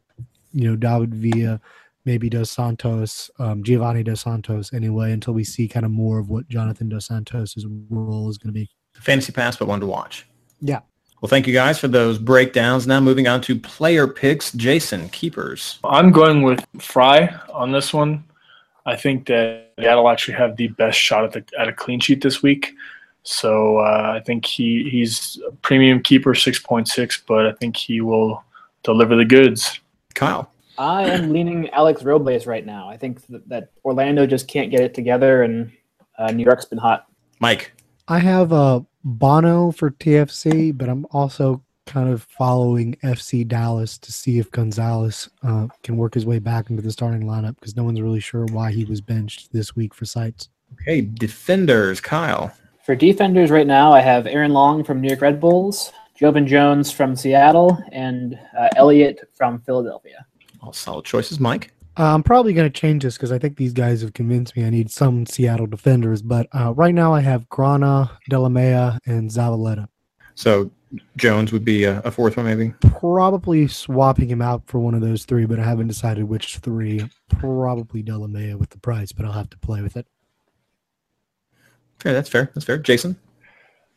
you 0.52 0.70
know, 0.70 0.76
David 0.76 1.16
Villa, 1.16 1.62
maybe 2.04 2.30
Dos 2.30 2.52
Santos, 2.52 3.32
um, 3.40 3.64
Giovanni 3.64 4.04
Dos 4.04 4.22
Santos 4.22 4.74
anyway, 4.74 5.12
until 5.14 5.34
we 5.34 5.46
see 5.46 5.68
kind 5.68 5.86
of 5.86 5.92
more 5.92 6.20
of 6.20 6.30
what 6.30 6.50
Jonathan 6.50 6.90
Dos 6.90 7.06
Santos' 7.06 7.66
role 7.90 8.30
is 8.30 8.38
going 8.38 8.54
to 8.54 8.60
be 8.60 8.70
fantasy 9.02 9.32
pass, 9.32 9.56
but 9.56 9.68
one 9.68 9.80
to 9.80 9.86
watch. 9.86 10.26
Yeah. 10.62 10.82
Well, 11.22 11.30
thank 11.30 11.48
you 11.48 11.54
guys 11.54 11.78
for 11.80 11.90
those 11.90 12.18
breakdowns. 12.18 12.88
Now 12.88 13.00
moving 13.02 13.28
on 13.28 13.42
to 13.42 13.60
player 13.60 14.08
picks. 14.08 14.52
Jason, 14.54 15.10
keepers. 15.10 15.80
I'm 15.84 16.12
going 16.12 16.44
with 16.44 16.66
Frei 16.80 17.30
on 17.54 17.72
this 17.72 17.94
one. 17.94 18.24
I 18.86 18.96
think 18.96 19.28
that 19.28 19.74
Seattle 19.78 20.10
actually 20.10 20.36
have 20.36 20.56
the 20.56 20.70
best 20.70 20.98
shot 20.98 21.26
at, 21.26 21.32
the, 21.34 21.60
at 21.60 21.68
a 21.68 21.74
clean 21.74 22.00
sheet 22.00 22.22
this 22.22 22.42
week. 22.42 22.74
So 23.24 23.80
uh, 23.80 24.14
I 24.16 24.22
think 24.26 24.46
he, 24.46 24.90
he's 24.90 25.40
a 25.46 25.52
premium 25.52 26.02
keeper, 26.02 26.34
6.6, 26.34 27.22
but 27.28 27.46
I 27.46 27.52
think 27.52 27.76
he 27.76 28.00
will 28.00 28.44
deliver 28.84 29.16
the 29.16 29.26
goods. 29.26 29.80
Kyle. 30.16 30.52
I 30.78 31.04
am 31.04 31.34
leaning 31.34 31.70
Alex 31.72 32.04
Robles 32.04 32.48
right 32.48 32.66
now. 32.66 32.88
I 32.88 32.96
think 32.96 33.26
that, 33.28 33.48
that 33.50 33.72
Orlando 33.84 34.26
just 34.26 34.48
can't 34.48 34.72
get 34.72 34.80
it 34.80 34.94
together, 34.94 35.44
and 35.44 35.72
uh, 36.18 36.32
New 36.32 36.46
York's 36.46 36.66
been 36.66 36.80
hot. 36.80 37.08
Mike. 37.40 37.74
I 38.08 38.20
have 38.20 38.54
a 38.54 38.86
Bono 39.04 39.72
for 39.72 39.92
TFC, 39.92 40.78
but 40.78 40.90
I'm 40.90 41.06
also 41.12 41.64
kind 41.86 42.10
of 42.10 42.24
following 42.24 42.96
FC 43.04 43.48
Dallas 43.48 43.98
to 43.98 44.12
see 44.12 44.38
if 44.38 44.52
Gonzalez 44.52 45.28
uh, 45.42 45.68
can 45.82 45.98
work 45.98 46.14
his 46.14 46.26
way 46.26 46.38
back 46.38 46.70
into 46.70 46.84
the 46.84 46.92
starting 46.92 47.24
lineup 47.24 47.56
because 47.56 47.76
no 47.76 47.84
one's 47.84 48.02
really 48.02 48.20
sure 48.20 48.46
why 48.46 48.72
he 48.72 48.86
was 48.86 49.02
benched 49.02 49.52
this 49.52 49.76
week 49.76 49.94
for 49.96 50.06
sites. 50.06 50.50
Okay, 50.74 51.02
defenders, 51.02 52.00
Kyle. 52.00 52.54
For 52.86 52.96
defenders 52.96 53.50
right 53.50 53.66
now, 53.66 53.92
I 53.92 54.02
have 54.02 54.28
Aaron 54.28 54.54
Long 54.54 54.84
from 54.84 55.02
New 55.02 55.08
York 55.08 55.22
Red 55.22 55.40
Bulls, 55.40 55.92
Joevin 56.20 56.46
Jones 56.46 56.92
from 56.92 57.16
Seattle, 57.16 57.78
and 57.92 58.38
uh, 58.58 58.70
Elliott 58.76 59.28
from 59.34 59.60
Philadelphia. 59.60 60.26
All 60.62 60.74
solid 60.74 61.06
choices, 61.06 61.40
Mike. 61.40 61.72
Uh, 62.00 62.14
I'm 62.14 62.24
probably 62.24 62.54
going 62.54 62.72
to 62.72 62.80
change 62.80 63.04
this 63.04 63.18
because 63.18 63.34
I 63.34 63.38
think 63.38 63.58
these 63.58 63.74
guys 63.74 64.02
have 64.02 64.14
convinced 64.14 64.56
me 64.56 64.64
I 64.64 64.70
need 64.70 64.90
some 64.90 65.26
Seattle 65.26 65.68
defenders. 65.68 66.22
But 66.22 66.48
uh, 66.54 66.74
right 66.74 66.96
now 66.96 67.14
I 67.14 67.20
have 67.20 67.50
Grana, 67.50 68.10
Delamea, 68.32 69.00
and 69.06 69.30
Zavaleta. 69.30 69.86
So 70.34 70.72
Jones 71.18 71.52
would 71.52 71.66
be 71.66 71.84
a, 71.84 72.00
a, 72.00 72.12
fourth 72.12 72.38
one, 72.38 72.46
maybe? 72.46 72.74
Probably 73.00 73.68
swapping 73.68 74.30
him 74.30 74.42
out 74.42 74.64
for 74.66 74.80
one 74.80 74.94
of 74.94 75.02
those 75.02 75.26
three, 75.26 75.46
but 75.46 75.60
I 75.60 75.66
haven't 75.66 75.90
decided 75.90 76.24
which 76.24 76.60
three. 76.60 77.06
Probably 77.28 78.02
Delamea 78.02 78.56
with 78.56 78.70
the 78.70 78.80
price, 78.80 79.12
but 79.12 79.26
I'll 79.26 79.34
have 79.34 79.50
to 79.50 79.58
play 79.58 79.82
with 79.82 79.98
it. 79.98 80.08
Okay, 82.00 82.14
that's 82.14 82.30
fair. 82.30 82.50
That's 82.56 82.66
fair. 82.66 82.78
Jason? 82.78 83.18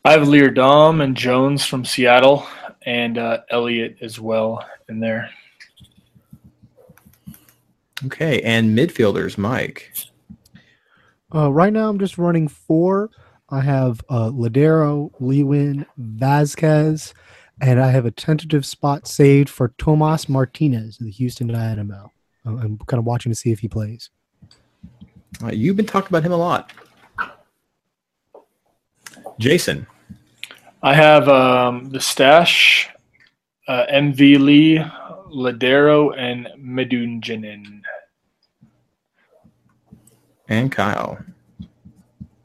I 0.03 0.11
have 0.11 0.27
Leerdam 0.27 1.01
and 1.01 1.15
Jones 1.15 1.65
from 1.65 1.85
Seattle 1.85 2.45
and 2.85 3.17
uh, 3.17 3.39
Elliott 3.49 3.95
as 4.01 4.19
well 4.19 4.65
in 4.89 4.99
there. 4.99 5.29
Okay, 8.05 8.41
and 8.41 8.77
midfielders, 8.77 9.37
Mike. 9.37 9.93
Uh, 11.33 11.51
right 11.51 11.73
now, 11.73 11.89
I'm 11.89 11.99
just 11.99 12.17
running 12.17 12.47
four. 12.47 13.09
I 13.49 13.61
have 13.61 14.01
uh, 14.09 14.29
Lodeiro, 14.29 15.11
Lewin, 15.19 15.85
Vazquez, 15.99 17.13
and 17.61 17.79
I 17.79 17.89
have 17.91 18.05
a 18.05 18.11
tentative 18.11 18.65
spot 18.65 19.07
saved 19.07 19.49
for 19.49 19.73
Tomas 19.77 20.27
Martinez 20.27 20.99
of 20.99 21.05
the 21.05 21.11
Houston 21.11 21.47
Dynamo. 21.47 22.11
I'm 22.45 22.77
kind 22.87 22.99
of 22.99 23.05
watching 23.05 23.31
to 23.31 23.35
see 23.35 23.51
if 23.51 23.59
he 23.59 23.67
plays. 23.67 24.09
Uh, 25.41 25.51
you've 25.51 25.77
been 25.77 25.85
talking 25.85 26.09
about 26.09 26.23
him 26.23 26.31
a 26.31 26.37
lot. 26.37 26.71
Jason. 29.39 29.87
I 30.81 30.93
have 30.93 31.29
um, 31.29 31.89
the 31.89 31.99
stash, 31.99 32.89
uh, 33.67 33.85
MV 33.89 34.39
Lee, 34.39 34.79
Lodeiro, 35.33 36.17
and 36.17 36.47
Medunjanin. 36.57 37.81
And 40.47 40.71
Kyle. 40.71 41.17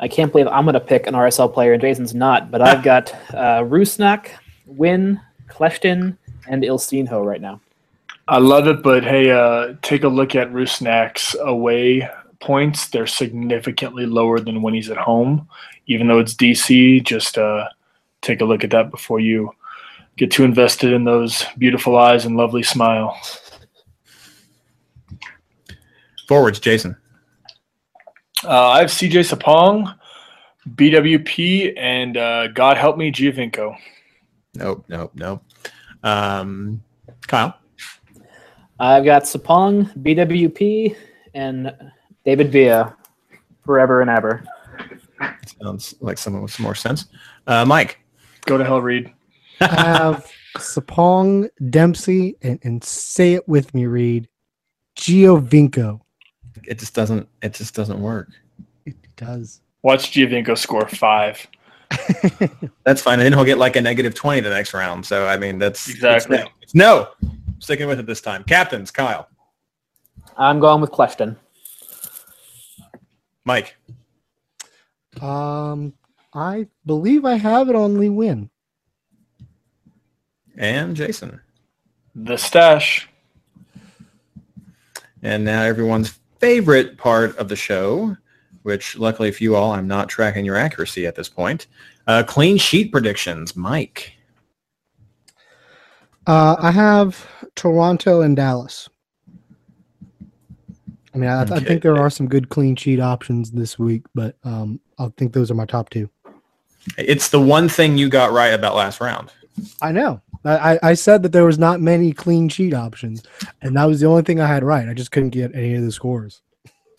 I 0.01 0.09
can't 0.09 0.31
believe 0.31 0.47
I'm 0.47 0.65
going 0.65 0.75
to 0.75 0.81
pick 0.81 1.07
an 1.07 1.15
RSL 1.15 1.53
player 1.53 1.73
and 1.73 1.83
Jason's 1.83 2.15
not, 2.15 2.51
but 2.51 2.63
I've 2.63 2.83
got 2.83 3.13
uh, 3.31 3.63
Rusnak, 3.63 4.31
Nguyen, 4.69 5.21
Kljestan, 5.49 6.17
and 6.49 6.63
Ilsinho 6.63 7.25
right 7.25 7.41
now. 7.41 7.61
I 8.29 8.39
love 8.39 8.69
it, 8.69 8.83
but 8.83 9.03
hey, 9.05 9.31
uh, 9.31 9.75
take 9.83 10.05
a 10.05 10.09
look 10.09 10.35
at 10.35 10.53
Rusnak's 10.53 11.35
away 11.41 12.09
points. 12.41 12.89
They're 12.89 13.07
significantly 13.07 14.07
lower 14.07 14.39
than 14.39 14.63
when 14.63 14.75
he's 14.75 14.91
at 14.91 14.99
home. 14.99 15.49
Even 15.87 16.07
though 16.07 16.19
it's 16.19 16.35
DC, 16.35 17.03
just 17.05 17.39
uh, 17.39 17.69
take 18.21 18.41
a 18.41 18.45
look 18.45 18.63
at 18.63 18.71
that 18.71 18.91
before 18.91 19.19
you 19.19 19.51
get 20.19 20.33
too 20.33 20.45
invested 20.45 20.93
in 20.93 21.05
those 21.05 21.45
beautiful 21.57 21.97
eyes 21.97 22.27
and 22.27 22.37
lovely 22.37 22.63
smile. 22.63 23.19
Forwards, 26.27 26.59
Jason. 26.61 26.97
Uh, 28.45 28.69
I 28.69 28.81
have 28.81 28.91
CJ 28.91 29.35
Sapong, 29.35 29.95
BWP, 30.75 31.73
and 31.77 32.17
uh, 32.17 32.49
God 32.49 32.77
help 32.77 32.99
me, 32.99 33.11
Giovinco. 33.11 33.77
Nope, 34.55 34.85
nope, 34.89 35.13
nope. 35.15 35.43
Um, 36.03 36.83
Kyle. 37.27 37.59
I've 38.79 39.05
got 39.05 39.23
Sapong, 39.23 39.93
BWP, 40.03 40.97
and 41.35 41.75
David 42.25 42.53
Villa, 42.53 42.97
forever 43.65 44.03
and 44.03 44.11
ever. 44.11 44.45
Sounds 45.63 45.95
like 46.01 46.19
someone 46.19 46.43
with 46.43 46.53
some 46.53 46.65
more 46.65 46.75
sense. 46.75 47.07
Uh, 47.47 47.65
Mike. 47.65 47.99
Go 48.47 48.59
to 48.59 48.65
hell, 48.65 48.81
Reed. 48.81 49.13
I 49.61 49.67
have 49.67 50.31
Sapong, 50.57 51.49
Dempsey, 51.71 52.37
and, 52.43 52.59
and 52.63 52.83
say 52.83 53.35
it 53.35 53.49
with 53.49 53.75
me, 53.75 53.87
Reed. 53.87 54.29
Giovinco. 54.97 56.01
It 56.65 56.79
just 56.79 56.95
doesn't. 56.95 57.29
It 57.43 57.55
just 57.55 57.75
doesn't 57.75 58.01
work. 58.01 58.29
It 58.85 58.97
does. 59.17 59.61
Watch 59.83 60.11
Giovinco 60.13 60.57
score 60.59 60.89
five. 60.89 61.47
That's 62.85 63.01
fine. 63.01 63.19
And 63.21 63.23
then 63.23 63.33
he'll 63.33 63.45
get 63.45 63.59
like 63.59 63.77
a 63.77 63.81
negative 63.81 64.15
twenty 64.15 64.41
the 64.41 64.51
next 64.51 64.75
round. 64.75 65.07
So 65.07 65.27
I 65.27 65.37
mean, 65.39 65.59
that's 65.59 65.89
Exactly. 65.89 66.39
It's 66.61 66.75
no. 66.75 67.09
It's 67.13 67.23
no. 67.23 67.31
Sticking 67.61 67.89
with 67.89 67.99
it 67.99 68.07
this 68.07 68.21
time. 68.21 68.45
Captains, 68.45 68.91
Kyle, 68.91 69.29
I'm 70.37 70.61
going 70.61 70.81
with 70.81 70.91
Kljestan. 70.93 71.37
Mike, 73.45 73.77
Um, 75.21 75.95
I 76.35 76.67
believe 76.87 77.25
I 77.25 77.35
have 77.35 77.69
it 77.69 77.75
on 77.75 77.99
Lee 77.99 78.09
Nguyen. 78.09 78.51
And 80.59 80.95
Jason. 80.95 81.41
The 82.15 82.37
stash. 82.37 83.09
And 85.23 85.45
now 85.45 85.63
everyone's 85.63 86.19
favorite 86.39 86.99
part 86.99 87.37
of 87.39 87.49
the 87.49 87.57
show, 87.57 88.17
which 88.63 88.99
luckily 88.99 89.31
for 89.31 89.43
you 89.43 89.57
all, 89.57 89.73
I'm 89.73 89.89
not 89.89 90.09
tracking 90.09 90.45
your 90.45 90.57
accuracy 90.57 91.07
at 91.07 91.15
this 91.15 91.29
point. 91.29 91.67
Uh, 92.07 92.23
clean 92.27 92.59
sheet 92.59 92.93
predictions, 92.93 93.57
Mike. 93.57 94.13
Uh, 96.27 96.57
I 96.59 96.71
have 96.71 97.27
Toronto 97.55 98.21
and 98.21 98.37
Dallas. 98.37 98.89
I 101.15 101.19
mean, 101.19 101.31
I, 101.31 101.43
I 101.43 101.61
think 101.61 101.83
there 101.83 101.97
are 101.97 102.11
some 102.11 102.29
good 102.29 102.49
clean 102.49 102.77
sheet 102.77 103.01
options 103.01 103.51
this 103.51 103.79
week, 103.79 104.05
but 104.15 104.37
um, 104.45 104.79
I 104.99 105.09
think 105.17 105.33
those 105.33 105.51
are 105.51 105.55
my 105.55 105.65
top 105.65 105.89
two. 105.91 106.09
It's 106.97 107.31
the 107.31 107.41
one 107.41 107.69
thing 107.69 107.97
you 107.97 108.09
got 108.09 108.33
right 108.33 108.49
about 108.53 108.77
last 108.77 109.01
round. 109.01 109.33
I 109.83 109.91
know. 109.91 110.21
I, 110.45 110.75
I- 110.75 110.79
I 110.83 110.95
said 110.95 111.23
that 111.23 111.33
there 111.33 111.45
was 111.45 111.59
not 111.59 111.81
many 111.81 112.13
clean 112.13 112.49
sheet 112.49 112.75
options, 112.75 113.23
and 113.63 113.77
that 113.77 113.85
was 113.85 114.01
the 114.01 114.07
only 114.07 114.23
thing 114.23 114.41
I 114.41 114.47
had 114.47 114.63
right. 114.65 114.89
I 114.89 114.95
just 114.95 115.11
couldn't 115.11 115.31
get 115.31 115.55
any 115.55 115.75
of 115.75 115.83
the 115.83 115.93
scores. 115.93 116.43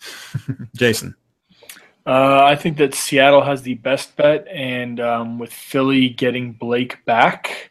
Jason. 0.76 1.14
Uh, 2.06 2.42
I 2.44 2.56
think 2.56 2.78
that 2.78 2.94
Seattle 2.94 3.42
has 3.42 3.62
the 3.62 3.74
best 3.74 4.16
bet, 4.16 4.48
and 4.48 5.00
um, 5.00 5.38
with 5.38 5.52
Philly 5.52 6.08
getting 6.08 6.52
Blake 6.52 7.04
back, 7.04 7.70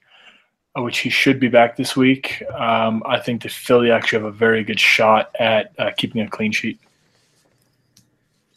uh, 0.77 0.83
which 0.83 0.99
he 0.99 1.09
should 1.09 1.39
be 1.39 1.47
back 1.47 1.75
this 1.75 1.95
week, 1.95 2.43
um, 2.53 3.01
I 3.05 3.19
think 3.19 3.41
that 3.41 3.51
Philly 3.51 3.91
actually 3.91 4.19
have 4.19 4.27
a 4.27 4.31
very 4.31 4.63
good 4.63 4.79
shot 4.79 5.35
at 5.39 5.73
uh, 5.79 5.89
keeping 5.97 6.21
a 6.21 6.29
clean 6.29 6.51
sheet. 6.51 6.79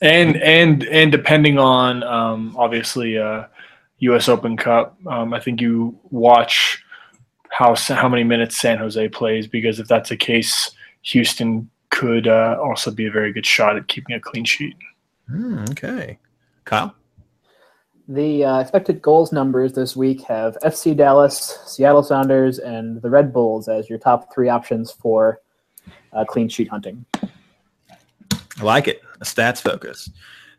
And 0.02 0.36
and 0.36 0.82
and 0.84 1.10
depending 1.12 1.58
on 1.58 2.02
um, 2.02 2.54
obviously 2.58 3.16
uh, 3.18 3.44
U.S. 4.00 4.28
Open 4.28 4.56
Cup, 4.56 4.96
um, 5.06 5.32
I 5.32 5.40
think 5.40 5.60
you 5.60 5.98
watch 6.10 6.82
how 7.53 7.74
how 7.76 8.09
many 8.09 8.24
minutes 8.24 8.59
San 8.59 8.78
Jose 8.78 9.09
plays 9.09 9.46
because 9.46 9.78
if 9.78 9.86
that's 9.86 10.09
the 10.09 10.16
case, 10.16 10.70
Houston 11.03 11.68
could 11.90 12.26
uh, 12.26 12.57
also 12.61 12.90
be 12.90 13.07
a 13.07 13.11
very 13.11 13.32
good 13.32 13.44
shot 13.44 13.76
at 13.76 13.86
keeping 13.88 14.16
a 14.16 14.20
clean 14.20 14.44
sheet. 14.44 14.74
Hmm, 15.28 15.59
okay. 15.70 16.18
Kyle. 16.64 16.94
The 18.09 18.44
uh, 18.44 18.61
expected 18.61 19.03
goals 19.03 19.32
numbers 19.32 19.74
this 19.74 19.94
week 19.94 20.22
have 20.22 20.57
FC 20.64 20.96
Dallas, 20.96 21.59
Seattle 21.66 22.03
Sounders, 22.03 22.59
and 22.59 23.00
the 23.00 23.11
Red 23.11 23.32
Bulls 23.32 23.68
as 23.68 23.88
your 23.88 23.98
top 23.98 24.34
three 24.34 24.48
options 24.48 24.90
for 24.90 25.40
uh, 26.12 26.24
clean 26.24 26.48
sheet 26.48 26.68
hunting. 26.68 27.05
I 27.22 28.62
like 28.62 28.88
it. 28.88 29.03
A 29.20 29.24
stats 29.24 29.61
focus. 29.61 30.11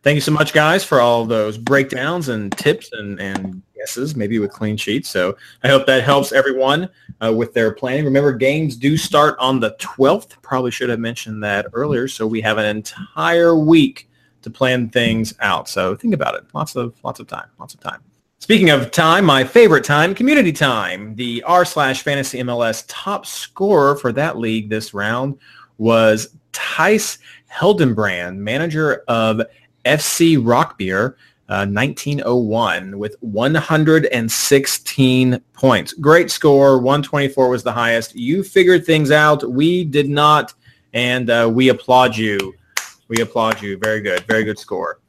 Thank 0.04 0.16
you 0.16 0.22
so 0.22 0.34
much, 0.34 0.52
guys, 0.52 0.84
for 0.84 1.00
all 1.00 1.24
those 1.24 1.58
breakdowns 1.58 2.28
and 2.28 2.52
tips 2.58 2.92
and, 2.92 3.22
and 3.22 3.62
guesses, 3.74 4.18
maybe 4.18 4.38
with 4.38 4.52
clean 4.52 4.76
sheets. 4.76 5.10
So 5.10 5.38
I 5.64 5.70
hope 5.70 5.86
that 5.86 6.04
helps 6.04 6.34
everyone 6.34 6.90
uh, 7.24 7.34
with 7.34 7.54
their 7.54 7.72
planning. 7.72 8.04
Remember, 8.04 8.34
games 8.34 8.76
do 8.76 8.98
start 8.98 9.38
on 9.40 9.62
the 9.62 9.72
12th. 9.80 10.42
Probably 10.42 10.72
should 10.72 10.90
have 10.90 11.00
mentioned 11.00 11.42
that 11.46 11.68
earlier. 11.72 12.10
So 12.10 12.28
we 12.28 12.42
have 12.42 12.58
an 12.58 12.66
entire 12.66 13.56
week 13.56 14.10
to 14.42 14.50
plan 14.50 14.90
things 14.90 15.34
out. 15.40 15.70
So 15.70 15.96
think 15.96 16.14
about 16.14 16.36
it. 16.36 16.44
Lots 16.54 16.76
of 16.76 16.94
lots 17.04 17.22
of 17.22 17.28
time. 17.28 17.48
Lots 17.58 17.74
of 17.74 17.80
time. 17.80 18.02
Speaking 18.40 18.72
of 18.72 18.92
time, 18.92 19.24
my 19.24 19.46
favorite 19.46 19.86
time, 19.86 20.14
community 20.14 20.52
time. 20.52 21.16
The 21.16 21.42
r 21.44 21.64
slash 21.64 22.04
fantasy 22.04 22.40
MLS 22.40 22.84
top 22.90 23.26
scorer 23.26 23.96
for 23.96 24.12
that 24.12 24.38
league 24.38 24.70
this 24.70 24.94
round 24.94 25.38
was 25.78 26.36
Tice 26.52 27.20
Heldenbrand, 27.50 28.36
manager 28.38 29.04
of 29.08 29.42
FC 29.86 30.38
Rockbeer, 30.38 31.16
uh, 31.50 31.66
1901 31.66 32.98
with 32.98 33.18
116 33.20 35.42
points. 35.54 35.94
Great 35.94 36.32
score. 36.32 36.80
124 36.80 37.50
was 37.50 37.64
the 37.64 37.72
highest. 37.72 38.16
You 38.16 38.44
figured 38.44 38.86
things 38.86 39.12
out. 39.12 39.50
We 39.50 39.84
did 39.84 40.10
not, 40.10 40.54
and 40.94 41.30
uh, 41.30 41.52
we 41.54 41.70
applaud 41.70 42.18
you. 42.18 42.56
We 43.08 43.22
applaud 43.22 43.62
you. 43.62 43.78
Very 43.78 44.02
good. 44.02 44.22
Very 44.22 44.44
good 44.44 44.58
score. 44.58 45.00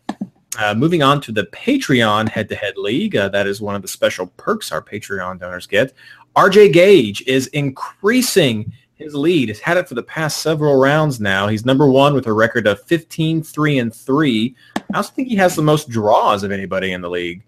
Uh, 0.58 0.74
moving 0.74 1.02
on 1.02 1.20
to 1.20 1.32
the 1.32 1.44
Patreon 1.46 2.28
head-to-head 2.28 2.76
league. 2.76 3.16
Uh, 3.16 3.28
that 3.28 3.46
is 3.46 3.60
one 3.60 3.74
of 3.74 3.82
the 3.82 3.88
special 3.88 4.28
perks 4.36 4.70
our 4.70 4.82
Patreon 4.82 5.40
donors 5.40 5.66
get. 5.66 5.92
RJ 6.36 6.72
Gage 6.72 7.22
is 7.26 7.48
increasing 7.48 8.72
his 9.04 9.14
lead. 9.14 9.48
He's 9.48 9.60
had 9.60 9.76
it 9.76 9.88
for 9.88 9.94
the 9.94 10.02
past 10.02 10.38
several 10.38 10.80
rounds 10.80 11.20
now. 11.20 11.46
He's 11.46 11.64
number 11.64 11.86
one 11.86 12.14
with 12.14 12.26
a 12.26 12.32
record 12.32 12.66
of 12.66 12.82
15, 12.82 13.42
3, 13.42 13.78
and 13.78 13.94
3. 13.94 14.56
I 14.76 14.96
also 14.96 15.12
think 15.12 15.28
he 15.28 15.36
has 15.36 15.54
the 15.54 15.62
most 15.62 15.88
draws 15.88 16.42
of 16.42 16.50
anybody 16.50 16.92
in 16.92 17.00
the 17.00 17.10
league. 17.10 17.44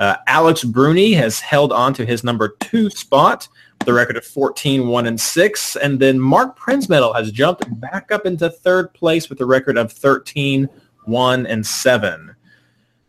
Uh, 0.00 0.16
Alex 0.26 0.64
Bruni 0.64 1.12
has 1.12 1.38
held 1.38 1.72
on 1.72 1.94
to 1.94 2.04
his 2.04 2.24
number 2.24 2.56
two 2.60 2.90
spot 2.90 3.46
with 3.78 3.88
a 3.88 3.92
record 3.92 4.16
of 4.16 4.24
14, 4.24 4.88
1, 4.88 5.06
and 5.06 5.20
6. 5.20 5.76
And 5.76 6.00
then 6.00 6.18
Mark 6.18 6.58
Prinsmetal 6.58 7.14
has 7.14 7.30
jumped 7.30 7.64
back 7.80 8.10
up 8.10 8.26
into 8.26 8.50
third 8.50 8.92
place 8.94 9.28
with 9.28 9.40
a 9.40 9.46
record 9.46 9.76
of 9.76 9.92
13, 9.92 10.68
1, 11.04 11.46
and 11.46 11.64
7. 11.64 12.34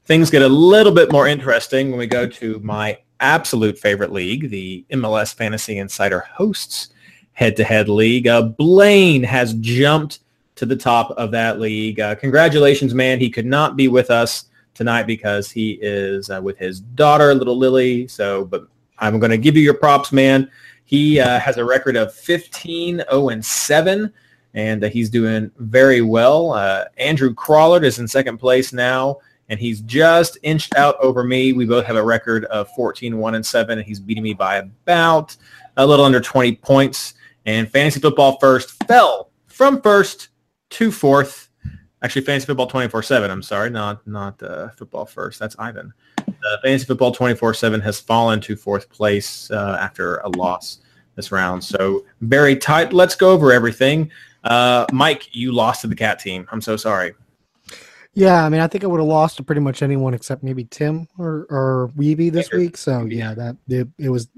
Things 0.05 0.29
get 0.29 0.43
a 0.43 0.49
little 0.49 0.93
bit 0.93 1.11
more 1.11 1.27
interesting 1.27 1.89
when 1.89 1.97
we 1.97 2.05
go 2.05 2.27
to 2.27 2.59
my 2.59 2.99
absolute 3.19 3.79
favorite 3.79 4.11
league, 4.11 4.51
the 4.51 4.85
MLS 4.91 5.33
Fantasy 5.33 5.79
Insider 5.79 6.19
Hosts 6.19 6.89
head-to-head 7.35 7.87
league. 7.87 8.27
Uh, 8.27 8.41
Blaine 8.41 9.23
has 9.23 9.53
jumped 9.55 10.19
to 10.55 10.65
the 10.65 10.75
top 10.75 11.11
of 11.11 11.31
that 11.31 11.59
league. 11.59 11.99
Uh, 11.99 12.15
congratulations, 12.15 12.93
man. 12.93 13.19
He 13.19 13.29
could 13.29 13.45
not 13.45 13.75
be 13.75 13.87
with 13.87 14.09
us 14.09 14.45
tonight 14.73 15.03
because 15.03 15.51
he 15.51 15.77
is 15.81 16.29
uh, 16.29 16.41
with 16.41 16.57
his 16.57 16.79
daughter, 16.79 17.33
little 17.33 17.57
Lily. 17.57 18.07
So, 18.07 18.45
but 18.45 18.67
I'm 18.99 19.19
going 19.19 19.31
to 19.31 19.37
give 19.37 19.55
you 19.55 19.61
your 19.61 19.73
props, 19.73 20.11
man. 20.11 20.49
He 20.85 21.19
uh, 21.19 21.39
has 21.39 21.57
a 21.57 21.65
record 21.65 21.95
of 21.95 22.13
15, 22.13 23.03
0, 23.09 23.29
and 23.29 23.43
7, 23.43 24.13
and 24.53 24.83
uh, 24.83 24.89
he's 24.89 25.09
doing 25.09 25.51
very 25.57 26.01
well. 26.01 26.53
Uh, 26.53 26.85
Andrew 26.97 27.33
Crawlard 27.33 27.83
is 27.83 27.99
in 27.99 28.07
second 28.07 28.37
place 28.37 28.71
now, 28.71 29.17
and 29.49 29.59
he's 29.59 29.81
just 29.81 30.37
inched 30.43 30.75
out 30.75 30.95
over 31.01 31.23
me. 31.23 31.53
We 31.53 31.65
both 31.65 31.85
have 31.85 31.95
a 31.95 32.03
record 32.03 32.45
of 32.45 32.69
14, 32.75 33.17
1, 33.17 33.35
and 33.35 33.45
7, 33.45 33.77
and 33.79 33.85
he's 33.85 33.99
beating 33.99 34.23
me 34.23 34.33
by 34.33 34.57
about 34.57 35.35
a 35.77 35.85
little 35.85 36.05
under 36.05 36.21
20 36.21 36.55
points. 36.57 37.15
And 37.45 37.69
Fantasy 37.69 37.99
Football 37.99 38.37
First 38.39 38.71
fell 38.85 39.31
from 39.47 39.81
first 39.81 40.29
to 40.71 40.91
fourth. 40.91 41.49
Actually, 42.01 42.23
Fantasy 42.23 42.45
Football 42.45 42.69
24-7, 42.69 43.29
I'm 43.29 43.41
sorry, 43.41 43.69
not 43.69 44.05
not 44.07 44.41
uh, 44.43 44.69
Football 44.69 45.05
First. 45.05 45.39
That's 45.39 45.55
Ivan. 45.57 45.93
Uh, 46.27 46.57
Fantasy 46.63 46.85
Football 46.85 47.13
24-7 47.15 47.81
has 47.81 47.99
fallen 47.99 48.41
to 48.41 48.55
fourth 48.55 48.89
place 48.89 49.49
uh, 49.51 49.77
after 49.79 50.17
a 50.17 50.29
loss 50.29 50.79
this 51.15 51.31
round. 51.31 51.63
So 51.63 52.05
very 52.21 52.55
tight. 52.55 52.93
Let's 52.93 53.15
go 53.15 53.31
over 53.31 53.51
everything. 53.51 54.11
Uh, 54.43 54.85
Mike, 54.91 55.35
you 55.35 55.51
lost 55.51 55.81
to 55.81 55.87
the 55.87 55.95
cat 55.95 56.19
team. 56.19 56.47
I'm 56.51 56.61
so 56.61 56.77
sorry. 56.77 57.13
Yeah, 58.13 58.45
I 58.45 58.49
mean, 58.49 58.61
I 58.61 58.67
think 58.67 58.83
I 58.83 58.87
would 58.87 58.99
have 58.99 59.07
lost 59.07 59.37
to 59.37 59.43
pretty 59.43 59.61
much 59.61 59.81
anyone 59.81 60.13
except 60.13 60.41
maybe 60.41 60.63
Tim 60.65 61.07
or 61.17 61.45
or 61.49 61.91
Weeby 61.97 62.31
this 62.31 62.47
Andrew. 62.47 62.59
week. 62.59 62.77
So 62.77 63.05
yeah, 63.05 63.33
that 63.33 63.57
it, 63.67 63.87
it 63.97 64.09
was 64.09 64.29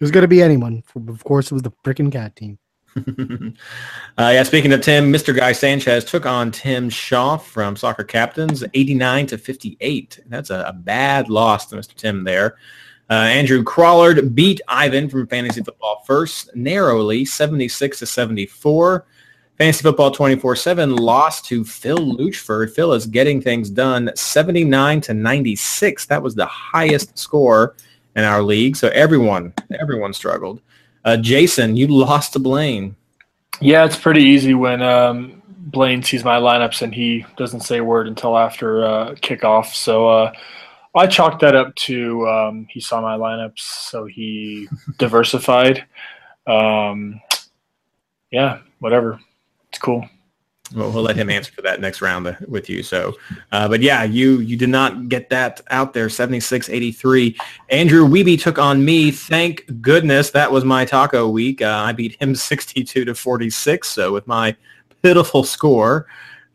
was 0.00 0.10
going 0.10 0.22
to 0.22 0.28
be 0.28 0.42
anyone. 0.42 0.82
Of 1.08 1.24
course, 1.24 1.50
it 1.50 1.54
was 1.54 1.62
the 1.62 1.72
freaking 1.84 2.10
cat 2.10 2.36
team. 2.36 2.58
uh, 2.96 4.30
yeah, 4.32 4.42
speaking 4.42 4.72
of 4.72 4.80
Tim, 4.80 5.12
Mr. 5.12 5.34
Guy 5.34 5.52
Sanchez 5.52 6.04
took 6.04 6.26
on 6.26 6.50
Tim 6.50 6.90
Shaw 6.90 7.36
from 7.36 7.76
Soccer 7.76 8.04
Captains, 8.04 8.64
89 8.74 9.26
to 9.28 9.38
58. 9.38 10.20
That's 10.26 10.50
a, 10.50 10.64
a 10.66 10.72
bad 10.72 11.28
loss 11.28 11.66
to 11.66 11.76
Mr. 11.76 11.94
Tim 11.94 12.24
there. 12.24 12.56
Uh, 13.08 13.14
Andrew 13.14 13.62
Crawlard 13.62 14.34
beat 14.34 14.60
Ivan 14.68 15.08
from 15.08 15.26
Fantasy 15.26 15.62
Football 15.62 16.02
First 16.06 16.54
narrowly, 16.54 17.24
76 17.24 17.98
to 17.98 18.06
74. 18.06 19.06
Fantasy 19.58 19.82
Football 19.82 20.12
24-7 20.12 20.98
lost 20.98 21.44
to 21.46 21.64
Phil 21.64 21.98
Luchford. 21.98 22.72
Phil 22.72 22.92
is 22.92 23.06
getting 23.06 23.42
things 23.42 23.68
done 23.68 24.10
79 24.14 25.00
to 25.02 25.14
96. 25.14 26.06
That 26.06 26.22
was 26.22 26.34
the 26.34 26.46
highest 26.46 27.18
score 27.18 27.76
in 28.16 28.24
our 28.24 28.42
league. 28.42 28.76
So 28.76 28.88
everyone, 28.88 29.52
everyone 29.78 30.12
struggled. 30.12 30.60
Uh, 31.04 31.16
Jason, 31.16 31.76
you 31.76 31.86
lost 31.86 32.32
to 32.34 32.38
Blaine. 32.38 32.96
Yeah, 33.60 33.84
it's 33.84 33.96
pretty 33.96 34.22
easy 34.22 34.54
when 34.54 34.82
um, 34.82 35.42
Blaine 35.46 36.02
sees 36.02 36.24
my 36.24 36.38
lineups 36.38 36.82
and 36.82 36.94
he 36.94 37.24
doesn't 37.36 37.60
say 37.60 37.78
a 37.78 37.84
word 37.84 38.08
until 38.08 38.36
after 38.36 38.84
uh, 38.84 39.14
kickoff. 39.16 39.66
So 39.74 40.08
uh, 40.08 40.32
I 40.94 41.06
chalked 41.06 41.40
that 41.40 41.54
up 41.54 41.74
to 41.76 42.28
um, 42.28 42.66
he 42.70 42.80
saw 42.80 43.00
my 43.00 43.16
lineups, 43.16 43.60
so 43.60 44.06
he 44.06 44.68
diversified. 44.98 45.84
Um, 46.46 47.20
yeah, 48.30 48.60
whatever. 48.78 49.20
It's 49.68 49.78
cool. 49.78 50.08
Well, 50.74 50.92
we'll 50.92 51.02
let 51.02 51.16
him 51.16 51.30
answer 51.30 51.52
for 51.52 51.62
that 51.62 51.80
next 51.80 52.00
round 52.00 52.36
with 52.46 52.68
you. 52.68 52.82
So, 52.84 53.16
uh, 53.50 53.66
but 53.66 53.80
yeah, 53.80 54.04
you 54.04 54.38
you 54.38 54.56
did 54.56 54.68
not 54.68 55.08
get 55.08 55.28
that 55.30 55.60
out 55.70 55.92
there. 55.92 56.06
76-83. 56.06 57.36
Andrew 57.70 58.06
Weeby 58.06 58.40
took 58.40 58.58
on 58.58 58.84
me. 58.84 59.10
Thank 59.10 59.64
goodness 59.80 60.30
that 60.30 60.50
was 60.50 60.64
my 60.64 60.84
taco 60.84 61.28
week. 61.28 61.60
Uh, 61.60 61.82
I 61.84 61.92
beat 61.92 62.20
him 62.22 62.34
62 62.36 63.04
to 63.04 63.14
46. 63.14 63.88
So 63.88 64.12
with 64.12 64.26
my 64.26 64.54
pitiful 65.02 65.42
score. 65.42 66.06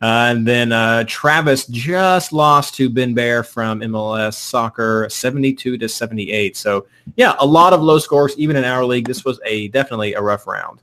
Uh, 0.02 0.28
and 0.30 0.46
then 0.46 0.72
uh, 0.72 1.04
Travis 1.08 1.66
just 1.66 2.32
lost 2.32 2.74
to 2.74 2.90
Ben 2.90 3.14
Bear 3.14 3.42
from 3.42 3.80
MLS 3.80 4.34
Soccer, 4.34 5.08
72 5.08 5.78
to 5.78 5.88
78. 5.88 6.56
So 6.56 6.86
yeah, 7.16 7.34
a 7.38 7.46
lot 7.46 7.72
of 7.72 7.80
low 7.80 7.98
scores 7.98 8.36
even 8.36 8.56
in 8.56 8.64
our 8.64 8.84
league. 8.84 9.06
This 9.06 9.24
was 9.24 9.40
a 9.46 9.68
definitely 9.68 10.12
a 10.14 10.20
rough 10.20 10.46
round. 10.46 10.82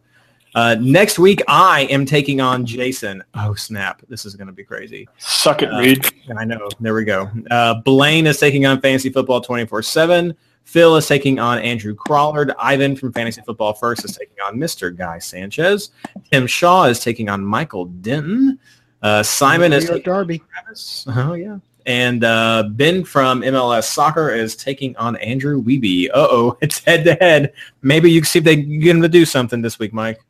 Uh, 0.56 0.76
next 0.80 1.18
week, 1.18 1.42
I 1.48 1.82
am 1.90 2.06
taking 2.06 2.40
on 2.42 2.66
Jason. 2.66 3.24
Oh, 3.34 3.54
snap. 3.56 4.02
This 4.08 4.26
is 4.26 4.36
going 4.36 4.48
to 4.48 4.54
be 4.54 4.64
crazy. 4.64 5.08
Suck 5.18 5.64
it, 5.64 5.74
uh, 5.74 5.80
Reed. 5.80 6.06
I 6.38 6.46
know. 6.46 6.70
There 6.80 6.94
we 6.94 7.06
go. 7.06 7.30
Uh, 7.50 7.76
Blaine 7.82 8.28
is 8.28 8.40
taking 8.40 8.66
on 8.66 8.80
Fantasy 8.82 9.10
Football 9.10 9.42
24-7. 9.42 10.36
Phil 10.64 10.96
is 10.96 11.08
taking 11.08 11.40
on 11.40 11.60
Andrew 11.60 11.96
Crawlard. 11.96 12.54
Ivan 12.58 12.96
from 12.96 13.12
Fantasy 13.12 13.42
Football 13.42 13.74
First 13.74 14.06
is 14.06 14.16
taking 14.16 14.38
on 14.46 14.58
Mr. 14.58 14.96
Guy 14.96 15.20
Sanchez. 15.20 15.92
Tim 16.32 16.48
Shaw 16.48 16.86
is 16.86 17.00
taking 17.00 17.30
on 17.30 17.44
Michael 17.44 17.86
Denton. 17.86 18.60
Uh, 19.02 19.24
Simon 19.24 19.74
is 19.74 19.86
taking 19.86 20.04
Darby. 20.04 20.42
Travis. 20.54 21.06
Oh, 21.16 21.34
yeah. 21.34 21.58
And 21.86 22.24
uh, 22.24 22.64
Ben 22.72 23.04
from 23.04 23.42
MLS 23.42 23.84
Soccer 23.84 24.30
is 24.30 24.56
taking 24.56 24.96
on 24.96 25.18
Andrew 25.18 25.62
Weeby. 25.62 26.10
Uh-oh, 26.14 26.58
it's 26.62 26.82
head-to-head. 26.82 27.54
Maybe 27.82 28.10
you 28.10 28.22
can 28.22 28.28
see 28.28 28.40
if 28.40 28.46
they 28.46 28.56
can 28.56 28.80
get 28.80 28.96
him 28.96 29.02
to 29.02 29.10
do 29.10 29.26
something 29.26 29.62
this 29.62 29.80
week, 29.80 29.92
Mike. 29.92 30.22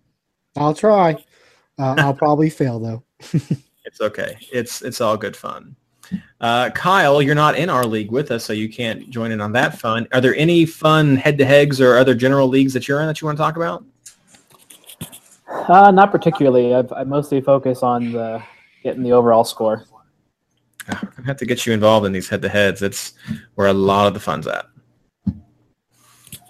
I'll 0.56 0.74
try. 0.74 1.14
Uh, 1.80 1.96
I'll 1.98 2.14
probably 2.14 2.50
fail 2.50 2.80
though. 2.80 3.04
it's 3.86 4.02
okay. 4.02 4.38
It's 4.52 4.82
it's 4.82 5.02
all 5.02 5.18
good 5.18 5.36
fun. 5.36 5.76
Uh, 6.42 6.70
Kyle, 6.72 7.22
you're 7.22 7.36
not 7.36 7.58
in 7.58 7.70
our 7.70 7.86
league 7.86 8.12
with 8.12 8.30
us, 8.32 8.44
so 8.44 8.54
you 8.54 8.70
can't 8.70 9.10
join 9.10 9.32
in 9.32 9.42
on 9.42 9.52
that 9.54 9.80
fun. 9.80 10.08
Are 10.12 10.22
there 10.22 10.36
any 10.36 10.66
fun 10.66 11.16
head-to-heads 11.16 11.82
or 11.82 11.98
other 11.98 12.14
general 12.14 12.48
leagues 12.48 12.74
that 12.74 12.88
you're 12.88 13.02
in 13.02 13.08
that 13.08 13.22
you 13.22 13.26
want 13.26 13.38
to 13.38 13.42
talk 13.42 13.56
about? 13.56 13.84
Uh, 15.70 15.92
not 15.92 16.12
particularly. 16.12 16.76
I've, 16.76 16.92
I 16.92 17.04
mostly 17.04 17.40
focus 17.42 17.82
on 17.82 18.12
the 18.12 18.44
getting 18.84 19.02
the 19.04 19.14
overall 19.14 19.44
score. 19.44 19.86
I'm 20.90 21.10
gonna 21.16 21.28
have 21.28 21.38
to 21.38 21.46
get 21.46 21.66
you 21.66 21.74
involved 21.74 22.06
in 22.06 22.12
these 22.12 22.28
head-to-heads. 22.28 22.82
It's 22.82 23.14
where 23.56 23.68
a 23.68 23.74
lot 23.74 24.08
of 24.08 24.14
the 24.14 24.20
fun's 24.20 24.46
at. 24.48 24.66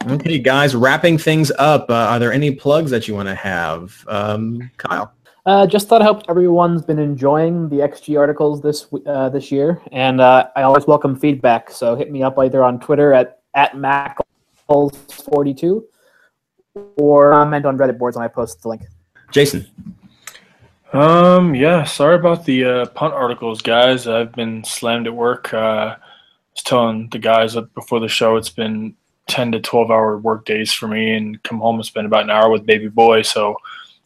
Okay, 0.08 0.38
guys, 0.38 0.76
wrapping 0.76 1.18
things 1.18 1.50
up. 1.58 1.90
Uh, 1.90 1.94
are 1.94 2.20
there 2.20 2.34
any 2.34 2.52
plugs 2.52 2.92
that 2.92 3.08
you 3.08 3.16
want 3.16 3.30
to 3.30 3.36
have, 3.36 4.06
um, 4.10 4.70
Kyle? 4.76 5.14
Uh, 5.46 5.66
just 5.66 5.88
thought 5.88 6.02
I 6.02 6.06
hope 6.06 6.24
everyone's 6.28 6.84
been 6.84 7.00
enjoying 7.00 7.70
the 7.70 7.78
XG 7.78 8.20
articles 8.20 8.62
this 8.62 8.88
uh, 9.06 9.30
this 9.30 9.50
year, 9.50 9.82
and 9.94 10.20
uh, 10.20 10.50
I 10.58 10.64
always 10.64 10.88
welcome 10.88 11.18
feedback. 11.18 11.70
So 11.70 11.96
hit 11.96 12.12
me 12.12 12.22
up 12.22 12.38
either 12.38 12.64
on 12.64 12.82
Twitter 12.82 13.14
at 13.14 13.40
at 13.54 13.74
Mackles42 13.74 15.84
or 16.98 17.32
comment 17.32 17.66
on 17.66 17.78
Reddit 17.78 17.98
boards 17.98 18.18
when 18.18 18.26
I 18.26 18.30
post 18.30 18.62
the 18.62 18.70
link. 18.70 18.82
Jason. 19.32 19.66
Um. 20.92 21.56
Yeah. 21.56 21.86
Sorry 21.86 22.16
about 22.16 22.46
the 22.46 22.66
uh, 22.66 22.86
punt 22.88 23.14
articles, 23.14 23.62
guys. 23.62 24.06
I've 24.06 24.34
been 24.34 24.66
slammed 24.66 25.08
at 25.08 25.16
work. 25.16 25.54
Uh, 25.54 25.58
I 25.58 25.98
was 26.54 26.64
telling 26.64 27.08
the 27.10 27.20
guys 27.20 27.56
before 27.74 28.02
the 28.02 28.10
show, 28.10 28.36
it's 28.36 28.50
been 28.50 28.96
10 29.28 29.54
to 29.54 29.60
12 29.60 29.92
hour 29.92 30.18
work 30.18 30.46
days 30.46 30.72
for 30.72 30.88
me 30.88 31.14
and 31.16 31.42
come 31.44 31.60
home 31.60 31.76
and 31.76 31.86
spend 31.86 32.06
about 32.06 32.24
an 32.24 32.30
hour 32.30 32.50
with 32.50 32.66
baby 32.66 32.90
boy. 32.90 33.22
So 33.22 33.56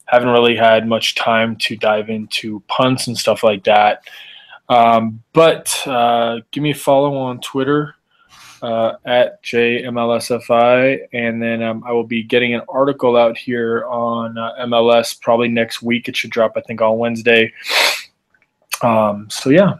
haven't 0.06 0.28
really 0.28 0.56
had 0.56 0.88
much 0.88 1.14
time 1.14 1.56
to 1.56 1.76
dive 1.76 2.08
into 2.08 2.60
punts 2.68 3.06
and 3.06 3.16
stuff 3.16 3.42
like 3.42 3.64
that. 3.64 4.02
Um, 4.68 5.22
but 5.32 5.86
uh, 5.86 6.40
give 6.50 6.62
me 6.62 6.70
a 6.70 6.74
follow 6.74 7.16
on 7.16 7.40
Twitter 7.40 7.94
uh, 8.62 8.94
at 9.04 9.42
JMLSFI. 9.42 11.00
And 11.12 11.42
then 11.42 11.62
um, 11.62 11.84
I 11.86 11.92
will 11.92 12.06
be 12.06 12.22
getting 12.22 12.54
an 12.54 12.62
article 12.68 13.16
out 13.16 13.36
here 13.36 13.84
on 13.86 14.36
uh, 14.36 14.54
MLS 14.66 15.20
probably 15.20 15.48
next 15.48 15.82
week. 15.82 16.08
It 16.08 16.16
should 16.16 16.30
drop, 16.30 16.52
I 16.56 16.60
think, 16.60 16.80
on 16.80 16.98
Wednesday. 16.98 17.52
Um, 18.82 19.28
so, 19.30 19.50
yeah, 19.50 19.74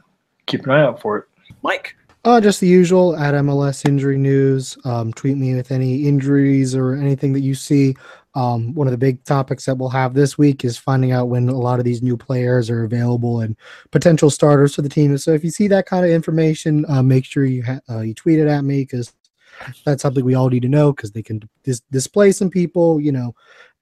keep 0.46 0.64
an 0.64 0.70
eye 0.70 0.82
out 0.82 1.00
for 1.00 1.18
it. 1.18 1.24
Mike. 1.62 1.94
Uh, 2.28 2.42
just 2.42 2.60
the 2.60 2.66
usual 2.66 3.16
at 3.16 3.32
MLS 3.32 3.88
injury 3.88 4.18
news. 4.18 4.76
Um, 4.84 5.14
tweet 5.14 5.38
me 5.38 5.54
with 5.54 5.72
any 5.72 6.06
injuries 6.06 6.74
or 6.74 6.92
anything 6.92 7.32
that 7.32 7.40
you 7.40 7.54
see. 7.54 7.96
Um, 8.34 8.74
one 8.74 8.86
of 8.86 8.90
the 8.90 8.98
big 8.98 9.24
topics 9.24 9.64
that 9.64 9.78
we'll 9.78 9.88
have 9.88 10.12
this 10.12 10.36
week 10.36 10.62
is 10.62 10.76
finding 10.76 11.10
out 11.10 11.30
when 11.30 11.48
a 11.48 11.56
lot 11.56 11.78
of 11.78 11.86
these 11.86 12.02
new 12.02 12.18
players 12.18 12.68
are 12.68 12.84
available 12.84 13.40
and 13.40 13.56
potential 13.92 14.28
starters 14.28 14.74
for 14.74 14.82
the 14.82 14.90
team. 14.90 15.16
So 15.16 15.32
if 15.32 15.42
you 15.42 15.48
see 15.48 15.68
that 15.68 15.86
kind 15.86 16.04
of 16.04 16.10
information, 16.10 16.84
uh, 16.90 17.02
make 17.02 17.24
sure 17.24 17.46
you 17.46 17.64
ha- 17.64 17.80
uh, 17.88 18.00
you 18.00 18.12
tweet 18.12 18.40
it 18.40 18.46
at 18.46 18.62
me 18.62 18.82
because 18.82 19.10
that's 19.86 20.02
something 20.02 20.22
we 20.22 20.34
all 20.34 20.50
need 20.50 20.60
to 20.62 20.68
know 20.68 20.92
because 20.92 21.12
they 21.12 21.22
can 21.22 21.40
dis- 21.64 21.80
display 21.90 22.30
some 22.32 22.50
people, 22.50 23.00
you 23.00 23.10
know, 23.10 23.34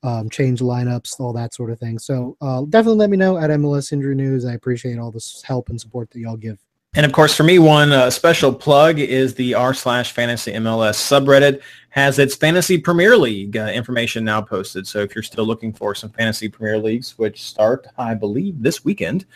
um, 0.04 0.30
change 0.30 0.60
lineups, 0.60 1.18
all 1.18 1.32
that 1.32 1.52
sort 1.52 1.72
of 1.72 1.80
thing. 1.80 1.98
So 1.98 2.36
uh, 2.40 2.62
definitely 2.68 2.98
let 2.98 3.10
me 3.10 3.16
know 3.16 3.38
at 3.38 3.50
MLS 3.50 3.92
Injury 3.92 4.14
News. 4.14 4.44
I 4.44 4.52
appreciate 4.52 5.00
all 5.00 5.10
this 5.10 5.42
help 5.44 5.68
and 5.68 5.80
support 5.80 6.12
that 6.12 6.20
y'all 6.20 6.36
give. 6.36 6.64
And 6.96 7.04
of 7.04 7.12
course, 7.12 7.36
for 7.36 7.42
me, 7.42 7.58
one 7.58 7.92
uh, 7.92 8.08
special 8.08 8.54
plug 8.54 8.98
is 8.98 9.34
the 9.34 9.52
r 9.52 9.74
slash 9.74 10.12
fantasy 10.12 10.52
MLS 10.52 10.94
subreddit 10.94 11.60
has 11.90 12.18
its 12.18 12.34
fantasy 12.34 12.78
Premier 12.78 13.18
League 13.18 13.54
uh, 13.54 13.66
information 13.66 14.24
now 14.24 14.40
posted. 14.40 14.88
So 14.88 15.00
if 15.00 15.14
you're 15.14 15.22
still 15.22 15.44
looking 15.44 15.74
for 15.74 15.94
some 15.94 16.08
fantasy 16.08 16.48
Premier 16.48 16.78
Leagues, 16.78 17.18
which 17.18 17.42
start, 17.42 17.86
I 17.98 18.14
believe, 18.14 18.62
this 18.62 18.82
weekend, 18.82 19.26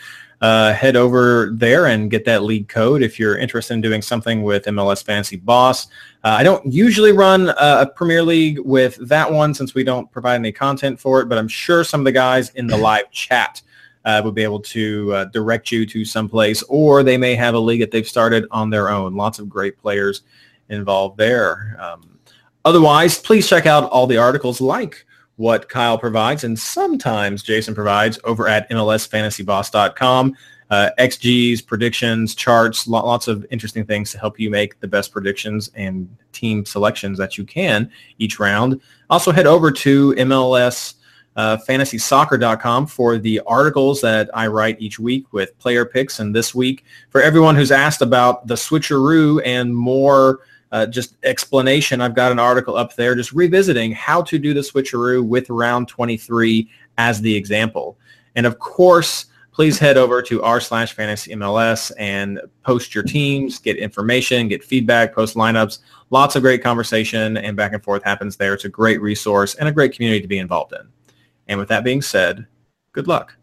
uh, 0.41 0.73
head 0.73 0.97
over 0.97 1.51
there 1.53 1.89
and 1.89 2.11
get 2.11 2.25
that 2.25 2.45
league 2.45 2.69
code 2.69 3.03
if 3.03 3.19
you're 3.19 3.37
interested 3.37 3.75
in 3.75 3.83
doing 3.83 4.01
something 4.01 4.43
with 4.43 4.65
MLS 4.65 5.05
Fantasy 5.05 5.37
Boss. 5.37 5.89
Uh, 6.25 6.29
I 6.29 6.43
don't 6.43 6.65
usually 6.65 7.13
run 7.13 7.51
a 7.59 7.87
Premier 7.95 8.23
League 8.23 8.59
with 8.61 8.97
that 9.07 9.31
one 9.31 9.53
since 9.53 9.75
we 9.75 9.85
don't 9.85 10.11
provide 10.11 10.37
any 10.37 10.51
content 10.51 10.99
for 10.99 11.21
it, 11.21 11.29
but 11.29 11.37
I'm 11.37 11.49
sure 11.49 11.85
some 11.85 12.01
of 12.01 12.07
the 12.07 12.13
guys 12.13 12.49
in 12.55 12.67
the 12.67 12.77
live 12.79 13.11
chat 13.11 13.61
uh, 14.05 14.21
will 14.25 14.33
be 14.33 14.43
able 14.43 14.61
to 14.61 15.13
uh, 15.15 15.25
direct 15.27 15.71
you 15.71 15.87
to 15.87 16.05
someplace, 16.05 16.63
or 16.65 17.03
they 17.03 17.17
may 17.17 17.35
have 17.35 17.55
a 17.55 17.59
league 17.59 17.81
that 17.81 17.91
they've 17.91 18.09
started 18.09 18.47
on 18.51 18.71
their 18.71 18.89
own. 18.89 19.15
Lots 19.15 19.39
of 19.39 19.49
great 19.49 19.79
players 19.79 20.23
involved 20.69 21.19
there. 21.19 21.77
Um, 21.79 22.19
otherwise, 22.65 23.19
please 23.19 23.49
check 23.49 23.67
out 23.67 23.91
all 23.91 24.07
the 24.07 24.17
articles 24.17 24.61
like 24.61 25.05
what 25.37 25.71
Kyle 25.71 25.97
provides 25.97 26.45
and 26.45 26.59
sometimes 26.59 27.43
Jason 27.43 27.75
provides 27.75 28.19
over 28.25 28.47
at 28.47 28.69
MLSFantasyBoss.com. 28.71 30.37
Uh, 30.69 30.91
XGs, 30.99 31.67
predictions, 31.67 32.35
charts, 32.35 32.87
lots 32.87 33.27
of 33.27 33.45
interesting 33.51 33.85
things 33.85 34.13
to 34.13 34.19
help 34.19 34.39
you 34.39 34.51
make 34.51 34.79
the 34.81 34.87
best 34.87 35.11
predictions 35.11 35.71
and 35.75 36.09
team 36.33 36.65
selections 36.65 37.19
that 37.19 37.37
you 37.37 37.45
can 37.45 37.91
each 38.19 38.39
round. 38.39 38.81
Also 39.09 39.33
head 39.33 39.47
over 39.47 39.73
to 39.73 40.13
MLS 40.13 40.95
uh, 41.41 41.57
fantasysoccer.com 41.57 42.87
for 42.87 43.17
the 43.17 43.41
articles 43.47 44.03
that 44.03 44.29
I 44.35 44.47
write 44.47 44.79
each 44.79 44.99
week 44.99 45.33
with 45.33 45.59
player 45.59 45.87
picks. 45.87 46.21
And 46.21 46.35
this 46.35 46.55
week, 46.55 46.85
for 47.09 47.23
everyone 47.23 47.57
who's 47.57 47.73
asked 47.73 48.03
about 48.03 48.47
the 48.47 48.57
switcheroo 48.57 49.41
and 49.47 49.75
more 49.75 50.41
uh, 50.71 50.85
just 50.85 51.17
explanation, 51.23 52.03
I've 52.03 52.15
got 52.15 52.31
an 52.31 52.39
article 52.39 52.77
up 52.77 52.95
there 52.95 53.15
just 53.15 53.33
revisiting 53.33 53.93
how 53.93 54.21
to 54.23 54.39
do 54.39 54.53
the 54.53 54.61
switcheroo 54.61 55.27
with 55.27 55.49
round 55.49 55.89
23 55.89 56.69
as 56.99 57.23
the 57.23 57.35
example. 57.35 57.97
And 58.35 58.45
of 58.45 58.59
course, 58.59 59.25
please 59.51 59.79
head 59.79 59.97
over 59.97 60.21
to 60.21 60.43
r 60.43 60.61
slash 60.61 60.93
fantasy 60.93 61.33
MLS 61.37 61.91
and 61.99 62.39
post 62.65 62.95
your 62.95 63.03
teams, 63.03 63.59
get 63.59 63.79
information, 63.79 64.47
get 64.47 64.63
feedback, 64.63 65.15
post 65.15 65.37
lineups. 65.37 65.79
Lots 66.11 66.37
of 66.37 66.43
great 66.43 66.63
conversation 66.63 67.39
and 67.39 67.57
back 67.57 67.73
and 67.73 67.83
forth 67.83 68.05
happens 68.05 68.37
there. 68.37 68.53
It's 68.53 68.67
a 68.67 68.69
great 68.69 69.01
resource 69.01 69.55
and 69.55 69.71
a 69.71 69.73
great 69.73 69.95
community 69.95 70.21
to 70.21 70.29
be 70.29 70.39
involved 70.39 70.75
in. 70.75 70.87
And 71.51 71.59
with 71.59 71.69
that 71.69 71.83
being 71.83 72.01
said, 72.01 72.47
good 72.93 73.09
luck. 73.09 73.35